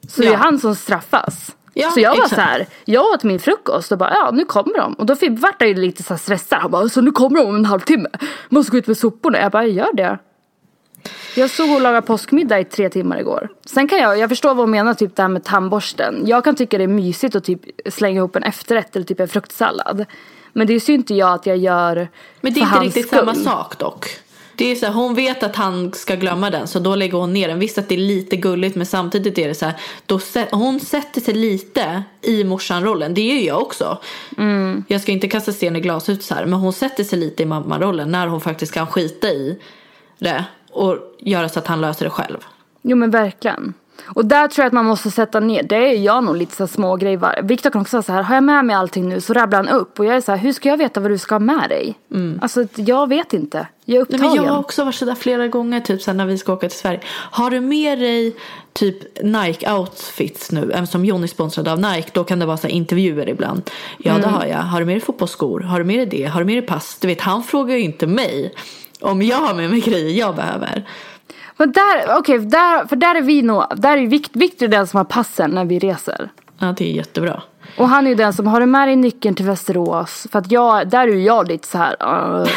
Så 0.08 0.22
det 0.22 0.28
är 0.28 0.32
Ja. 0.32 0.38
han 0.38 0.60
som 0.60 0.76
straffas. 0.76 1.56
Ja, 1.74 1.92
så 1.92 2.00
jag 2.00 2.10
var 2.10 2.16
exakt. 2.16 2.36
så 2.36 2.42
här, 2.42 2.68
jag 2.86 3.06
åt 3.14 3.24
min 3.24 3.40
frukost 3.40 3.92
och 3.92 3.98
bara 3.98 4.14
ja 4.14 4.32
nu 4.34 4.46
kommer 4.46 4.74
de. 4.78 4.94
Och 4.94 5.06
då 5.06 5.16
vart 5.30 5.62
jag 5.62 5.78
lite 5.78 6.04
så 6.04 6.18
stressad. 6.18 6.60
Han 6.60 6.72
bara 6.72 6.90
så 6.90 7.02
nu 7.02 7.12
kommer 7.12 7.40
de 7.40 7.48
om 7.48 7.56
en 7.56 7.66
halvtimme. 7.66 8.10
Måste 8.50 8.72
gå 8.72 8.78
ut 8.78 8.88
med 8.88 8.98
soporna. 8.98 9.40
Jag 9.40 9.52
bara 9.52 9.66
jag 9.66 9.76
gör 9.76 9.94
det. 9.94 10.18
Jag 11.36 11.50
stod 11.50 11.76
och 11.76 11.82
lagade 11.82 12.08
påskmiddag 12.08 12.60
i 12.60 12.64
tre 12.66 12.90
timmar 12.90 13.20
igår. 13.20 13.50
Sen 13.66 13.88
kan 13.88 14.00
jag, 14.00 14.18
jag 14.20 14.30
förstår 14.30 14.50
vad 14.50 14.58
hon 14.58 14.72
menar 14.72 14.94
typ 14.94 15.16
det 15.16 15.22
här 15.22 15.30
med 15.30 15.44
tandborsten. 15.44 16.24
Jag 16.28 16.44
kan 16.44 16.56
tycka 16.56 16.78
det 16.78 16.84
är 16.84 16.88
mysigt 16.88 17.36
att 17.36 17.44
typ 17.44 17.62
slänga 17.94 18.18
ihop 18.18 18.36
en 18.36 18.44
efterrätt 18.44 18.96
eller 18.96 19.06
typ 19.06 19.20
en 19.20 19.28
fruktsallad. 19.28 20.06
Men 20.54 20.68
det 20.68 20.80
ser 20.80 20.94
ju 20.94 21.00
inte 21.00 21.14
jag 21.16 21.34
att 21.34 21.46
jag 21.46 21.58
gör 21.58 22.08
Men 22.42 22.54
det 22.54 22.60
är 22.60 22.64
inte 22.64 22.80
riktigt 22.80 23.08
skull. 23.08 23.20
samma 23.20 23.36
sak 23.36 23.78
dock. 23.80 24.06
Det 24.60 24.72
är 24.72 24.76
så 24.76 24.86
här, 24.86 24.94
hon 24.94 25.16
vet 25.16 25.44
att 25.44 25.56
han 25.56 25.94
ska 25.94 26.16
glömma 26.16 26.50
den 26.50 26.68
så 26.68 26.80
då 26.80 26.96
lägger 26.96 27.18
hon 27.18 27.34
ner 27.34 27.48
den. 27.48 27.60
Visst 27.60 27.78
att 27.78 27.90
det 27.90 27.96
är 27.96 28.00
lite 28.00 28.36
gulligt 28.36 28.76
men 28.76 28.86
samtidigt 28.86 29.38
är 29.38 29.48
det 29.48 29.56
så 29.56 29.66
här. 29.66 29.76
Då 30.06 30.20
hon 30.52 30.80
sätter 30.80 31.22
sig 31.22 31.34
lite 31.34 32.04
i 32.22 32.44
morsan-rollen. 32.44 33.14
Det 33.14 33.22
gör 33.22 33.48
jag 33.48 33.62
också. 33.62 33.98
Mm. 34.38 34.84
Jag 34.88 35.02
ska 35.02 35.12
inte 35.12 35.28
kasta 35.28 35.54
sten 35.54 35.76
i 35.76 35.82
glashus 35.82 36.26
så 36.26 36.36
här. 36.36 36.46
Men 36.46 36.60
hon 36.60 36.74
sätter 36.74 37.04
sig 37.04 37.20
lite 37.20 37.44
i 37.44 37.46
mammarollen 37.46 38.12
när 38.12 38.28
hon 38.28 38.42
faktiskt 38.42 38.74
kan 38.74 38.88
skita 38.88 39.28
i 39.28 39.60
det. 40.18 40.46
Och 40.72 40.98
göra 41.20 41.50
så 41.50 41.60
att 41.60 41.68
han 41.68 41.82
löser 41.82 42.06
det 42.06 42.12
själv. 42.12 42.38
Jo 42.82 42.98
men 42.98 43.12
verkligen. 43.12 43.74
Och 44.06 44.26
där 44.26 44.48
tror 44.48 44.64
jag 44.64 44.68
att 44.68 44.74
man 44.74 44.86
måste 44.86 45.12
sätta 45.12 45.40
ner, 45.40 45.64
det 45.64 45.76
är 45.76 45.94
jag 45.98 46.24
nog 46.24 46.38
lite 46.38 46.56
så 46.56 46.68
små 46.68 46.96
grejer. 46.96 47.42
Viktor 47.44 47.70
kan 47.70 47.82
också 47.82 47.90
säga 47.92 48.02
så 48.02 48.12
här, 48.14 48.24
har 48.24 48.36
jag 48.36 48.44
med 48.44 48.66
mig 48.66 48.76
allting 48.76 49.10
nu? 49.10 49.22
Så 49.22 49.34
rabblar 49.34 49.58
han 49.64 49.70
upp 49.70 50.00
och 50.00 50.06
jag 50.06 50.16
är 50.16 50.22
så 50.22 50.32
här, 50.32 50.40
hur 50.40 50.54
ska 50.54 50.70
jag 50.70 50.78
veta 50.78 51.00
vad 51.00 51.12
du 51.12 51.18
ska 51.18 51.36
ha 51.36 51.40
med 51.40 51.70
dig? 51.70 51.96
Alltså 52.42 52.66
jag 52.76 53.10
vet 53.10 53.34
inte, 53.34 53.68
jag 53.86 53.96
är 53.96 54.00
Nej, 54.00 54.02
upptagen. 54.02 54.36
men 54.36 54.46
jag 54.46 54.52
har 54.54 54.60
också 54.60 54.84
varit 54.84 54.96
sådär 54.96 55.16
flera 55.16 55.48
gånger 55.48 55.80
typ 55.80 56.02
sen 56.02 56.18
när 56.18 56.26
vi 56.26 56.38
ska 56.38 56.54
åka 56.54 56.70
till 56.70 56.78
Sverige. 56.78 57.00
Har 57.08 57.52
du 57.52 57.60
med 57.60 58.00
dig 58.00 58.36
typ 58.74 59.24
Nike 59.24 59.72
outfits 59.74 60.52
nu? 60.52 60.72
Eftersom 60.72 61.06
John 61.06 61.24
är 61.24 61.28
sponsrad 61.28 61.68
av 61.68 61.80
Nike 61.80 62.10
då 62.14 62.24
kan 62.24 62.40
det 62.40 62.46
vara 62.46 62.58
så 62.58 62.68
intervjuer 62.68 63.30
ibland. 63.30 63.70
Ja 63.98 64.14
det 64.14 64.20
Mm. 64.20 64.34
har 64.34 64.46
jag. 64.46 64.58
Har 64.58 64.80
du 64.80 64.86
med 64.86 64.96
dig 64.96 65.02
fotbollsskor? 65.02 65.60
Har 65.60 65.80
du 65.80 65.86
med 65.86 65.98
dig 65.98 66.06
det? 66.06 66.26
Har 66.26 66.40
du 66.40 66.46
med 66.46 66.56
dig 66.56 66.62
pass? 66.68 66.98
Du 67.02 67.08
vet 67.08 67.22
han 67.22 67.44
frågar 67.44 67.76
ju 67.76 67.82
inte 67.82 68.08
mig 68.08 68.54
om 69.02 69.22
jag 69.22 69.38
har 69.38 69.54
med 69.54 69.70
mig 69.70 69.80
grejer 69.80 70.20
jag 70.20 70.36
behöver. 70.36 70.86
Men 71.60 71.72
där, 71.72 72.18
okej, 72.18 72.40
där, 72.40 72.88
för 72.88 72.96
där 72.96 73.16
är 73.16 73.22
vi 73.22 73.42
nog, 73.42 73.64
där 73.76 73.98
är 73.98 74.08
Vikt, 74.08 74.36
Viktor 74.36 74.68
den 74.68 74.88
som 74.88 74.98
har 74.98 75.04
passen 75.04 75.52
när 75.52 75.66
vi 75.66 75.80
reser. 75.80 76.30
Ja 76.60 76.74
det 76.78 76.90
är 76.90 76.92
jättebra. 76.92 77.42
Och 77.78 77.90
han 77.90 78.06
är 78.06 78.10
ju 78.10 78.16
den 78.16 78.34
som, 78.34 78.48
har 78.48 78.60
du 78.60 78.66
med 78.66 78.88
dig 78.88 78.96
nyckeln 78.96 79.36
till 79.36 79.46
Västerås? 79.46 80.28
För 80.32 80.40
att 80.40 80.52
jag, 80.52 80.90
där 80.90 81.08
är 81.08 81.12
ju 81.12 81.24
jag 81.24 81.48
lite 81.48 81.68
så 81.68 81.78
här 81.78 81.96
uh, 82.02 82.50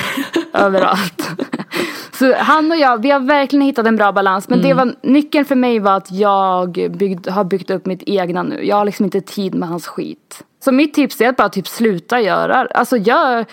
överallt. 0.53 1.31
Så 2.13 2.35
han 2.35 2.71
och 2.71 2.77
jag, 2.77 3.03
vi 3.03 3.11
har 3.11 3.21
verkligen 3.21 3.67
hittat 3.67 3.87
en 3.87 3.97
bra 3.97 4.13
balans. 4.13 4.49
Men 4.49 4.63
det 4.63 4.75
var, 4.75 4.95
nyckeln 5.03 5.45
för 5.45 5.55
mig 5.55 5.79
var 5.79 5.97
att 5.97 6.13
jag 6.13 6.73
byggd, 6.73 7.29
har 7.29 7.45
byggt 7.45 7.71
upp 7.71 7.87
mitt 7.87 8.03
egna 8.07 8.43
nu. 8.43 8.67
Jag 8.67 8.77
har 8.77 8.85
liksom 8.85 9.05
inte 9.05 9.21
tid 9.21 9.55
med 9.55 9.69
hans 9.69 9.87
skit. 9.87 10.45
Så 10.65 10.73
mitt 10.73 10.95
tips 10.95 11.21
är 11.21 11.29
att 11.29 11.37
bara 11.37 11.49
typ 11.49 11.69
sluta 11.69 12.21
göra, 12.21 12.67
alltså 12.75 12.97
gör, 12.97 13.47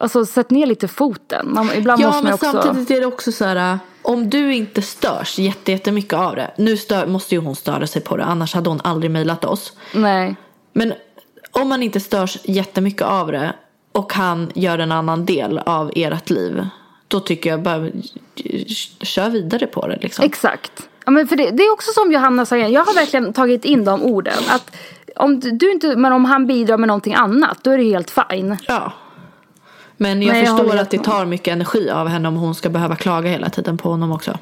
alltså 0.00 0.24
sätt 0.24 0.50
ner 0.50 0.66
lite 0.66 0.88
foten. 0.88 1.52
Man, 1.54 1.70
ibland 1.76 2.02
Ja 2.02 2.06
måste 2.06 2.22
man 2.22 2.24
men 2.24 2.34
också. 2.34 2.62
samtidigt 2.62 2.90
är 2.90 3.00
det 3.00 3.06
också 3.06 3.32
så 3.32 3.44
här. 3.44 3.78
Om 4.02 4.30
du 4.30 4.54
inte 4.54 4.82
störs 4.82 5.38
jätte- 5.38 5.72
jättemycket 5.72 6.12
av 6.18 6.36
det. 6.36 6.50
Nu 6.56 6.76
stör, 6.76 7.06
måste 7.06 7.34
ju 7.34 7.40
hon 7.40 7.56
störa 7.56 7.86
sig 7.86 8.02
på 8.02 8.16
det 8.16 8.24
annars 8.24 8.54
hade 8.54 8.70
hon 8.70 8.80
aldrig 8.84 9.10
mejlat 9.10 9.44
oss. 9.44 9.72
Nej. 9.94 10.36
Men 10.72 10.92
om 11.52 11.68
man 11.68 11.82
inte 11.82 12.00
störs 12.00 12.38
jättemycket 12.44 13.02
av 13.02 13.32
det 13.32 13.52
och 13.92 14.12
han 14.12 14.50
gör 14.54 14.78
en 14.78 14.92
annan 14.92 15.24
del 15.26 15.58
av 15.58 15.92
ert 15.96 16.30
liv. 16.30 16.66
Då 17.08 17.20
tycker 17.20 17.50
jag 17.50 17.62
bara 17.62 17.90
kör 19.02 19.30
vidare 19.30 19.66
på 19.66 19.86
det 19.86 19.98
liksom. 20.02 20.24
Exakt. 20.24 20.88
Ja, 21.04 21.10
men 21.10 21.28
för 21.28 21.36
det, 21.36 21.50
det 21.50 21.62
är 21.62 21.72
också 21.72 21.90
som 21.92 22.12
Johanna 22.12 22.46
säger, 22.46 22.68
jag 22.68 22.84
har 22.84 22.94
verkligen 22.94 23.32
tagit 23.32 23.64
in 23.64 23.84
de 23.84 24.02
orden. 24.02 24.38
Att 24.48 24.76
om 25.16 25.40
du 25.40 25.50
du 25.50 25.72
inte, 25.72 25.96
men 25.96 26.12
om 26.12 26.24
han 26.24 26.46
bidrar 26.46 26.78
med 26.78 26.86
någonting 26.88 27.14
annat, 27.14 27.58
då 27.62 27.70
är 27.70 27.78
det 27.78 27.84
helt 27.84 28.10
fine. 28.10 28.56
Ja. 28.68 28.92
Men 30.00 30.22
jag 30.22 30.32
Nej, 30.32 30.44
jag 30.44 30.48
förstår 30.48 30.68
håller 30.68 30.82
att 30.82 30.90
det 30.90 31.04
tar 31.04 31.26
mycket 31.26 31.52
energi 31.52 31.90
av 31.90 32.08
henne 32.08 32.28
om 32.28 32.36
hon 32.36 32.54
ska 32.54 32.68
behöva 32.68 32.96
klaga 32.96 33.30
hela 33.30 33.50
tiden 33.50 33.78
på 33.78 33.88
honom 33.90 34.12
också. 34.12 34.38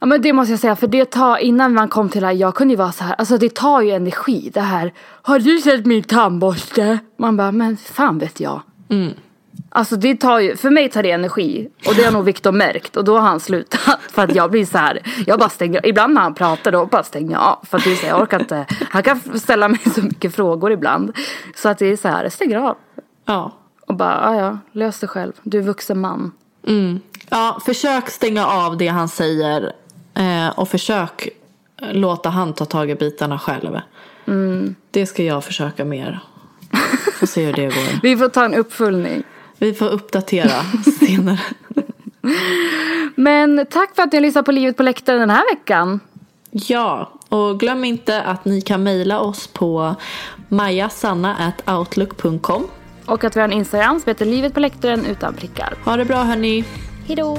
Ja 0.00 0.06
men 0.06 0.22
det 0.22 0.32
måste 0.32 0.52
jag 0.52 0.60
säga, 0.60 0.76
för 0.76 0.86
det 0.86 1.04
tar, 1.04 1.36
innan 1.36 1.74
man 1.74 1.88
kom 1.88 2.08
till 2.08 2.20
det 2.20 2.26
här, 2.26 2.34
jag 2.34 2.54
kunde 2.54 2.72
ju 2.74 2.78
vara 2.78 2.92
så 2.92 3.04
här, 3.04 3.14
alltså 3.14 3.38
det 3.38 3.54
tar 3.54 3.80
ju 3.80 3.90
energi 3.90 4.50
det 4.54 4.60
här. 4.60 4.92
Har 5.22 5.38
du 5.38 5.60
sett 5.60 5.86
min 5.86 6.02
tandborste? 6.02 6.98
Man 7.16 7.36
bara, 7.36 7.52
men 7.52 7.76
fan 7.76 8.18
vet 8.18 8.40
jag. 8.40 8.62
Mm. 8.90 9.12
Alltså 9.68 9.96
det 9.96 10.16
tar 10.16 10.38
ju, 10.38 10.56
för 10.56 10.70
mig 10.70 10.88
tar 10.90 11.02
det 11.02 11.10
energi. 11.10 11.68
Och 11.86 11.94
det 11.94 12.02
har 12.04 12.12
nog 12.12 12.24
Viktor 12.24 12.52
märkt 12.52 12.96
och 12.96 13.04
då 13.04 13.18
har 13.18 13.28
han 13.28 13.40
slutat. 13.40 14.00
För 14.10 14.24
att 14.24 14.34
jag 14.34 14.50
blir 14.50 14.64
så 14.64 14.78
här, 14.78 15.02
jag 15.26 15.38
bara 15.38 15.48
stänger, 15.48 15.86
ibland 15.86 16.14
när 16.14 16.20
han 16.20 16.34
pratar 16.34 16.72
då 16.72 16.86
bara 16.86 17.02
stänger 17.02 17.32
jag 17.32 17.42
av. 17.42 17.58
För 17.62 17.78
att 17.78 17.84
det 17.84 17.92
är 17.92 17.96
så 17.96 18.02
här, 18.02 18.08
jag 18.08 18.22
orkar 18.22 18.40
inte, 18.40 18.66
han 18.90 19.02
kan 19.02 19.20
ställa 19.38 19.68
mig 19.68 19.80
så 19.94 20.02
mycket 20.02 20.34
frågor 20.34 20.72
ibland. 20.72 21.16
Så 21.56 21.68
att 21.68 21.78
det 21.78 21.86
är 21.86 21.96
så 21.96 22.08
här, 22.08 22.22
jag 22.22 22.32
stänger 22.32 22.58
av. 22.58 22.76
Ja. 23.24 23.52
Och 23.90 23.96
bara, 23.96 24.20
ja 24.22 24.34
ja, 24.40 24.58
lös 24.72 25.00
det 25.00 25.06
själv. 25.06 25.32
Du 25.42 25.58
är 25.58 25.62
vuxen 25.62 26.00
man. 26.00 26.32
Mm. 26.66 27.00
Ja, 27.28 27.60
försök 27.64 28.10
stänga 28.10 28.46
av 28.46 28.76
det 28.76 28.88
han 28.88 29.08
säger. 29.08 29.72
Eh, 30.14 30.48
och 30.48 30.68
försök 30.68 31.28
låta 31.80 32.28
han 32.28 32.52
ta 32.52 32.64
tag 32.64 32.90
i 32.90 32.94
bitarna 32.94 33.38
själv. 33.38 33.80
Mm. 34.26 34.74
Det 34.90 35.06
ska 35.06 35.22
jag 35.22 35.44
försöka 35.44 35.84
mer. 35.84 36.20
Får 37.18 37.26
se 37.26 37.46
hur 37.46 37.52
det 37.52 37.64
går. 37.64 37.90
Vi 38.02 38.16
får 38.16 38.28
ta 38.28 38.44
en 38.44 38.54
uppföljning. 38.54 39.22
Vi 39.58 39.74
får 39.74 39.88
uppdatera 39.88 40.62
senare. 41.00 41.40
Men 43.14 43.66
tack 43.70 43.94
för 43.94 44.02
att 44.02 44.12
ni 44.12 44.18
har 44.18 44.22
lyssnat 44.22 44.44
på 44.44 44.52
Livet 44.52 44.76
på 44.76 44.82
läktaren 44.82 45.20
den 45.20 45.30
här 45.30 45.54
veckan. 45.54 46.00
Ja, 46.50 47.12
och 47.28 47.60
glöm 47.60 47.84
inte 47.84 48.22
att 48.22 48.44
ni 48.44 48.60
kan 48.60 48.82
mejla 48.82 49.20
oss 49.20 49.46
på 49.46 49.94
majasanna.outlook.com. 50.48 52.66
Och 53.10 53.24
att 53.24 53.36
vi 53.36 53.40
har 53.40 53.48
en 53.48 53.52
Instagram 53.52 54.00
som 54.00 54.10
heter 54.10 54.26
Livet 54.26 54.54
på 54.54 54.60
läktaren 54.60 55.06
utan 55.06 55.34
prickar. 55.34 55.74
Ha 55.84 55.96
det 55.96 56.04
bra 56.04 56.22
hörni. 56.22 56.64
Hejdå. 57.06 57.38